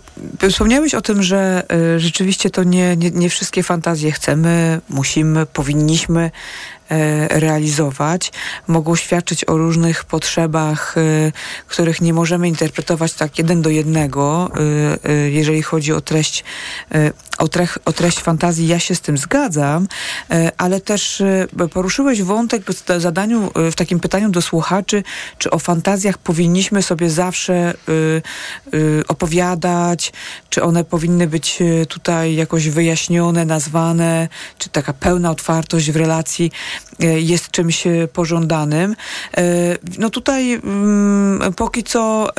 wspomniałeś 0.49 0.93
o 0.93 1.01
tym, 1.01 1.23
że 1.23 1.63
rzeczywiście 1.97 2.49
to 2.49 2.63
nie, 2.63 2.97
nie, 2.97 3.11
nie 3.11 3.29
wszystkie 3.29 3.63
fantazje 3.63 4.11
chcemy, 4.11 4.81
musimy, 4.89 5.45
powinniśmy 5.45 6.31
realizować, 7.29 8.31
mogą 8.67 8.95
świadczyć 8.95 9.45
o 9.45 9.57
różnych 9.57 10.05
potrzebach, 10.05 10.95
e, 10.97 11.31
których 11.67 12.01
nie 12.01 12.13
możemy 12.13 12.47
interpretować 12.47 13.13
tak 13.13 13.37
jeden 13.37 13.61
do 13.61 13.69
jednego, 13.69 14.51
e, 15.03 15.29
jeżeli 15.29 15.61
chodzi 15.61 15.93
o 15.93 16.01
treść, 16.01 16.43
o, 17.37 17.47
trech, 17.47 17.77
o 17.85 17.93
treść 17.93 18.19
fantazji, 18.19 18.67
ja 18.67 18.79
się 18.79 18.95
z 18.95 19.01
tym 19.01 19.17
zgadzam, 19.17 19.87
ale 20.57 20.81
też 20.81 21.23
poruszyłeś 21.73 22.23
wątek 22.23 22.63
w 22.71 23.01
zadaniu, 23.01 23.51
w 23.71 23.75
takim 23.75 23.99
pytaniu 23.99 24.29
do 24.29 24.41
słuchaczy, 24.41 25.03
czy 25.37 25.49
o 25.51 25.59
fantazjach 25.59 26.17
powinniśmy 26.17 26.81
sobie 26.81 27.09
zawsze 27.09 27.73
opowiadać, 29.07 30.13
czy 30.49 30.63
one 30.63 30.83
powinny 30.83 31.27
być 31.27 31.59
tutaj 31.89 32.35
jakoś 32.35 32.69
wyjaśnione, 32.69 33.45
nazwane, 33.45 34.27
czy 34.57 34.69
taka 34.69 34.93
pełna 34.93 35.31
otwartość 35.31 35.91
w 35.91 35.95
relacji. 35.95 36.51
E, 36.51 36.78
jest 36.99 37.51
czymś 37.51 37.87
e, 37.87 38.07
pożądanym. 38.13 38.95
E, 39.37 39.43
no 39.97 40.09
tutaj 40.09 40.53
mm, 40.53 41.53
póki 41.53 41.83
co 41.83 42.29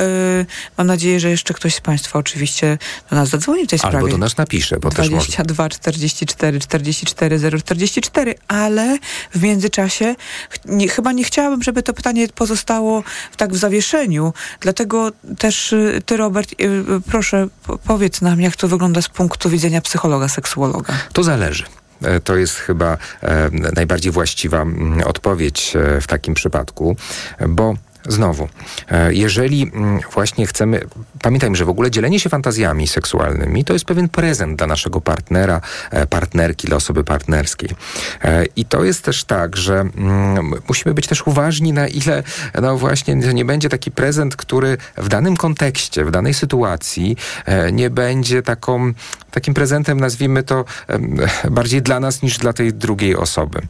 mam 0.78 0.86
nadzieję, 0.86 1.20
że 1.20 1.30
jeszcze 1.30 1.54
ktoś 1.54 1.74
z 1.74 1.80
Państwa 1.80 2.18
oczywiście 2.18 2.78
do 3.10 3.16
nas 3.16 3.28
zadzwoni 3.28 3.66
w 3.66 3.68
tej 3.68 3.78
sprawie. 3.78 3.96
Albo 3.96 4.08
do 4.08 4.18
nas 4.18 4.36
napisze, 4.36 4.80
bo 4.80 4.90
22 4.90 5.68
też 5.68 5.78
44 5.78 6.60
44 6.60 7.38
044, 7.64 8.34
ale 8.48 8.98
w 9.34 9.42
międzyczasie 9.42 10.14
nie, 10.64 10.88
chyba 10.88 11.12
nie 11.12 11.24
chciałabym, 11.24 11.62
żeby 11.62 11.82
to 11.82 11.94
pytanie 11.94 12.28
pozostało 12.28 13.02
tak 13.36 13.52
w 13.52 13.56
zawieszeniu. 13.56 14.32
Dlatego 14.60 15.12
też 15.38 15.74
ty, 16.06 16.16
Robert, 16.16 16.54
proszę 17.10 17.48
powiedz 17.84 18.20
nam, 18.20 18.40
jak 18.40 18.56
to 18.56 18.68
wygląda 18.68 19.02
z 19.02 19.08
punktu 19.08 19.50
widzenia 19.50 19.80
psychologa, 19.80 20.28
seksuologa. 20.28 20.94
To 21.12 21.22
zależy. 21.22 21.64
E, 22.02 22.20
to 22.20 22.36
jest 22.36 22.56
chyba 22.56 22.98
e, 23.22 23.50
najbardziej 23.76 24.12
właściwa 24.12 24.62
mm, 24.62 25.00
odpowiedź 25.06 25.76
e, 25.76 26.00
w 26.00 26.06
takim 26.06 26.34
przypadku, 26.34 26.96
bo 27.48 27.74
Znowu, 28.08 28.48
jeżeli 29.10 29.62
mm, 29.62 30.00
właśnie 30.12 30.46
chcemy, 30.46 30.80
pamiętajmy, 31.22 31.56
że 31.56 31.64
w 31.64 31.68
ogóle 31.68 31.90
dzielenie 31.90 32.20
się 32.20 32.28
fantazjami 32.28 32.88
seksualnymi 32.88 33.64
to 33.64 33.72
jest 33.72 33.84
pewien 33.84 34.08
prezent 34.08 34.58
dla 34.58 34.66
naszego 34.66 35.00
partnera, 35.00 35.60
partnerki, 36.10 36.66
dla 36.66 36.76
osoby 36.76 37.04
partnerskiej. 37.04 37.68
I 38.56 38.64
to 38.64 38.84
jest 38.84 39.04
też 39.04 39.24
tak, 39.24 39.56
że 39.56 39.80
mm, 39.80 40.52
musimy 40.68 40.94
być 40.94 41.06
też 41.06 41.26
uważni, 41.26 41.72
na 41.72 41.88
ile, 41.88 42.22
no 42.62 42.76
właśnie, 42.76 43.14
nie 43.14 43.44
będzie 43.44 43.68
taki 43.68 43.90
prezent, 43.90 44.36
który 44.36 44.76
w 44.96 45.08
danym 45.08 45.36
kontekście, 45.36 46.04
w 46.04 46.10
danej 46.10 46.34
sytuacji 46.34 47.16
nie 47.72 47.90
będzie 47.90 48.42
taką 48.42 48.92
takim 49.30 49.54
prezentem, 49.54 50.00
nazwijmy 50.00 50.42
to, 50.42 50.64
bardziej 51.50 51.82
dla 51.82 52.00
nas 52.00 52.22
niż 52.22 52.38
dla 52.38 52.52
tej 52.52 52.72
drugiej 52.72 53.16
osoby. 53.16 53.60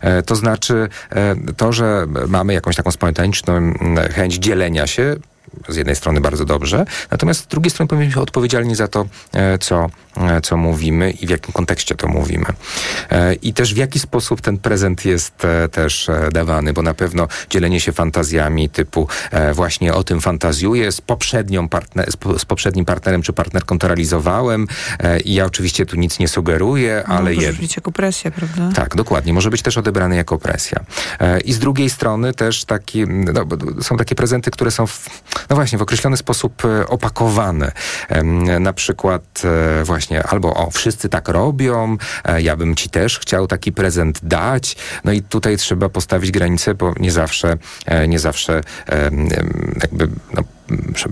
E, 0.00 0.22
to 0.22 0.36
znaczy 0.36 0.88
e, 1.10 1.36
to, 1.56 1.72
że 1.72 2.06
mamy 2.28 2.54
jakąś 2.54 2.76
taką 2.76 2.90
spontaniczną 2.90 3.74
chęć 4.14 4.34
dzielenia 4.34 4.86
się, 4.86 5.16
z 5.68 5.76
jednej 5.76 5.96
strony 5.96 6.20
bardzo 6.20 6.44
dobrze, 6.44 6.84
natomiast 7.10 7.40
z 7.40 7.46
drugiej 7.46 7.70
strony 7.70 7.88
powinniśmy 7.88 8.20
być 8.20 8.28
odpowiedzialni 8.28 8.74
za 8.74 8.88
to, 8.88 9.06
e, 9.32 9.58
co, 9.58 9.86
e, 10.16 10.40
co 10.40 10.56
mówimy 10.56 11.10
i 11.10 11.26
w 11.26 11.30
jakim 11.30 11.52
kontekście 11.52 11.94
to 11.94 12.08
mówimy. 12.08 12.46
E, 13.10 13.34
I 13.34 13.52
też 13.52 13.74
w 13.74 13.76
jaki 13.76 13.98
sposób 13.98 14.40
ten 14.40 14.58
prezent 14.58 15.04
jest 15.04 15.34
też 15.72 16.10
dawany, 16.32 16.72
bo 16.72 16.82
na 16.82 16.94
pewno 16.94 17.28
dzielenie 17.50 17.80
się 17.80 17.92
fantazjami 17.92 18.68
typu 18.68 19.08
właśnie 19.52 19.94
o 19.94 20.04
tym 20.04 20.20
fantazjuję, 20.20 20.92
z, 20.92 21.00
poprzednią 21.00 21.68
partner, 21.68 22.10
z 22.38 22.44
poprzednim 22.44 22.84
partnerem 22.84 23.22
czy 23.22 23.32
partnerką 23.32 23.78
to 23.78 23.88
realizowałem 23.88 24.66
i 25.24 25.34
ja 25.34 25.44
oczywiście 25.44 25.86
tu 25.86 25.96
nic 25.96 26.18
nie 26.18 26.28
sugeruję, 26.28 27.04
no, 27.08 27.14
ale... 27.14 27.34
Może 27.34 27.52
być 27.52 27.76
jako 27.76 27.92
presja, 27.92 28.30
prawda? 28.30 28.70
Tak, 28.74 28.96
dokładnie. 28.96 29.32
Może 29.32 29.50
być 29.50 29.62
też 29.62 29.78
odebrany 29.78 30.16
jako 30.16 30.38
presja. 30.38 30.80
I 31.44 31.52
z 31.52 31.58
drugiej 31.58 31.90
strony 31.90 32.34
też 32.34 32.64
taki, 32.64 33.04
no, 33.06 33.46
są 33.82 33.96
takie 33.96 34.14
prezenty, 34.14 34.50
które 34.50 34.70
są 34.70 34.86
w, 34.86 35.08
no 35.50 35.56
właśnie, 35.56 35.78
w 35.78 35.82
określony 35.82 36.16
sposób 36.16 36.64
e, 36.64 36.86
opakowane. 36.86 37.72
Na 38.60 38.72
przykład 38.72 39.42
e, 39.80 39.84
właśnie 39.84 40.22
albo 40.22 40.54
o, 40.54 40.70
wszyscy 40.70 41.08
tak 41.08 41.28
robią, 41.28 41.96
e, 42.24 42.42
ja 42.42 42.56
bym 42.56 42.74
ci 42.74 42.90
też 42.90 43.18
chciał 43.18 43.46
taki 43.46 43.72
prezent 43.72 44.20
dać. 44.22 44.76
No 45.04 45.12
i 45.12 45.22
tutaj 45.22 45.56
trzeba 45.56 45.88
postawić 45.88 46.30
granicę, 46.30 46.74
bo 46.74 46.94
nie 47.00 47.12
zawsze, 47.12 47.56
nie 48.08 48.18
zawsze 48.18 48.60
jakby 49.82 50.08
no, 50.34 50.42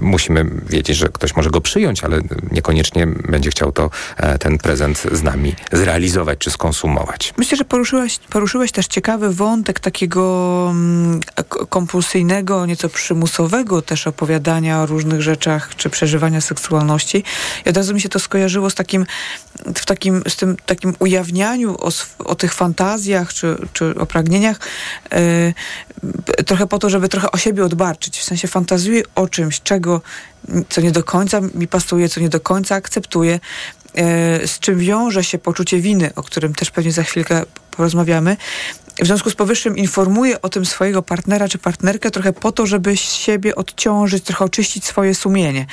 musimy 0.00 0.44
wiedzieć, 0.68 0.96
że 0.96 1.08
ktoś 1.08 1.36
może 1.36 1.50
go 1.50 1.60
przyjąć, 1.60 2.04
ale 2.04 2.20
niekoniecznie 2.52 3.06
będzie 3.06 3.50
chciał 3.50 3.72
to, 3.72 3.90
e, 4.16 4.38
ten 4.38 4.58
prezent 4.58 5.02
z 5.12 5.22
nami 5.22 5.54
zrealizować 5.72 6.38
czy 6.38 6.50
skonsumować. 6.50 7.34
Myślę, 7.38 7.56
że 7.56 7.64
poruszyłeś, 7.64 8.18
poruszyłeś 8.18 8.72
też 8.72 8.86
ciekawy 8.86 9.34
wątek 9.34 9.80
takiego 9.80 10.66
mm, 10.70 11.20
kompulsyjnego, 11.68 12.66
nieco 12.66 12.88
przymusowego 12.88 13.82
też 13.82 14.06
opowiadania 14.06 14.82
o 14.82 14.86
różnych 14.86 15.22
rzeczach 15.22 15.76
czy 15.76 15.90
przeżywania 15.90 16.40
seksualności. 16.40 17.24
I 17.66 17.68
od 17.68 17.76
razu 17.76 17.94
mi 17.94 18.00
się 18.00 18.08
to 18.08 18.18
skojarzyło 18.18 18.70
z 18.70 18.74
takim, 18.74 19.06
w 19.74 19.86
takim, 19.86 20.22
z 20.28 20.36
tym 20.36 20.56
takim 20.66 20.94
ujawnianiu 20.98 21.76
o, 21.78 21.90
o 22.18 22.34
tych 22.34 22.54
fantazjach 22.54 23.34
czy, 23.34 23.56
czy 23.72 23.94
o 23.94 24.06
pragnieniach 24.06 24.60
yy, 25.12 26.44
trochę 26.46 26.66
po 26.66 26.78
to, 26.78 26.90
żeby 26.90 27.08
trochę 27.08 27.30
o 27.30 27.36
siebie 27.36 27.64
odbarczyć. 27.64 28.18
W 28.18 28.24
sensie 28.24 28.48
fantazjuję 28.48 29.02
o 29.14 29.28
czym 29.28 29.45
czymś, 29.46 29.60
czego, 29.60 30.00
co 30.68 30.80
nie 30.80 30.92
do 30.92 31.02
końca 31.02 31.40
mi 31.54 31.68
pasuje, 31.68 32.08
co 32.08 32.20
nie 32.20 32.28
do 32.28 32.40
końca 32.40 32.74
akceptuję, 32.74 33.40
e, 33.94 34.46
z 34.46 34.58
czym 34.58 34.78
wiąże 34.78 35.24
się 35.24 35.38
poczucie 35.38 35.80
winy, 35.80 36.10
o 36.16 36.22
którym 36.22 36.54
też 36.54 36.70
pewnie 36.70 36.92
za 36.92 37.02
chwilkę 37.02 37.42
porozmawiamy. 37.70 38.36
W 39.02 39.06
związku 39.06 39.30
z 39.30 39.34
powyższym 39.34 39.76
informuję 39.76 40.42
o 40.42 40.48
tym 40.48 40.66
swojego 40.66 41.02
partnera 41.02 41.48
czy 41.48 41.58
partnerkę 41.58 42.10
trochę 42.10 42.32
po 42.32 42.52
to, 42.52 42.66
żeby 42.66 42.96
siebie 42.96 43.54
odciążyć, 43.54 44.24
trochę 44.24 44.44
oczyścić 44.44 44.84
swoje 44.84 45.14
sumienie. 45.14 45.66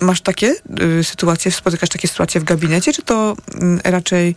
Masz 0.00 0.20
takie 0.20 0.54
y, 1.00 1.04
sytuacje, 1.04 1.52
spotykasz 1.52 1.88
takie 1.88 2.08
sytuacje 2.08 2.40
w 2.40 2.44
gabinecie, 2.44 2.92
czy 2.92 3.02
to 3.02 3.36
y, 3.84 3.90
raczej 3.90 4.34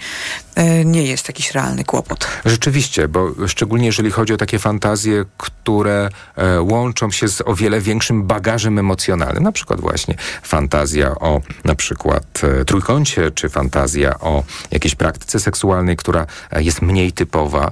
y, 0.57 0.85
nie 0.85 1.03
jest 1.03 1.27
jakiś 1.27 1.51
realny 1.51 1.83
kłopot? 1.83 2.27
Rzeczywiście, 2.45 3.07
bo 3.07 3.47
szczególnie 3.47 3.85
jeżeli 3.85 4.11
chodzi 4.11 4.33
o 4.33 4.37
takie 4.37 4.59
fantazje, 4.59 5.25
które 5.37 6.09
e, 6.35 6.61
łączą 6.61 7.11
się 7.11 7.27
z 7.27 7.41
o 7.45 7.55
wiele 7.55 7.81
większym 7.81 8.23
bagażem 8.23 8.79
emocjonalnym, 8.79 9.43
na 9.43 9.51
przykład 9.51 9.81
właśnie 9.81 10.15
fantazja 10.43 11.15
o 11.15 11.41
na 11.65 11.75
przykład 11.75 12.23
e, 12.43 12.65
trójkącie, 12.65 13.31
czy 13.31 13.49
fantazja 13.49 14.19
o 14.19 14.43
jakiejś 14.71 14.95
praktyce 14.95 15.39
seksualnej, 15.39 15.97
która 15.97 16.25
jest 16.57 16.81
mniej 16.81 17.11
typowa 17.11 17.71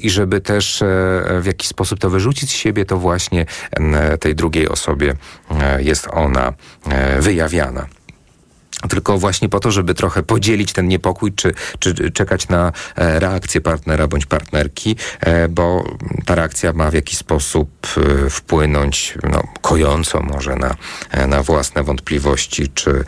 i 0.00 0.10
żeby 0.10 0.40
też 0.40 0.82
w 1.40 1.46
jakiś 1.46 1.68
sposób 1.68 1.98
to 1.98 2.10
wyrzucić 2.10 2.50
z 2.50 2.52
siebie, 2.52 2.84
to 2.84 2.98
właśnie 2.98 3.46
tej 4.20 4.34
drugiej 4.34 4.68
osobie 4.68 5.14
jest 5.78 6.08
ona 6.10 6.52
wyjawiana 7.20 7.86
tylko 8.88 9.18
właśnie 9.18 9.48
po 9.48 9.60
to, 9.60 9.70
żeby 9.70 9.94
trochę 9.94 10.22
podzielić 10.22 10.72
ten 10.72 10.88
niepokój, 10.88 11.32
czy, 11.32 11.54
czy 11.78 12.10
czekać 12.10 12.48
na 12.48 12.72
e, 12.96 13.20
reakcję 13.20 13.60
partnera 13.60 14.08
bądź 14.08 14.26
partnerki, 14.26 14.96
e, 15.20 15.48
bo 15.48 15.84
ta 16.26 16.34
reakcja 16.34 16.72
ma 16.72 16.90
w 16.90 16.94
jakiś 16.94 17.18
sposób 17.18 17.68
e, 17.96 18.30
wpłynąć 18.30 19.14
no, 19.32 19.42
kojąco 19.60 20.20
może 20.20 20.56
na, 20.56 20.76
na 21.26 21.42
własne 21.42 21.82
wątpliwości, 21.82 22.68
czy 22.74 23.04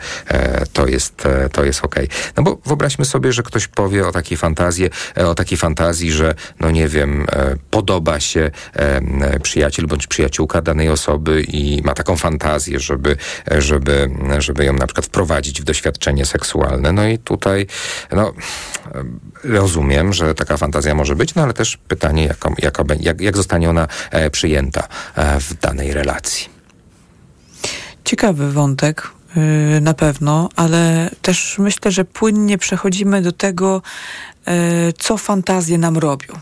to 0.73 0.87
jest, 0.87 1.23
to 1.51 1.63
jest. 1.63 1.85
Okay. 1.85 2.07
No 2.37 2.43
bo 2.43 2.57
wyobraźmy 2.65 3.05
sobie, 3.05 3.33
że 3.33 3.43
ktoś 3.43 3.67
powie 3.67 4.07
o 4.07 4.11
takiej 4.11 4.37
fantazji, 4.37 4.89
o 5.15 5.35
takiej 5.35 5.57
fantazji, 5.57 6.11
że 6.11 6.35
no 6.59 6.71
nie 6.71 6.87
wiem, 6.87 7.25
podoba 7.69 8.19
się 8.19 8.51
przyjaciel 9.43 9.87
bądź 9.87 10.07
przyjaciółka 10.07 10.61
danej 10.61 10.89
osoby 10.89 11.43
i 11.47 11.81
ma 11.83 11.93
taką 11.93 12.17
fantazję, 12.17 12.79
żeby, 12.79 13.17
żeby, 13.57 14.09
żeby 14.39 14.65
ją 14.65 14.73
na 14.73 14.87
przykład 14.87 15.05
wprowadzić 15.05 15.60
w 15.61 15.63
doświadczenie 15.63 16.25
seksualne. 16.25 16.91
No 16.91 17.07
i 17.07 17.17
tutaj 17.17 17.67
no, 18.11 18.33
rozumiem, 19.43 20.13
że 20.13 20.35
taka 20.35 20.57
fantazja 20.57 20.95
może 20.95 21.15
być, 21.15 21.35
no 21.35 21.43
ale 21.43 21.53
też 21.53 21.77
pytanie, 21.77 22.23
jaką, 22.23 22.53
jaka, 22.57 22.83
jak, 22.99 23.21
jak 23.21 23.37
zostanie 23.37 23.69
ona 23.69 23.87
e, 24.11 24.29
przyjęta 24.29 24.87
e, 25.15 25.39
w 25.39 25.53
danej 25.53 25.93
relacji. 25.93 26.49
Ciekawy 28.05 28.51
wątek. 28.51 29.11
Y, 29.77 29.81
na 29.81 29.93
pewno, 29.93 30.49
ale 30.55 31.09
też 31.21 31.55
myślę, 31.59 31.91
że 31.91 32.05
płynnie 32.05 32.57
przechodzimy 32.57 33.21
do 33.21 33.31
tego, 33.31 33.81
e, 34.45 34.93
co 34.93 35.17
fantazje 35.17 35.77
nam 35.77 35.97
robią. 35.97 36.33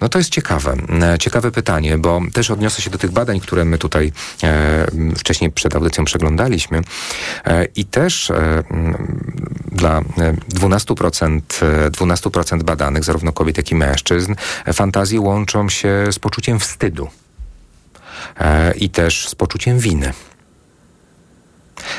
No 0.00 0.08
to 0.08 0.18
jest 0.18 0.30
ciekawe. 0.30 0.76
E, 1.02 1.18
ciekawe 1.18 1.50
pytanie, 1.50 1.98
bo 1.98 2.20
też 2.32 2.50
odniosę 2.50 2.82
się 2.82 2.90
do 2.90 2.98
tych 2.98 3.10
badań, 3.10 3.40
które 3.40 3.64
my 3.64 3.78
tutaj 3.78 4.12
e, 4.42 4.86
wcześniej 5.18 5.50
przed 5.50 5.76
audycją 5.76 6.04
przeglądaliśmy 6.04 6.80
e, 7.44 7.64
i 7.64 7.84
też 7.84 8.32
dla 9.72 10.00
12%, 10.00 11.40
e, 11.62 11.90
12% 11.90 12.62
badanych, 12.62 13.04
zarówno 13.04 13.32
kobiet, 13.32 13.56
jak 13.56 13.70
i 13.70 13.74
mężczyzn, 13.74 14.34
fantazje 14.72 15.20
łączą 15.20 15.68
się 15.68 16.12
z 16.12 16.18
poczuciem 16.18 16.60
wstydu 16.60 17.08
i 18.76 18.90
też 18.90 19.28
z 19.28 19.34
poczuciem 19.34 19.78
winy. 19.78 20.12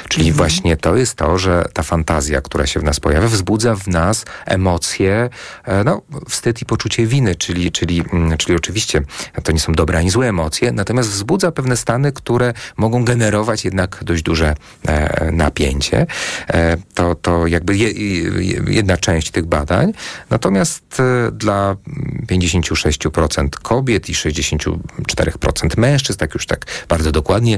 Czyli 0.10 0.28
mhm. 0.28 0.38
właśnie 0.38 0.78
to 0.78 0.96
jest 0.96 1.16
to, 1.16 1.38
że 1.38 1.66
ta 1.74 1.84
fantazja, 1.84 2.42
która 2.42 2.68
się 2.68 2.80
w 2.80 2.84
nas 2.84 3.00
pojawia, 3.00 3.28
wzbudza 3.28 3.76
w 3.76 3.88
nas 3.88 4.26
emocje, 4.46 5.30
e, 5.64 5.84
no, 5.84 6.02
wstyd 6.30 6.62
i 6.62 6.66
poczucie 6.66 7.08
winy, 7.08 7.36
czyli, 7.36 7.72
czyli, 7.72 8.04
mm, 8.14 8.38
czyli 8.38 8.58
oczywiście 8.58 9.02
to 9.44 9.52
nie 9.52 9.60
są 9.60 9.74
dobre 9.74 10.00
ani 10.00 10.10
złe 10.10 10.30
emocje, 10.30 10.72
natomiast 10.72 11.10
wzbudza 11.10 11.52
pewne 11.52 11.78
stany, 11.78 12.12
które 12.12 12.54
mogą 12.78 13.06
generować 13.06 13.66
jednak 13.66 14.00
dość 14.02 14.24
duże 14.24 14.56
e, 14.88 15.32
napięcie. 15.32 16.06
E, 16.48 16.78
to, 16.94 17.16
to 17.16 17.48
jakby 17.48 17.78
je, 17.78 17.90
jedna 18.68 18.98
część 18.98 19.32
tych 19.32 19.46
badań. 19.46 19.94
Natomiast 20.30 21.02
dla 21.32 21.76
56% 22.28 23.50
kobiet 23.50 24.10
i 24.10 24.14
64% 24.14 25.78
mężczyzn, 25.78 26.20
tak 26.20 26.34
już 26.34 26.46
tak 26.46 26.66
bardzo 26.90 27.12
dokładnie 27.12 27.58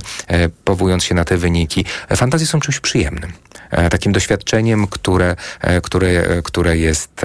powołując 0.63 1.03
się 1.03 1.15
na 1.15 1.25
te 1.25 1.37
wyniki, 1.37 1.85
fantazje 2.15 2.47
są 2.47 2.59
czymś 2.59 2.79
przyjemnym. 2.79 3.33
E, 3.71 3.89
takim 3.89 4.11
doświadczeniem, 4.11 4.87
które, 4.87 5.35
e, 5.61 5.81
które, 5.81 6.41
które, 6.43 6.77
jest, 6.77 7.21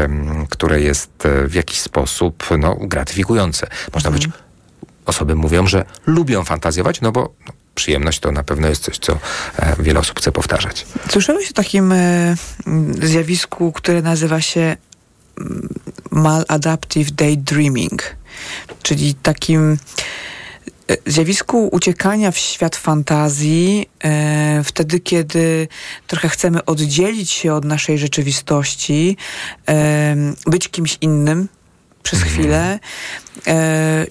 które 0.50 0.80
jest 0.80 1.26
e, 1.26 1.48
w 1.48 1.54
jakiś 1.54 1.80
sposób 1.80 2.44
no, 2.58 2.76
gratyfikujące. 2.80 3.66
Można 3.94 4.10
mhm. 4.10 4.30
być, 4.30 4.40
osoby 5.06 5.34
mówią, 5.34 5.66
że 5.66 5.84
lubią 6.06 6.44
fantazjować, 6.44 7.00
no 7.00 7.12
bo 7.12 7.34
no, 7.46 7.52
przyjemność 7.74 8.20
to 8.20 8.32
na 8.32 8.42
pewno 8.42 8.68
jest 8.68 8.82
coś, 8.82 8.98
co 8.98 9.18
wiele 9.78 10.00
osób 10.00 10.18
chce 10.18 10.32
powtarzać. 10.32 10.86
Słyszałeś 11.08 11.50
o 11.50 11.52
takim 11.52 11.94
zjawisku, 13.02 13.72
które 13.72 14.02
nazywa 14.02 14.40
się 14.40 14.76
maladaptive 16.14 17.10
daydreaming, 17.10 18.16
czyli 18.82 19.14
takim 19.14 19.78
zjawisku 21.06 21.68
uciekania 21.72 22.30
w 22.30 22.38
świat 22.38 22.76
fantazji, 22.76 23.88
e, 24.04 24.62
wtedy, 24.64 25.00
kiedy 25.00 25.68
trochę 26.06 26.28
chcemy 26.28 26.64
oddzielić 26.64 27.30
się 27.30 27.54
od 27.54 27.64
naszej 27.64 27.98
rzeczywistości, 27.98 29.16
e, 29.68 30.16
być 30.46 30.68
kimś 30.68 30.98
innym 31.00 31.48
przez 32.02 32.18
mhm. 32.22 32.34
chwilę. 32.38 32.78
E, 33.46 34.06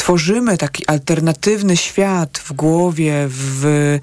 tworzymy 0.00 0.58
taki 0.58 0.86
alternatywny 0.86 1.76
świat 1.76 2.38
w 2.38 2.52
głowie, 2.52 3.26
w, 3.28 3.98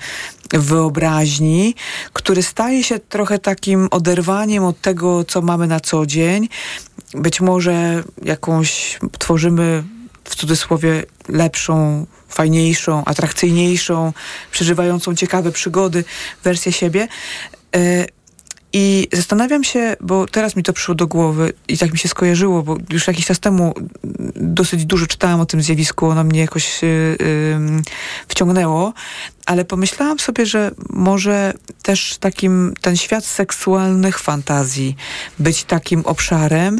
wyobraźni, 0.54 1.76
który 2.14 2.43
staje 2.43 2.84
się 2.84 3.00
trochę 3.00 3.39
takim 3.39 3.88
oderwaniem 3.91 4.64
od 4.64 4.82
tego, 4.82 5.24
co 5.24 5.41
mamy 5.41 5.68
na 5.68 5.80
co 5.80 6.06
dzień. 6.06 6.50
Być 7.14 7.41
może 7.41 8.04
jakąś 8.24 9.00
tworzymy 9.20 9.84
w 10.24 10.36
cudzysłowie 10.36 11.04
lepszą, 11.30 12.06
fajniejszą, 12.30 13.06
atrakcyjniejszą, 13.06 14.14
przeżywającą 14.52 15.16
ciekawe 15.16 15.52
przygody 15.52 16.04
wersję 16.43 16.72
siebie. 16.72 17.08
I 18.74 19.07
zastanawiam 19.13 19.63
się, 19.63 19.95
bo 20.01 20.28
teraz 20.28 20.55
mi 20.55 20.63
to 20.63 20.74
przyszło 20.74 20.95
do 20.95 21.07
głowy 21.07 21.53
i 21.68 21.78
tak 21.78 21.91
mi 21.91 21.97
się 21.97 22.09
skojarzyło, 22.09 22.63
bo 22.63 22.78
już 22.89 23.07
jakiś 23.07 23.26
czas 23.26 23.39
temu 23.39 23.74
dosyć 24.36 24.86
dużo 24.86 25.07
czytałam 25.07 25.39
o 25.39 25.45
tym 25.45 25.61
zjawisku, 25.61 26.05
ono 26.05 26.24
mnie 26.24 26.39
jakoś 26.39 26.82
yy, 26.82 27.18
wciągnęło, 28.28 28.93
ale 29.48 29.66
pomyślałam 29.66 30.20
sobie, 30.20 30.45
że 30.45 30.72
może 30.89 31.54
też 31.84 32.18
takim 32.20 32.74
ten 32.82 32.98
świat 32.98 33.26
seksualnych 33.26 34.20
fantazji 34.20 34.95
być 35.39 35.64
takim 35.64 36.02
obszarem, 36.06 36.80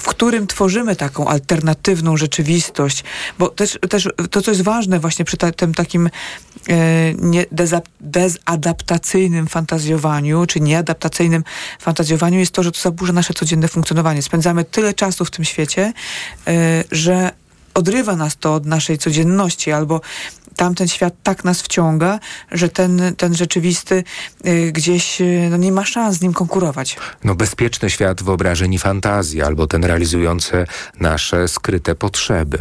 w 0.00 0.06
którym 0.06 0.46
tworzymy 0.46 0.96
taką 0.96 1.28
alternatywną 1.28 2.16
rzeczywistość, 2.16 3.04
bo 3.38 3.48
też, 3.48 3.78
też 3.90 4.08
to, 4.30 4.42
co 4.42 4.50
jest 4.50 4.62
ważne 4.62 5.00
właśnie 5.00 5.24
przy 5.24 5.36
ta, 5.36 5.52
tym 5.52 5.74
takim 5.74 6.10
e, 6.68 7.14
nie, 7.14 7.46
dezadaptacyjnym 8.00 9.46
fantazjowaniu, 9.46 10.46
czy 10.46 10.60
nieadaptacyjnym 10.60 11.44
fantazjowaniu 11.80 12.38
jest 12.38 12.52
to, 12.52 12.62
że 12.62 12.72
to 12.72 12.80
zaburza 12.80 13.12
nasze 13.12 13.34
codzienne 13.34 13.68
funkcjonowanie. 13.68 14.22
Spędzamy 14.22 14.64
tyle 14.64 14.94
czasu 14.94 15.24
w 15.24 15.30
tym 15.30 15.44
świecie, 15.44 15.92
e, 16.46 16.84
że 16.90 17.30
odrywa 17.74 18.16
nas 18.16 18.36
to 18.36 18.54
od 18.54 18.66
naszej 18.66 18.98
codzienności, 18.98 19.72
albo 19.72 20.00
tamten 20.56 20.88
świat 20.88 21.14
tak 21.22 21.44
nas 21.44 21.62
wciąga, 21.62 22.18
że 22.52 22.68
ten, 22.68 23.14
ten 23.16 23.34
rzeczywisty 23.34 24.04
y, 24.46 24.72
gdzieś 24.72 25.20
y, 25.20 25.48
no, 25.50 25.56
nie 25.56 25.72
ma 25.72 25.84
szans 25.84 26.16
z 26.16 26.22
nim 26.22 26.32
konkurować. 26.32 26.96
No 27.24 27.34
bezpieczny 27.34 27.90
świat 27.90 28.22
wyobrażeń 28.22 28.74
i 28.74 28.78
fantazji, 28.78 29.42
albo 29.42 29.66
ten 29.66 29.84
realizujący 29.84 30.66
nasze 31.00 31.48
skryte 31.48 31.94
potrzeby. 31.94 32.58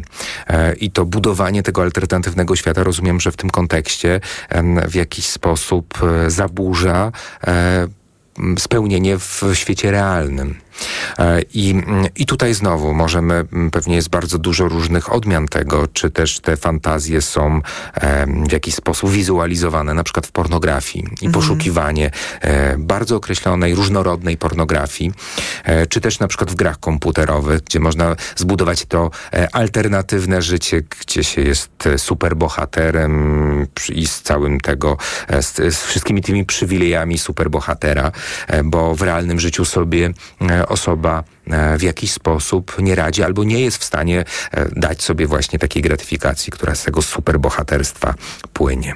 E, 0.47 0.73
I 0.73 0.91
to 0.91 1.05
budowanie 1.05 1.63
tego 1.63 1.81
alternatywnego 1.81 2.55
świata, 2.55 2.83
rozumiem, 2.83 3.19
że 3.19 3.31
w 3.31 3.37
tym 3.37 3.49
kontekście 3.49 4.19
w 4.87 4.95
jakiś 4.95 5.25
sposób 5.27 5.99
e, 6.03 6.29
zaburza 6.29 7.11
e, 7.47 7.87
spełnienie 8.57 9.17
w 9.17 9.41
świecie 9.53 9.91
realnym. 9.91 10.55
E, 11.19 11.41
I, 11.41 11.71
mm, 11.71 12.05
I 12.15 12.25
tutaj 12.25 12.53
znowu 12.53 12.93
możemy, 12.93 13.33
mm, 13.33 13.71
pewnie 13.71 13.95
jest 13.95 14.09
bardzo 14.09 14.37
dużo 14.37 14.67
różnych 14.67 15.13
odmian 15.13 15.47
tego, 15.47 15.87
czy 15.87 16.09
też 16.09 16.39
te 16.39 16.57
fantazje 16.57 17.21
są 17.21 17.61
w 18.47 18.51
jakiś 18.51 18.75
sposób 18.75 19.11
wizualizowane, 19.11 19.93
na 19.93 20.03
przykład 20.03 20.27
w 20.27 20.31
pornografii 20.31 21.07
i 21.21 21.29
poszukiwanie 21.29 22.11
e, 22.41 22.77
bardzo 22.77 23.15
określonej, 23.15 23.75
różnorodnej 23.75 24.37
pornografii, 24.37 25.11
e, 25.63 25.87
czy 25.87 26.01
też 26.01 26.19
na 26.19 26.27
przykład 26.27 26.51
w 26.51 26.55
grach 26.55 26.79
komputerowych, 26.79 27.61
gdzie 27.61 27.79
można 27.79 28.15
zbudować 28.35 28.85
to 28.85 29.11
alternatywne 29.51 30.41
życie, 30.41 30.81
gdzie 30.99 31.23
się 31.23 31.41
jest 31.41 31.69
superbohaterem 31.97 33.67
i 33.93 34.07
z 34.07 34.21
całym 34.21 34.59
tego, 34.59 34.97
z, 35.41 35.75
z 35.75 35.83
wszystkimi 35.83 36.21
tymi 36.21 36.45
przywilejami 36.45 37.17
superbohatera, 37.17 38.11
bo 38.63 38.95
w 38.95 39.01
realnym 39.01 39.39
życiu 39.39 39.65
sobie 39.65 40.13
osoba 40.71 41.23
e, 41.47 41.77
w 41.77 41.81
jakiś 41.81 42.11
sposób 42.11 42.75
nie 42.79 42.95
radzi 42.95 43.23
albo 43.23 43.43
nie 43.43 43.59
jest 43.59 43.77
w 43.77 43.83
stanie 43.83 44.25
e, 44.51 44.69
dać 44.75 45.03
sobie 45.03 45.27
właśnie 45.27 45.59
takiej 45.59 45.81
gratyfikacji, 45.81 46.51
która 46.51 46.75
z 46.75 46.83
tego 46.83 47.01
superbohaterstwa 47.01 48.13
płynie. 48.53 48.93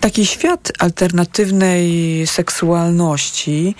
Taki 0.00 0.26
świat 0.26 0.72
alternatywnej 0.78 2.26
seksualności 2.26 3.74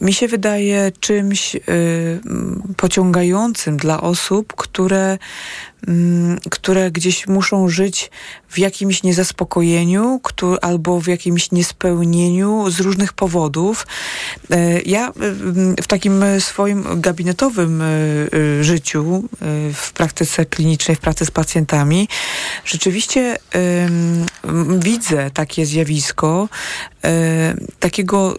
mi 0.00 0.12
się 0.12 0.28
wydaje 0.28 0.92
czymś 1.00 1.56
e, 1.56 1.60
pociągającym 2.76 3.76
dla 3.76 4.00
osób, 4.00 4.52
które, 4.56 5.18
mm, 5.88 6.38
które 6.50 6.90
gdzieś 6.90 7.26
muszą 7.26 7.68
żyć 7.68 8.10
w 8.48 8.58
jakimś 8.58 9.02
niezaspokojeniu 9.02 10.20
albo 10.62 11.00
w 11.00 11.06
jakimś 11.06 11.52
niespełnieniu 11.52 12.70
z 12.70 12.80
różnych 12.80 13.12
powodów. 13.12 13.86
E, 14.50 14.80
Ja 14.82 15.12
mm, 15.12 15.76
w 15.82 15.86
takim 15.86 16.24
swoim 16.38 16.84
gabinetowym 17.00 17.82
e, 17.82 17.84
e, 17.84 18.64
życiu, 18.64 19.24
e, 19.32 19.72
w 19.72 19.92
praktyce 19.92 20.46
klinicznej, 20.46 20.96
w 20.96 21.00
pracy 21.00 21.26
z 21.26 21.30
pacjentami, 21.30 22.08
rzeczywiście 22.64 23.36
widzę 24.78 25.30
takie 25.30 25.66
zjawisko 25.66 26.48
e, 27.04 27.54
takiego 27.80 28.36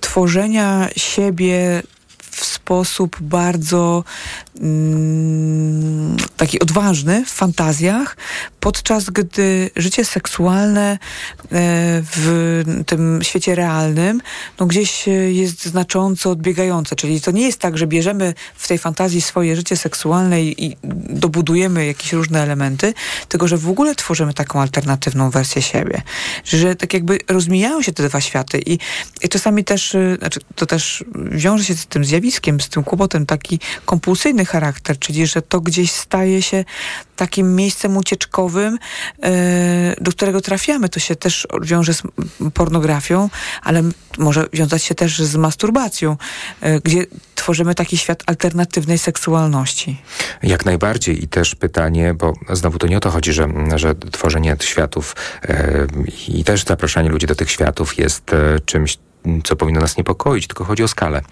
tworzenia 0.00 0.88
siebie 0.96 1.82
w 2.36 2.44
sposób 2.44 3.16
bardzo 3.20 4.04
mm, 4.60 6.16
taki 6.36 6.60
odważny 6.60 7.24
w 7.24 7.30
fantazjach, 7.30 8.16
podczas 8.60 9.10
gdy 9.10 9.70
życie 9.76 10.04
seksualne 10.04 10.92
e, 10.92 10.98
w 12.02 12.62
tym 12.86 13.20
świecie 13.22 13.54
realnym 13.54 14.20
no 14.58 14.66
gdzieś 14.66 15.08
e, 15.08 15.10
jest 15.10 15.66
znacząco 15.66 16.30
odbiegające. 16.30 16.96
Czyli 16.96 17.20
to 17.20 17.30
nie 17.30 17.42
jest 17.42 17.58
tak, 17.60 17.78
że 17.78 17.86
bierzemy 17.86 18.34
w 18.54 18.68
tej 18.68 18.78
fantazji 18.78 19.20
swoje 19.20 19.56
życie 19.56 19.76
seksualne 19.76 20.42
i, 20.42 20.76
dobudujemy 21.08 21.86
jakieś 21.86 22.12
różne 22.12 22.42
elementy, 22.42 22.94
tylko 23.28 23.48
że 23.48 23.56
w 23.56 23.68
ogóle 23.68 23.94
tworzymy 23.94 24.34
taką 24.34 24.60
alternatywną 24.60 25.30
wersję 25.30 25.62
siebie. 25.62 26.02
Że 26.44 26.76
tak 26.76 26.94
jakby 26.94 27.18
rozmijają 27.28 27.82
się 27.82 27.92
te 27.92 28.08
dwa 28.08 28.20
światy 28.20 28.62
i, 28.66 28.78
i 29.22 29.28
czasami 29.28 29.64
też, 29.64 29.94
y, 29.94 30.16
znaczy 30.18 30.40
to 30.54 30.66
też 30.66 31.04
wiąże 31.30 31.64
się 31.64 31.74
z 31.74 31.86
tym 31.86 32.04
zjawiskiem, 32.04 32.25
z 32.32 32.68
tym 32.68 32.84
kłopotem 32.84 33.26
taki 33.26 33.60
kompulsyjny 33.84 34.44
charakter, 34.44 34.98
czyli 34.98 35.26
że 35.26 35.42
to 35.42 35.60
gdzieś 35.60 35.92
staje 35.92 36.42
się 36.42 36.64
takim 37.16 37.56
miejscem 37.56 37.96
ucieczkowym, 37.96 38.78
e, 39.22 39.94
do 40.00 40.10
którego 40.10 40.40
trafiamy. 40.40 40.88
To 40.88 41.00
się 41.00 41.16
też 41.16 41.46
wiąże 41.62 41.94
z 41.94 42.02
pornografią, 42.54 43.30
ale 43.62 43.82
może 44.18 44.46
wiązać 44.52 44.82
się 44.82 44.94
też 44.94 45.18
z 45.18 45.36
masturbacją, 45.36 46.16
e, 46.60 46.80
gdzie 46.80 47.06
tworzymy 47.34 47.74
taki 47.74 47.98
świat 47.98 48.22
alternatywnej 48.26 48.98
seksualności. 48.98 50.02
Jak 50.42 50.64
najbardziej 50.64 51.24
i 51.24 51.28
też 51.28 51.54
pytanie, 51.54 52.14
bo 52.14 52.32
znowu 52.52 52.78
to 52.78 52.86
nie 52.86 52.96
o 52.96 53.00
to 53.00 53.10
chodzi, 53.10 53.32
że, 53.32 53.48
że 53.76 53.94
tworzenie 53.94 54.56
światów 54.60 55.16
e, 55.42 55.86
i 56.28 56.44
też 56.44 56.64
zapraszanie 56.64 57.08
ludzi 57.08 57.26
do 57.26 57.34
tych 57.34 57.50
światów 57.50 57.98
jest 57.98 58.30
czymś, 58.64 58.98
co 59.44 59.56
powinno 59.56 59.80
nas 59.80 59.96
niepokoić, 59.96 60.46
tylko 60.46 60.64
chodzi 60.64 60.82
o 60.82 60.88
skalę. 60.88 61.22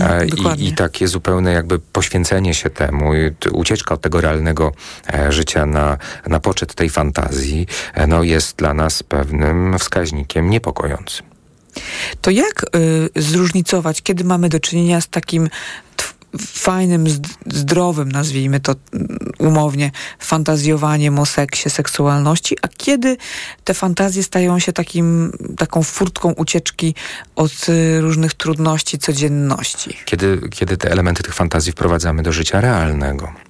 E, 0.00 0.26
dokładnie. 0.26 0.64
I, 0.64 0.68
I 0.68 0.72
takie 0.74 1.08
zupełne 1.08 1.52
jakby 1.52 1.78
poświęcenie 1.78 2.54
się 2.54 2.70
temu, 2.70 3.10
ucieczka 3.52 3.94
od 3.94 4.00
tego 4.00 4.20
realnego 4.20 4.72
e, 5.14 5.32
życia 5.32 5.66
na, 5.66 5.98
na 6.26 6.40
poczet 6.40 6.74
tej 6.74 6.90
fantazji, 6.90 7.66
e, 7.94 8.06
no 8.06 8.22
jest 8.22 8.56
dla 8.56 8.74
nas 8.74 9.02
pewnym 9.02 9.78
wskaźnikiem 9.78 10.50
niepokojącym. 10.50 11.26
To 12.20 12.30
jak 12.30 12.64
y, 13.16 13.22
zróżnicować, 13.22 14.02
kiedy 14.02 14.24
mamy 14.24 14.48
do 14.48 14.60
czynienia 14.60 15.00
z 15.00 15.08
takim 15.08 15.48
fajnym, 16.38 17.04
zd- 17.04 17.28
zdrowym, 17.46 18.12
nazwijmy 18.12 18.60
to 18.60 18.74
mm, 18.92 19.18
umownie, 19.38 19.90
fantazjowaniem 20.18 21.18
o 21.18 21.26
seksie, 21.26 21.70
seksualności, 21.70 22.56
a 22.62 22.68
kiedy 22.68 23.16
te 23.64 23.74
fantazje 23.74 24.22
stają 24.22 24.58
się 24.58 24.72
takim, 24.72 25.32
taką 25.58 25.82
furtką 25.82 26.32
ucieczki 26.32 26.94
od 27.36 27.68
y, 27.68 28.00
różnych 28.00 28.34
trudności 28.34 28.98
codzienności? 28.98 29.96
Kiedy, 30.04 30.40
kiedy 30.50 30.76
te 30.76 30.90
elementy 30.90 31.22
tych 31.22 31.34
fantazji 31.34 31.72
wprowadzamy 31.72 32.22
do 32.22 32.32
życia 32.32 32.60
realnego. 32.60 33.45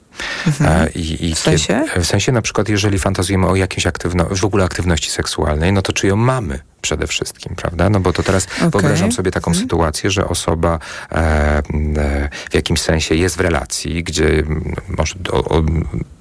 E, 0.61 0.91
I, 0.95 1.25
i 1.27 1.31
Mhm. 1.31 1.35
W 1.35 1.39
sensie? 1.39 1.85
Kiedy, 1.89 2.05
w 2.05 2.07
sensie 2.07 2.33
na 2.33 2.43
przykład, 2.43 2.69
jeżeli 2.69 2.99
fantazjujemy 2.99 3.47
o 3.47 3.57
jakiejś 3.57 3.87
aktywno, 3.87 4.25
w 4.31 4.45
ogóle 4.45 4.64
aktywności 4.64 5.11
seksualnej, 5.11 5.73
no 5.73 5.83
to 5.83 5.93
czy 5.93 6.07
ją 6.07 6.17
mamy 6.17 6.59
przede 6.83 7.07
wszystkim, 7.07 7.57
prawda? 7.57 7.91
No 7.91 8.01
bo 8.01 8.12
to 8.12 8.23
teraz 8.23 8.47
wyobrażam 8.71 9.12
sobie 9.12 9.31
taką 9.31 9.51
Mhm. 9.51 9.64
sytuację, 9.64 10.11
że 10.11 10.29
osoba 10.29 10.79
e, 11.12 11.17
e, 11.17 11.62
w 12.51 12.55
jakimś 12.55 12.81
sensie 12.81 13.14
jest 13.14 13.37
w 13.37 13.41
relacji, 13.41 14.05
gdzie 14.05 14.43
może 14.89 15.14
o, 15.33 15.45
o, 15.45 15.62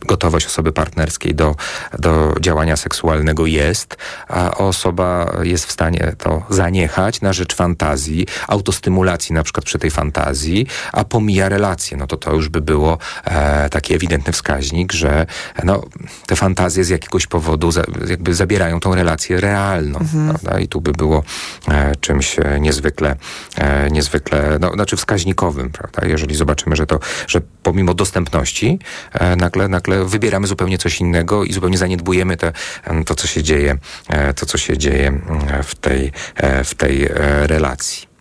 gotowość 0.05 0.45
osoby 0.45 0.71
partnerskiej 0.71 1.35
do, 1.35 1.55
do 1.99 2.35
działania 2.41 2.75
seksualnego 2.75 3.45
jest, 3.45 3.97
a 4.27 4.57
osoba 4.57 5.31
jest 5.43 5.65
w 5.65 5.71
stanie 5.71 6.13
to 6.17 6.43
zaniechać 6.49 7.21
na 7.21 7.33
rzecz 7.33 7.55
fantazji, 7.55 8.27
autostymulacji 8.47 9.35
na 9.35 9.43
przykład 9.43 9.65
przy 9.65 9.79
tej 9.79 9.91
fantazji, 9.91 10.67
a 10.91 11.03
pomija 11.03 11.49
relacje, 11.49 11.97
no 11.97 12.07
to 12.07 12.17
to 12.17 12.33
już 12.33 12.49
by 12.49 12.61
było 12.61 12.97
e, 13.25 13.69
taki 13.69 13.93
ewidentny 13.93 14.33
wskaźnik, 14.33 14.93
że 14.93 15.25
no, 15.63 15.83
te 16.27 16.35
fantazje 16.35 16.83
z 16.83 16.89
jakiegoś 16.89 17.27
powodu 17.27 17.71
za, 17.71 17.83
jakby 18.07 18.33
zabierają 18.33 18.79
tą 18.79 18.95
relację 18.95 19.41
realną, 19.41 19.99
prawda? 20.29 20.59
I 20.59 20.67
tu 20.67 20.81
by 20.81 20.91
było 20.91 21.23
e, 21.67 21.95
czymś 21.95 22.39
e, 22.39 22.59
niezwykle, 22.59 23.15
e, 23.57 23.91
niezwykle, 23.91 24.57
no, 24.61 24.73
znaczy 24.73 24.97
wskaźnikowym, 24.97 25.69
prawda? 25.69 26.07
Jeżeli 26.07 26.35
zobaczymy, 26.35 26.75
że 26.75 26.87
to, 26.87 26.99
że 27.27 27.41
pomimo 27.63 27.93
dostępności 27.93 28.79
e, 29.13 29.35
nagle, 29.35 29.67
nagle 29.67 29.94
wybieramy 30.03 30.47
zupełnie 30.47 30.77
coś 30.77 30.99
innego 30.99 31.43
i 31.43 31.53
zupełnie 31.53 31.77
zaniedbujemy 31.77 32.37
te, 32.37 32.51
to, 33.05 33.15
co 33.15 33.27
się 33.27 33.43
dzieje, 33.43 33.77
e, 34.09 34.33
to, 34.33 34.45
co 34.45 34.57
się 34.57 34.77
dzieje 34.77 35.07
mm, 35.07 35.63
w 35.63 35.75
tej, 35.75 36.11
e, 36.35 36.63
w 36.63 36.75
tej 36.75 37.05
e, 37.05 37.09
relacji. 37.47 38.15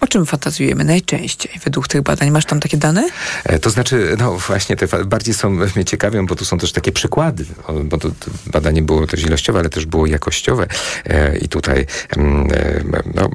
O 0.00 0.06
czym 0.06 0.26
fantazjujemy 0.26 0.84
najczęściej 0.84 1.60
według 1.64 1.88
tych 1.88 2.02
badań? 2.02 2.30
Masz 2.30 2.44
tam 2.44 2.60
takie 2.60 2.76
dane? 2.76 3.08
E, 3.44 3.58
To 3.58 3.70
znaczy, 3.70 4.16
no 4.18 4.38
właśnie, 4.38 4.76
te 4.76 5.04
bardziej 5.04 5.34
są, 5.34 5.50
mnie 5.50 5.84
ciekawią, 5.84 6.26
bo 6.26 6.36
tu 6.36 6.44
są 6.44 6.58
też 6.58 6.72
takie 6.72 6.92
przykłady, 6.92 7.44
bo 7.84 7.98
to, 7.98 8.08
to 8.10 8.30
badanie 8.46 8.82
było 8.82 9.06
też 9.06 9.22
ilościowe, 9.22 9.58
ale 9.58 9.68
też 9.68 9.86
było 9.86 10.06
jakościowe 10.06 10.66
e, 11.04 11.38
i 11.38 11.48
tutaj, 11.48 11.86
mm, 12.16 12.48
e, 12.52 13.02
no, 13.14 13.30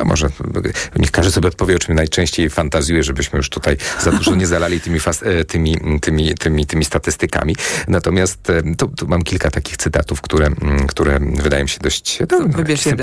a 0.00 0.04
może 0.04 0.28
niech 0.96 1.10
każdy 1.10 1.32
sobie 1.32 1.48
odpowie, 1.48 1.76
o 1.76 1.78
czym 1.78 1.94
najczęściej 1.94 2.50
fantazjuje, 2.50 3.02
żebyśmy 3.02 3.36
już 3.36 3.50
tutaj 3.50 3.76
za 4.00 4.12
dużo 4.12 4.34
nie 4.34 4.46
zalali 4.46 4.80
tymi, 4.80 4.98
e, 5.22 5.44
tymi, 5.44 5.76
tymi, 6.00 6.34
tymi, 6.34 6.66
tymi 6.66 6.84
statystykami. 6.84 7.56
Natomiast 7.88 8.50
e, 8.50 8.62
tu, 8.78 8.88
tu 8.88 9.08
mam 9.08 9.22
kilka 9.22 9.50
takich 9.50 9.76
cytatów, 9.76 10.20
które, 10.20 10.46
mm, 10.46 10.86
które 10.86 11.18
wydają 11.20 11.62
mi 11.62 11.68
się 11.68 11.78
dość 11.80 12.18
no, 12.30 12.38
Wybierz 12.48 12.86
jeden. 12.86 12.98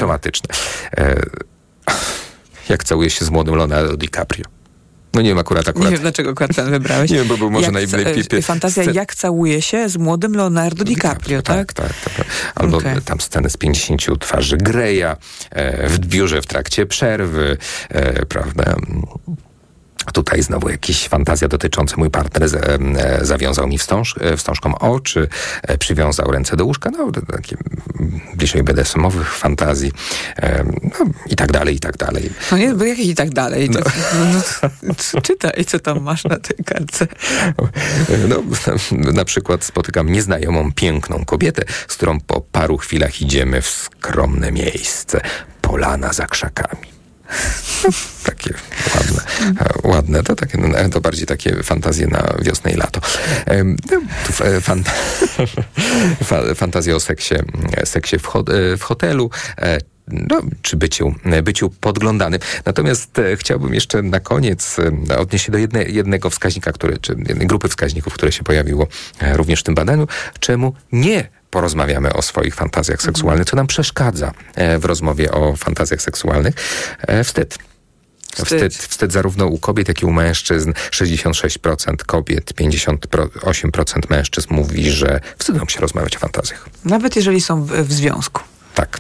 Jak 2.71 2.83
całuje 2.83 3.09
się 3.09 3.25
z 3.25 3.29
młodym 3.29 3.55
Leonardo 3.55 3.97
DiCaprio. 3.97 4.45
No 5.13 5.21
nie 5.21 5.29
wiem, 5.29 5.37
akurat, 5.37 5.67
akurat. 5.67 5.85
Nie 5.85 5.91
wiem, 5.91 6.01
dlaczego 6.01 6.29
akurat 6.29 6.55
ten 6.55 6.69
wybrałeś. 6.69 7.11
Nie 7.11 7.17
wiem, 7.17 7.27
bo 7.27 7.37
był 7.37 7.51
może 7.51 7.65
jak, 7.65 7.73
najlepiej- 7.73 8.27
ca- 8.27 8.41
Fantazja, 8.41 8.83
jak 8.83 9.15
całuje 9.15 9.61
się 9.61 9.89
z 9.89 9.97
młodym 9.97 10.35
Leonardo 10.35 10.83
DiCaprio, 10.83 11.41
tak? 11.41 11.73
Tak, 11.73 11.93
tak. 11.93 12.13
tak. 12.15 12.25
Albo 12.55 12.77
Okej. 12.77 13.01
tam 13.01 13.21
sceny 13.21 13.49
z 13.49 13.57
50 13.57 14.19
twarzy 14.19 14.57
Greya 14.57 15.15
e, 15.49 15.89
w 15.89 15.99
biurze 15.99 16.41
w 16.41 16.45
trakcie 16.45 16.85
przerwy, 16.85 17.57
e, 17.89 18.25
prawda? 18.25 18.75
Tutaj 20.13 20.43
znowu 20.43 20.69
jakieś 20.69 21.07
fantazja 21.07 21.47
dotyczące 21.47 21.97
mój 21.97 22.09
partner 22.09 22.49
z, 22.49 22.55
e, 22.55 23.25
zawiązał 23.25 23.67
mi 23.67 23.77
wstąż, 23.77 24.15
e, 24.21 24.37
wstążką 24.37 24.79
oczy, 24.79 25.27
e, 25.63 25.77
przywiązał 25.77 26.31
ręce 26.31 26.55
do 26.55 26.65
łóżka, 26.65 26.89
no 26.89 27.11
takie 27.11 27.57
bliżej 28.35 28.63
BDSM-owych 28.63 29.35
fantazji 29.35 29.91
e, 30.37 30.63
no, 30.63 31.05
i 31.29 31.35
tak 31.35 31.51
dalej, 31.51 31.75
i 31.75 31.79
tak 31.79 31.97
dalej. 31.97 32.29
No 32.51 32.57
nie, 32.57 32.73
bo 32.73 32.85
jakieś 32.85 33.07
i 33.07 33.15
tak 33.15 33.29
dalej. 33.29 33.69
To, 33.69 33.79
no. 33.79 34.41
No, 35.13 35.21
czytaj, 35.21 35.65
co 35.65 35.79
tam 35.79 36.01
masz 36.01 36.23
na 36.23 36.39
tej 36.39 36.65
kartce. 36.65 37.07
No, 38.27 38.43
na 39.13 39.25
przykład 39.25 39.63
spotykam 39.63 40.09
nieznajomą, 40.09 40.71
piękną 40.73 41.25
kobietę, 41.25 41.63
z 41.87 41.95
którą 41.95 42.19
po 42.19 42.41
paru 42.41 42.77
chwilach 42.77 43.21
idziemy 43.21 43.61
w 43.61 43.67
skromne 43.67 44.51
miejsce, 44.51 45.21
polana 45.61 46.13
za 46.13 46.27
krzakami. 46.27 47.00
takie 48.25 48.53
ładne, 48.95 49.21
ładne 49.83 50.23
to, 50.23 50.35
takie, 50.35 50.57
no, 50.57 50.89
to 50.89 51.01
bardziej 51.01 51.25
takie 51.27 51.63
fantazje 51.63 52.07
na 52.07 52.33
wiosnę 52.41 52.71
i 52.71 52.75
lato. 52.75 53.01
E, 53.45 54.61
fan, 54.61 54.83
fantazja 56.55 56.95
o 56.95 56.99
seksie, 56.99 57.35
seksie 57.85 58.19
w, 58.19 58.25
ho, 58.25 58.43
w 58.77 58.83
hotelu, 58.83 59.29
e, 59.57 59.77
no, 60.07 60.41
czy 60.61 60.77
byciu, 60.77 61.15
byciu 61.43 61.69
podglądanym. 61.69 62.39
Natomiast 62.65 63.19
e, 63.19 63.37
chciałbym 63.37 63.73
jeszcze 63.73 64.01
na 64.01 64.19
koniec 64.19 64.77
e, 65.09 65.17
odnieść 65.17 65.45
się 65.45 65.51
do 65.51 65.57
jedne, 65.57 65.83
jednego 65.83 66.29
wskaźnika, 66.29 66.71
który, 66.71 66.97
czy 66.97 67.15
jednej 67.27 67.47
grupy 67.47 67.67
wskaźników, 67.67 68.13
które 68.13 68.31
się 68.31 68.43
pojawiło 68.43 68.87
e, 69.19 69.37
również 69.37 69.59
w 69.59 69.63
tym 69.63 69.75
badaniu, 69.75 70.07
czemu 70.39 70.73
nie 70.91 71.29
porozmawiamy 71.51 72.13
o 72.13 72.21
swoich 72.21 72.55
fantazjach 72.55 73.01
seksualnych, 73.01 73.45
co 73.45 73.55
nam 73.55 73.67
przeszkadza 73.67 74.31
w 74.79 74.85
rozmowie 74.85 75.31
o 75.31 75.55
fantazjach 75.55 76.01
seksualnych. 76.01 76.55
Wstyd. 77.23 77.57
Wstyd. 78.35 78.73
Wstyd, 78.73 78.73
wstyd 78.75 79.11
zarówno 79.11 79.45
u 79.45 79.57
kobiet, 79.57 79.87
jak 79.87 80.01
i 80.01 80.05
u 80.05 80.11
mężczyzn. 80.11 80.71
66% 80.91 81.95
kobiet, 81.95 82.53
58% 82.53 84.09
mężczyzn 84.09 84.53
mówi, 84.53 84.91
że 84.91 85.19
wstydzą 85.37 85.65
się 85.67 85.79
rozmawiać 85.79 86.15
o 86.15 86.19
fantazjach. 86.19 86.69
Nawet 86.85 87.15
jeżeli 87.15 87.41
są 87.41 87.63
w, 87.63 87.71
w 87.71 87.93
związku. 87.93 88.41
Tak. 88.75 88.99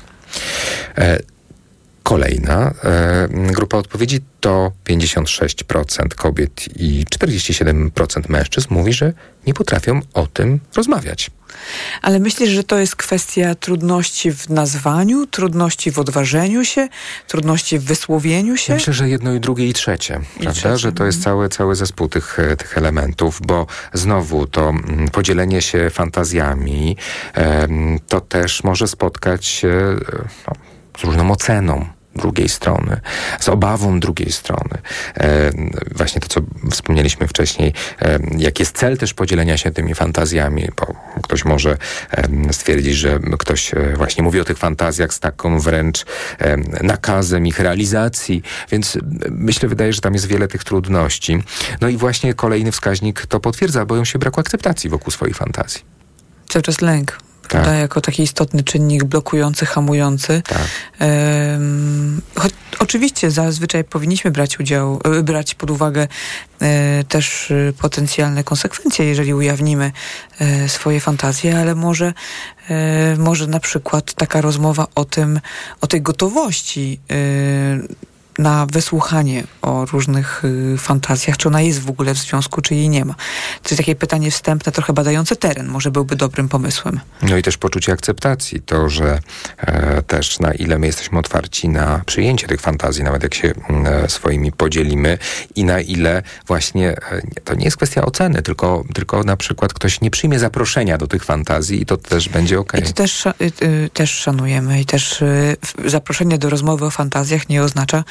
E, 2.01 2.03
kolejna 2.03 2.73
e, 2.83 3.27
grupa 3.31 3.77
odpowiedzi 3.77 4.19
to 4.39 4.71
56% 4.89 6.07
kobiet 6.07 6.65
i 6.75 7.05
47% 7.15 8.29
mężczyzn 8.29 8.67
mówi, 8.73 8.93
że 8.93 9.13
nie 9.47 9.53
potrafią 9.53 10.01
o 10.13 10.27
tym 10.27 10.59
rozmawiać. 10.75 11.31
Ale 12.01 12.19
myślisz, 12.19 12.49
że 12.49 12.63
to 12.63 12.79
jest 12.79 12.95
kwestia 12.95 13.55
trudności 13.55 14.31
w 14.31 14.49
nazwaniu, 14.49 15.27
trudności 15.27 15.91
w 15.91 15.99
odważeniu 15.99 16.65
się, 16.65 16.89
trudności 17.27 17.79
w 17.79 17.83
wysłowieniu 17.83 18.57
się? 18.57 18.73
myślę, 18.73 18.93
że 18.93 19.09
jedno 19.09 19.33
i 19.33 19.39
drugie 19.39 19.67
i 19.67 19.73
trzecie, 19.73 20.19
I 20.37 20.39
prawda? 20.39 20.61
Trzecie. 20.61 20.77
Że 20.77 20.91
to 20.91 21.05
jest 21.05 21.23
cały, 21.23 21.49
cały 21.49 21.75
zespół 21.75 22.09
tych, 22.09 22.37
tych 22.57 22.77
elementów, 22.77 23.41
bo 23.47 23.67
znowu 23.93 24.47
to 24.47 24.69
mm, 24.69 25.09
podzielenie 25.09 25.61
się 25.61 25.89
fantazjami 25.89 26.97
to 28.07 28.21
też 28.21 28.63
może 28.63 28.87
spotkać 28.87 29.45
się 29.45 29.95
no, 30.47 30.70
z 30.97 31.03
różną 31.03 31.31
oceną 31.31 31.85
drugiej 32.15 32.49
strony, 32.49 33.01
z 33.39 33.49
obawą 33.49 33.99
drugiej 33.99 34.31
strony. 34.31 34.77
E, 35.17 35.51
właśnie 35.95 36.21
to, 36.21 36.27
co 36.27 36.41
wspomnieliśmy 36.71 37.27
wcześniej, 37.27 37.73
e, 38.01 38.19
jaki 38.37 38.61
jest 38.61 38.77
cel 38.77 38.97
też 38.97 39.13
podzielenia 39.13 39.57
się 39.57 39.71
tymi 39.71 39.95
fantazjami, 39.95 40.69
bo 40.77 40.95
ktoś 41.21 41.45
może 41.45 41.77
e, 42.11 42.53
stwierdzić, 42.53 42.95
że 42.95 43.19
ktoś 43.39 43.73
e, 43.73 43.93
właśnie 43.97 44.23
mówi 44.23 44.39
o 44.39 44.45
tych 44.45 44.57
fantazjach 44.57 45.13
z 45.13 45.19
taką 45.19 45.59
wręcz 45.59 46.05
nakazem 46.83 47.47
ich 47.47 47.59
realizacji, 47.59 48.43
więc 48.71 48.97
myślę, 49.29 49.69
wydaje, 49.69 49.93
że 49.93 50.01
tam 50.01 50.13
jest 50.13 50.25
wiele 50.25 50.47
tych 50.47 50.63
trudności. 50.63 51.43
No 51.81 51.89
i 51.89 51.97
właśnie 51.97 52.33
kolejny 52.33 52.71
wskaźnik 52.71 53.25
to 53.25 53.39
potwierdza, 53.39 53.85
boją 53.85 54.05
się 54.05 54.19
braku 54.19 54.39
akceptacji 54.39 54.89
wokół 54.89 55.11
swoich 55.11 55.35
fantazji. 55.35 55.81
Cały 56.49 56.63
czas 56.63 56.81
lęk 56.81 57.30
prawda, 57.51 57.71
tak. 57.71 57.79
jako 57.79 58.01
taki 58.01 58.23
istotny 58.23 58.63
czynnik 58.63 59.03
blokujący, 59.03 59.65
hamujący. 59.65 60.41
Tak. 60.47 60.67
choć 62.35 62.53
oczywiście 62.81 63.31
zazwyczaj 63.31 63.83
powinniśmy 63.83 64.31
brać 64.31 64.59
udział, 64.59 65.01
e, 65.03 65.23
brać 65.23 65.55
pod 65.55 65.71
uwagę 65.71 66.07
e, 66.61 67.03
też 67.03 67.51
e, 67.51 67.73
potencjalne 67.73 68.43
konsekwencje, 68.43 69.05
jeżeli 69.05 69.33
ujawnimy 69.33 69.91
swoje 70.67 70.99
fantazje, 70.99 71.59
ale 71.59 71.75
może, 71.75 72.13
może 73.17 73.47
na 73.47 73.59
przykład 73.59 74.13
taka 74.13 74.41
rozmowa 74.41 74.87
o 74.95 75.05
tym, 75.05 75.39
o 75.81 75.87
tej 75.87 76.01
gotowości 76.01 76.99
na 78.37 78.65
wysłuchanie 78.65 79.43
o 79.61 79.85
różnych 79.85 80.45
y, 80.45 80.77
fantazjach, 80.77 81.37
czy 81.37 81.47
ona 81.47 81.61
jest 81.61 81.79
w 81.79 81.89
ogóle 81.89 82.13
w 82.13 82.17
związku, 82.17 82.61
czy 82.61 82.75
jej 82.75 82.89
nie 82.89 83.05
ma. 83.05 83.13
To 83.63 83.69
jest 83.69 83.77
takie 83.77 83.95
pytanie 83.95 84.31
wstępne, 84.31 84.71
trochę 84.71 84.93
badające 84.93 85.35
teren, 85.35 85.67
może 85.67 85.91
byłby 85.91 86.15
dobrym 86.15 86.49
pomysłem. 86.49 86.99
No 87.21 87.37
i 87.37 87.41
też 87.41 87.57
poczucie 87.57 87.93
akceptacji, 87.93 88.61
to, 88.61 88.89
że 88.89 89.19
e, 89.57 90.01
też 90.01 90.39
na 90.39 90.53
ile 90.53 90.79
my 90.79 90.87
jesteśmy 90.87 91.19
otwarci 91.19 91.69
na 91.69 92.01
przyjęcie 92.05 92.47
tych 92.47 92.61
fantazji, 92.61 93.03
nawet 93.03 93.23
jak 93.23 93.33
się 93.33 93.53
e, 93.85 94.09
swoimi 94.09 94.51
podzielimy 94.51 95.17
i 95.55 95.63
na 95.63 95.79
ile 95.79 96.23
właśnie 96.47 96.89
e, 96.89 97.21
to 97.43 97.55
nie 97.55 97.65
jest 97.65 97.77
kwestia 97.77 98.05
oceny, 98.05 98.41
tylko, 98.41 98.83
tylko 98.93 99.23
na 99.23 99.37
przykład 99.37 99.73
ktoś 99.73 100.01
nie 100.01 100.11
przyjmie 100.11 100.39
zaproszenia 100.39 100.97
do 100.97 101.07
tych 101.07 101.23
fantazji 101.23 101.81
i 101.81 101.85
to 101.85 101.97
też 101.97 102.29
będzie 102.29 102.59
ok. 102.59 102.73
I 102.77 102.81
to 102.81 102.93
też, 102.93 103.25
y, 103.25 103.31
y, 103.61 103.89
też 103.93 104.11
szanujemy 104.11 104.81
i 104.81 104.85
też 104.85 105.21
y, 105.21 105.57
zaproszenie 105.85 106.37
do 106.37 106.49
rozmowy 106.49 106.85
o 106.85 106.89
fantazjach 106.89 107.49
nie 107.49 107.63
oznacza, 107.63 108.03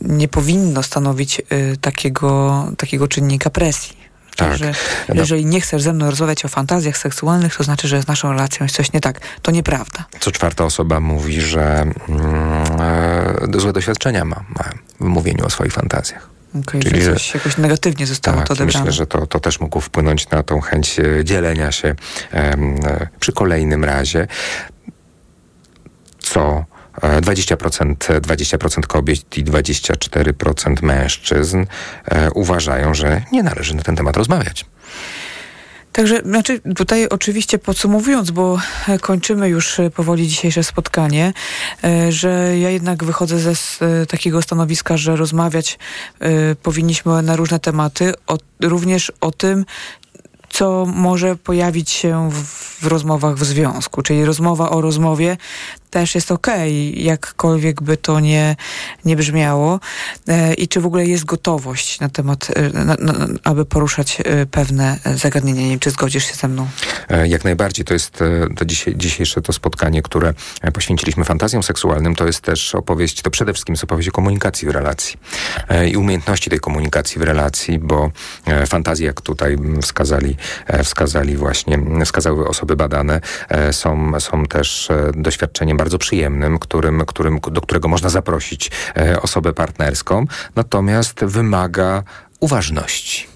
nie 0.00 0.28
powinno 0.28 0.82
stanowić 0.82 1.40
e, 1.40 1.76
takiego, 1.76 2.66
takiego 2.78 3.08
czynnika 3.08 3.50
presji. 3.50 4.00
Tak. 4.36 4.56
Że 4.56 4.74
jeżeli 5.14 5.46
nie 5.46 5.60
chcesz 5.60 5.82
ze 5.82 5.92
mną 5.92 6.10
rozmawiać 6.10 6.44
o 6.44 6.48
fantazjach 6.48 6.98
seksualnych, 6.98 7.56
to 7.56 7.64
znaczy, 7.64 7.88
że 7.88 8.02
z 8.02 8.06
naszą 8.06 8.32
relacją 8.32 8.64
jest 8.64 8.76
coś 8.76 8.92
nie 8.92 9.00
tak. 9.00 9.20
To 9.42 9.50
nieprawda. 9.50 10.04
Co 10.20 10.30
czwarta 10.30 10.64
osoba 10.64 11.00
mówi, 11.00 11.40
że 11.40 11.62
mm, 11.82 11.92
e, 13.56 13.60
złe 13.60 13.72
doświadczenia 13.72 14.24
ma, 14.24 14.44
ma 14.48 14.64
w 15.00 15.04
mówieniu 15.04 15.46
o 15.46 15.50
swoich 15.50 15.72
fantazjach. 15.72 16.30
Okay, 16.62 16.80
Czyli 16.80 17.02
że 17.02 17.12
coś 17.12 17.34
jakoś 17.34 17.56
negatywnie 17.56 18.06
zostało 18.06 18.36
tak, 18.36 18.46
to 18.46 18.54
odebrane. 18.54 18.80
Myślę, 18.80 18.92
że 18.92 19.06
to, 19.06 19.26
to 19.26 19.40
też 19.40 19.60
mogło 19.60 19.80
wpłynąć 19.80 20.30
na 20.30 20.42
tą 20.42 20.60
chęć 20.60 20.96
dzielenia 21.24 21.72
się 21.72 21.94
przy 23.20 23.32
kolejnym 23.32 23.84
razie. 23.84 24.26
Co 26.18 26.64
20%, 27.02 27.94
20% 28.20 28.80
kobiet 28.80 29.38
i 29.38 29.44
24% 29.44 30.82
mężczyzn 30.82 31.64
e, 32.04 32.30
uważają, 32.30 32.94
że 32.94 33.22
nie 33.32 33.42
należy 33.42 33.76
na 33.76 33.82
ten 33.82 33.96
temat 33.96 34.16
rozmawiać. 34.16 34.64
Także, 35.92 36.22
znaczy 36.24 36.60
tutaj 36.76 37.08
oczywiście 37.08 37.58
podsumowując, 37.58 38.30
bo 38.30 38.58
kończymy 39.00 39.48
już 39.48 39.80
powoli 39.94 40.28
dzisiejsze 40.28 40.64
spotkanie, 40.64 41.32
e, 41.84 42.12
że 42.12 42.58
ja 42.58 42.70
jednak 42.70 43.04
wychodzę 43.04 43.38
ze 43.38 43.54
takiego 44.06 44.42
stanowiska, 44.42 44.96
że 44.96 45.16
rozmawiać 45.16 45.78
e, 46.20 46.54
powinniśmy 46.54 47.22
na 47.22 47.36
różne 47.36 47.60
tematy, 47.60 48.12
o, 48.26 48.38
również 48.60 49.12
o 49.20 49.30
tym, 49.30 49.64
co 50.50 50.86
może 50.86 51.36
pojawić 51.36 51.90
się 51.90 52.30
w, 52.30 52.44
w 52.82 52.86
rozmowach 52.86 53.36
w 53.36 53.44
związku, 53.44 54.02
czyli 54.02 54.24
rozmowa 54.24 54.70
o 54.70 54.80
rozmowie 54.80 55.36
też 55.90 56.14
jest 56.14 56.32
okej, 56.32 56.90
okay, 56.90 57.02
jakkolwiek 57.02 57.82
by 57.82 57.96
to 57.96 58.20
nie, 58.20 58.56
nie 59.04 59.16
brzmiało. 59.16 59.80
E, 60.28 60.54
I 60.54 60.68
czy 60.68 60.80
w 60.80 60.86
ogóle 60.86 61.06
jest 61.06 61.24
gotowość 61.24 62.00
na 62.00 62.08
temat, 62.08 62.48
e, 62.56 62.84
na, 62.84 62.96
na, 63.00 63.26
aby 63.44 63.64
poruszać 63.64 64.18
e, 64.24 64.46
pewne 64.46 64.98
zagadnienia? 65.14 65.62
Nie 65.62 65.70
wiem, 65.70 65.78
czy 65.78 65.90
zgodzisz 65.90 66.24
się 66.24 66.34
ze 66.34 66.48
mną? 66.48 66.68
Jak 67.24 67.44
najbardziej. 67.44 67.84
To 67.84 67.94
jest 67.94 68.18
to 68.56 68.64
dzisiejsze 68.94 69.40
to 69.40 69.52
spotkanie, 69.52 70.02
które 70.02 70.34
poświęciliśmy 70.72 71.24
fantazjom 71.24 71.62
seksualnym. 71.62 72.14
To 72.14 72.26
jest 72.26 72.40
też 72.40 72.74
opowieść, 72.74 73.22
to 73.22 73.30
przede 73.30 73.52
wszystkim 73.52 73.72
jest 73.72 73.84
opowieść 73.84 74.08
o 74.08 74.12
komunikacji 74.12 74.68
w 74.68 74.70
relacji 74.70 75.18
i 75.90 75.96
umiejętności 75.96 76.50
tej 76.50 76.60
komunikacji 76.60 77.18
w 77.18 77.22
relacji, 77.22 77.78
bo 77.78 78.10
fantazje, 78.66 79.06
jak 79.06 79.20
tutaj 79.20 79.56
wskazali, 79.82 80.36
wskazali 80.84 81.36
właśnie, 81.36 81.78
wskazały 82.04 82.48
osoby 82.48 82.76
badane, 82.76 83.20
są, 83.72 84.20
są 84.20 84.46
też 84.46 84.88
doświadczeniem 85.14 85.79
bardzo 85.80 85.98
przyjemnym, 85.98 86.58
którym, 86.58 87.06
którym, 87.06 87.40
do 87.50 87.60
którego 87.60 87.88
można 87.88 88.08
zaprosić 88.08 88.70
e, 88.96 89.22
osobę 89.22 89.52
partnerską, 89.52 90.26
natomiast 90.56 91.24
wymaga 91.24 92.02
uważności. 92.40 93.26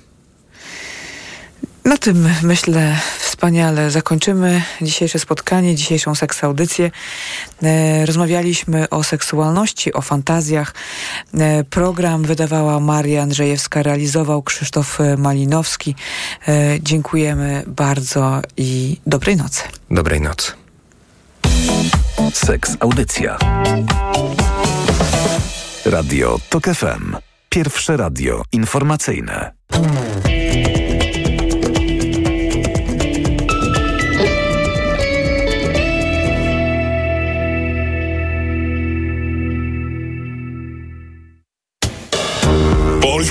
Na 1.84 1.96
tym 1.98 2.28
myślę 2.42 2.96
wspaniale 3.18 3.90
zakończymy 3.90 4.62
dzisiejsze 4.82 5.18
spotkanie, 5.18 5.74
dzisiejszą 5.74 6.14
seks 6.14 6.44
audycję. 6.44 6.90
E, 7.62 8.06
rozmawialiśmy 8.06 8.88
o 8.88 9.02
seksualności, 9.02 9.92
o 9.92 10.02
fantazjach. 10.02 10.74
E, 11.34 11.64
program 11.64 12.22
wydawała 12.22 12.80
Maria 12.80 13.22
Andrzejewska, 13.22 13.82
realizował 13.82 14.42
Krzysztof 14.42 14.98
Malinowski. 15.18 15.94
Dziękujemy 16.80 17.62
bardzo 17.66 18.42
i 18.56 19.00
dobrej 19.06 19.36
nocy. 19.36 19.62
Dobrej 19.90 20.20
nocy. 20.20 20.63
Seks 22.34 22.76
Audycja. 22.80 23.38
Radio 25.86 26.38
TOK 26.48 26.64
FM. 26.64 27.16
Pierwsze 27.48 27.96
radio 27.96 28.42
informacyjne. 28.52 29.52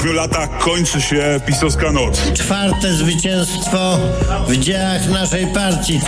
Ośmiu 0.03 0.13
latach 0.13 0.57
kończy 0.57 1.01
się 1.01 1.39
pisowska 1.45 1.91
noc. 1.91 2.21
Czwarte 2.33 2.93
zwycięstwo 2.93 3.97
w 4.47 4.57
dziełach 4.57 5.09
naszej 5.09 5.47
partii. 5.47 6.01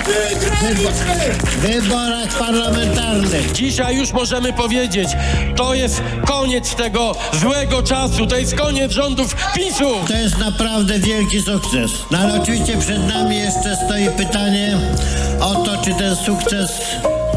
W 1.43 1.57
wyborach 1.57 2.37
parlamentarnych. 2.39 3.51
Dzisiaj 3.51 3.97
już 3.97 4.13
możemy 4.13 4.53
powiedzieć, 4.53 5.09
to 5.55 5.73
jest 5.73 6.01
koniec 6.25 6.75
tego 6.75 7.15
złego 7.33 7.83
czasu, 7.83 8.27
to 8.27 8.37
jest 8.37 8.55
koniec 8.55 8.91
rządów 8.91 9.35
PiSu. 9.55 9.95
To 10.07 10.13
jest 10.13 10.37
naprawdę 10.37 10.99
wielki 10.99 11.41
sukces. 11.41 11.91
No 12.11 12.17
ale 12.17 12.41
oczywiście 12.41 12.77
przed 12.77 13.07
nami 13.07 13.37
jeszcze 13.37 13.75
stoi 13.85 14.09
pytanie 14.17 14.77
o 15.39 15.55
to, 15.55 15.77
czy 15.83 15.93
ten 15.93 16.15
sukces 16.15 16.71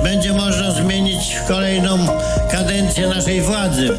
będzie 0.03 0.33
można 0.33 0.71
zmienić 0.71 1.35
w 1.35 1.49
kolejną 1.49 2.07
kadencję 2.51 3.09
naszej 3.09 3.41
władzy. 3.41 3.99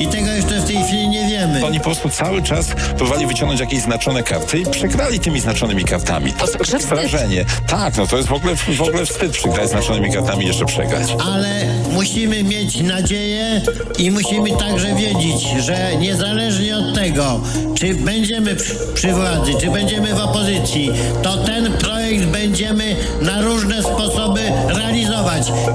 I 0.00 0.06
tego 0.06 0.30
jeszcze 0.30 0.60
w 0.60 0.64
tej 0.64 0.84
chwili 0.84 1.08
nie 1.08 1.28
wiemy. 1.28 1.66
Oni 1.66 1.78
po 1.78 1.84
prostu 1.84 2.08
cały 2.08 2.42
czas 2.42 2.66
próbowali 2.96 3.26
wyciągnąć 3.26 3.60
jakieś 3.60 3.80
znaczone 3.80 4.22
karty 4.22 4.58
i 4.58 4.66
przegrali 4.66 5.20
tymi 5.20 5.40
znaczonymi 5.40 5.84
kartami. 5.84 6.32
To 6.32 6.46
jest 6.72 6.88
wrażenie. 6.88 7.44
Tak, 7.66 7.96
no 7.96 8.06
to 8.06 8.16
jest 8.16 8.28
w 8.28 8.32
ogóle, 8.32 8.56
w 8.56 8.82
ogóle 8.82 9.06
wstyd 9.06 9.32
przegrać 9.32 9.68
znaczonymi 9.68 10.12
kartami 10.12 10.44
i 10.44 10.46
jeszcze 10.46 10.64
przegrać. 10.64 11.08
Ale 11.34 11.64
musimy 11.92 12.44
mieć 12.44 12.80
nadzieję 12.80 13.60
i 13.98 14.10
musimy 14.10 14.50
także 14.56 14.94
wiedzieć, 14.94 15.46
że 15.60 15.96
niezależnie 15.96 16.76
od 16.76 16.94
tego, 16.94 17.40
czy 17.74 17.94
będziemy 17.94 18.56
przy, 18.56 18.74
przy 18.94 19.12
władzy, 19.12 19.52
czy 19.60 19.70
będziemy 19.70 20.14
w 20.14 20.18
opozycji, 20.18 20.90
to 21.22 21.36
ten 21.36 21.72
projekt 21.72 22.24
będziemy 22.24 22.96
na 23.22 23.42
różne 23.42 23.82
sposoby 23.82 24.40
realizować 24.68 24.85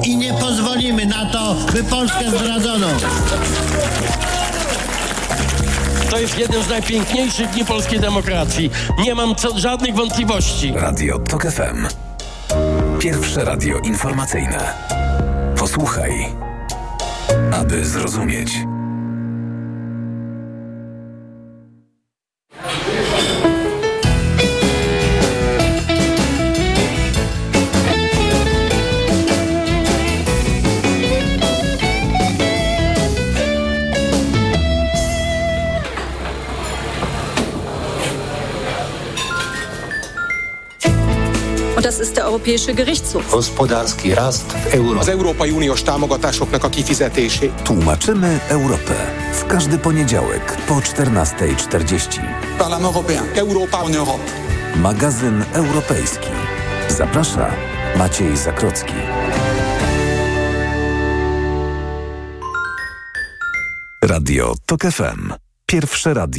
i 0.04 0.18
nie 0.18 0.34
pozwolimy 0.34 1.06
na 1.06 1.26
to, 1.26 1.56
by 1.74 1.84
Polskę 1.84 2.30
zdradzono. 2.30 2.88
To 6.10 6.20
jest 6.20 6.38
jeden 6.38 6.64
z 6.64 6.70
najpiękniejszych 6.70 7.49
dni 7.49 7.66
polskiej 7.66 7.99
demokracji. 7.99 8.72
Nie 8.99 9.16
mam 9.16 9.36
co, 9.36 9.60
żadnych 9.60 9.95
wątpliwości. 9.95 10.74
Radio 10.76 11.20
TOK 11.20 11.43
FM. 11.43 11.88
Pierwsze 12.99 13.45
radio 13.45 13.78
informacyjne. 13.80 14.74
Posłuchaj, 15.58 16.12
aby 17.52 17.86
zrozumieć. 17.86 18.52
Europäische 42.32 42.74
Gerichtshof. 42.74 43.32
Gospodarski 43.32 44.16
rast 44.16 44.52
w 44.52 44.74
euro. 44.74 45.00
Az 45.00 45.10
Európai 45.10 45.52
Uniós 45.52 45.84
támogatásoknak 45.84 46.66
a 46.66 46.70
kifizetésé. 46.70 47.50
Tłumaczymy 47.64 48.40
Europę. 48.50 48.96
W 49.34 49.46
każdy 49.46 49.78
poniedziałek 49.78 50.58
po 50.68 50.74
14.40. 50.74 52.22
Parlement 52.58 52.96
européen. 52.96 53.24
Europa 53.36 53.78
en 53.84 53.96
Europe. 53.96 54.24
Magazyn 54.76 55.44
europejski. 55.54 56.30
Zaprasza 56.90 57.52
Maciej 57.98 58.38
Zakrocki. 58.38 58.94
Radio 64.04 64.54
TOK 64.66 64.82
FM. 64.82 65.34
Pierwsze 65.66 66.14
radio. 66.14 66.30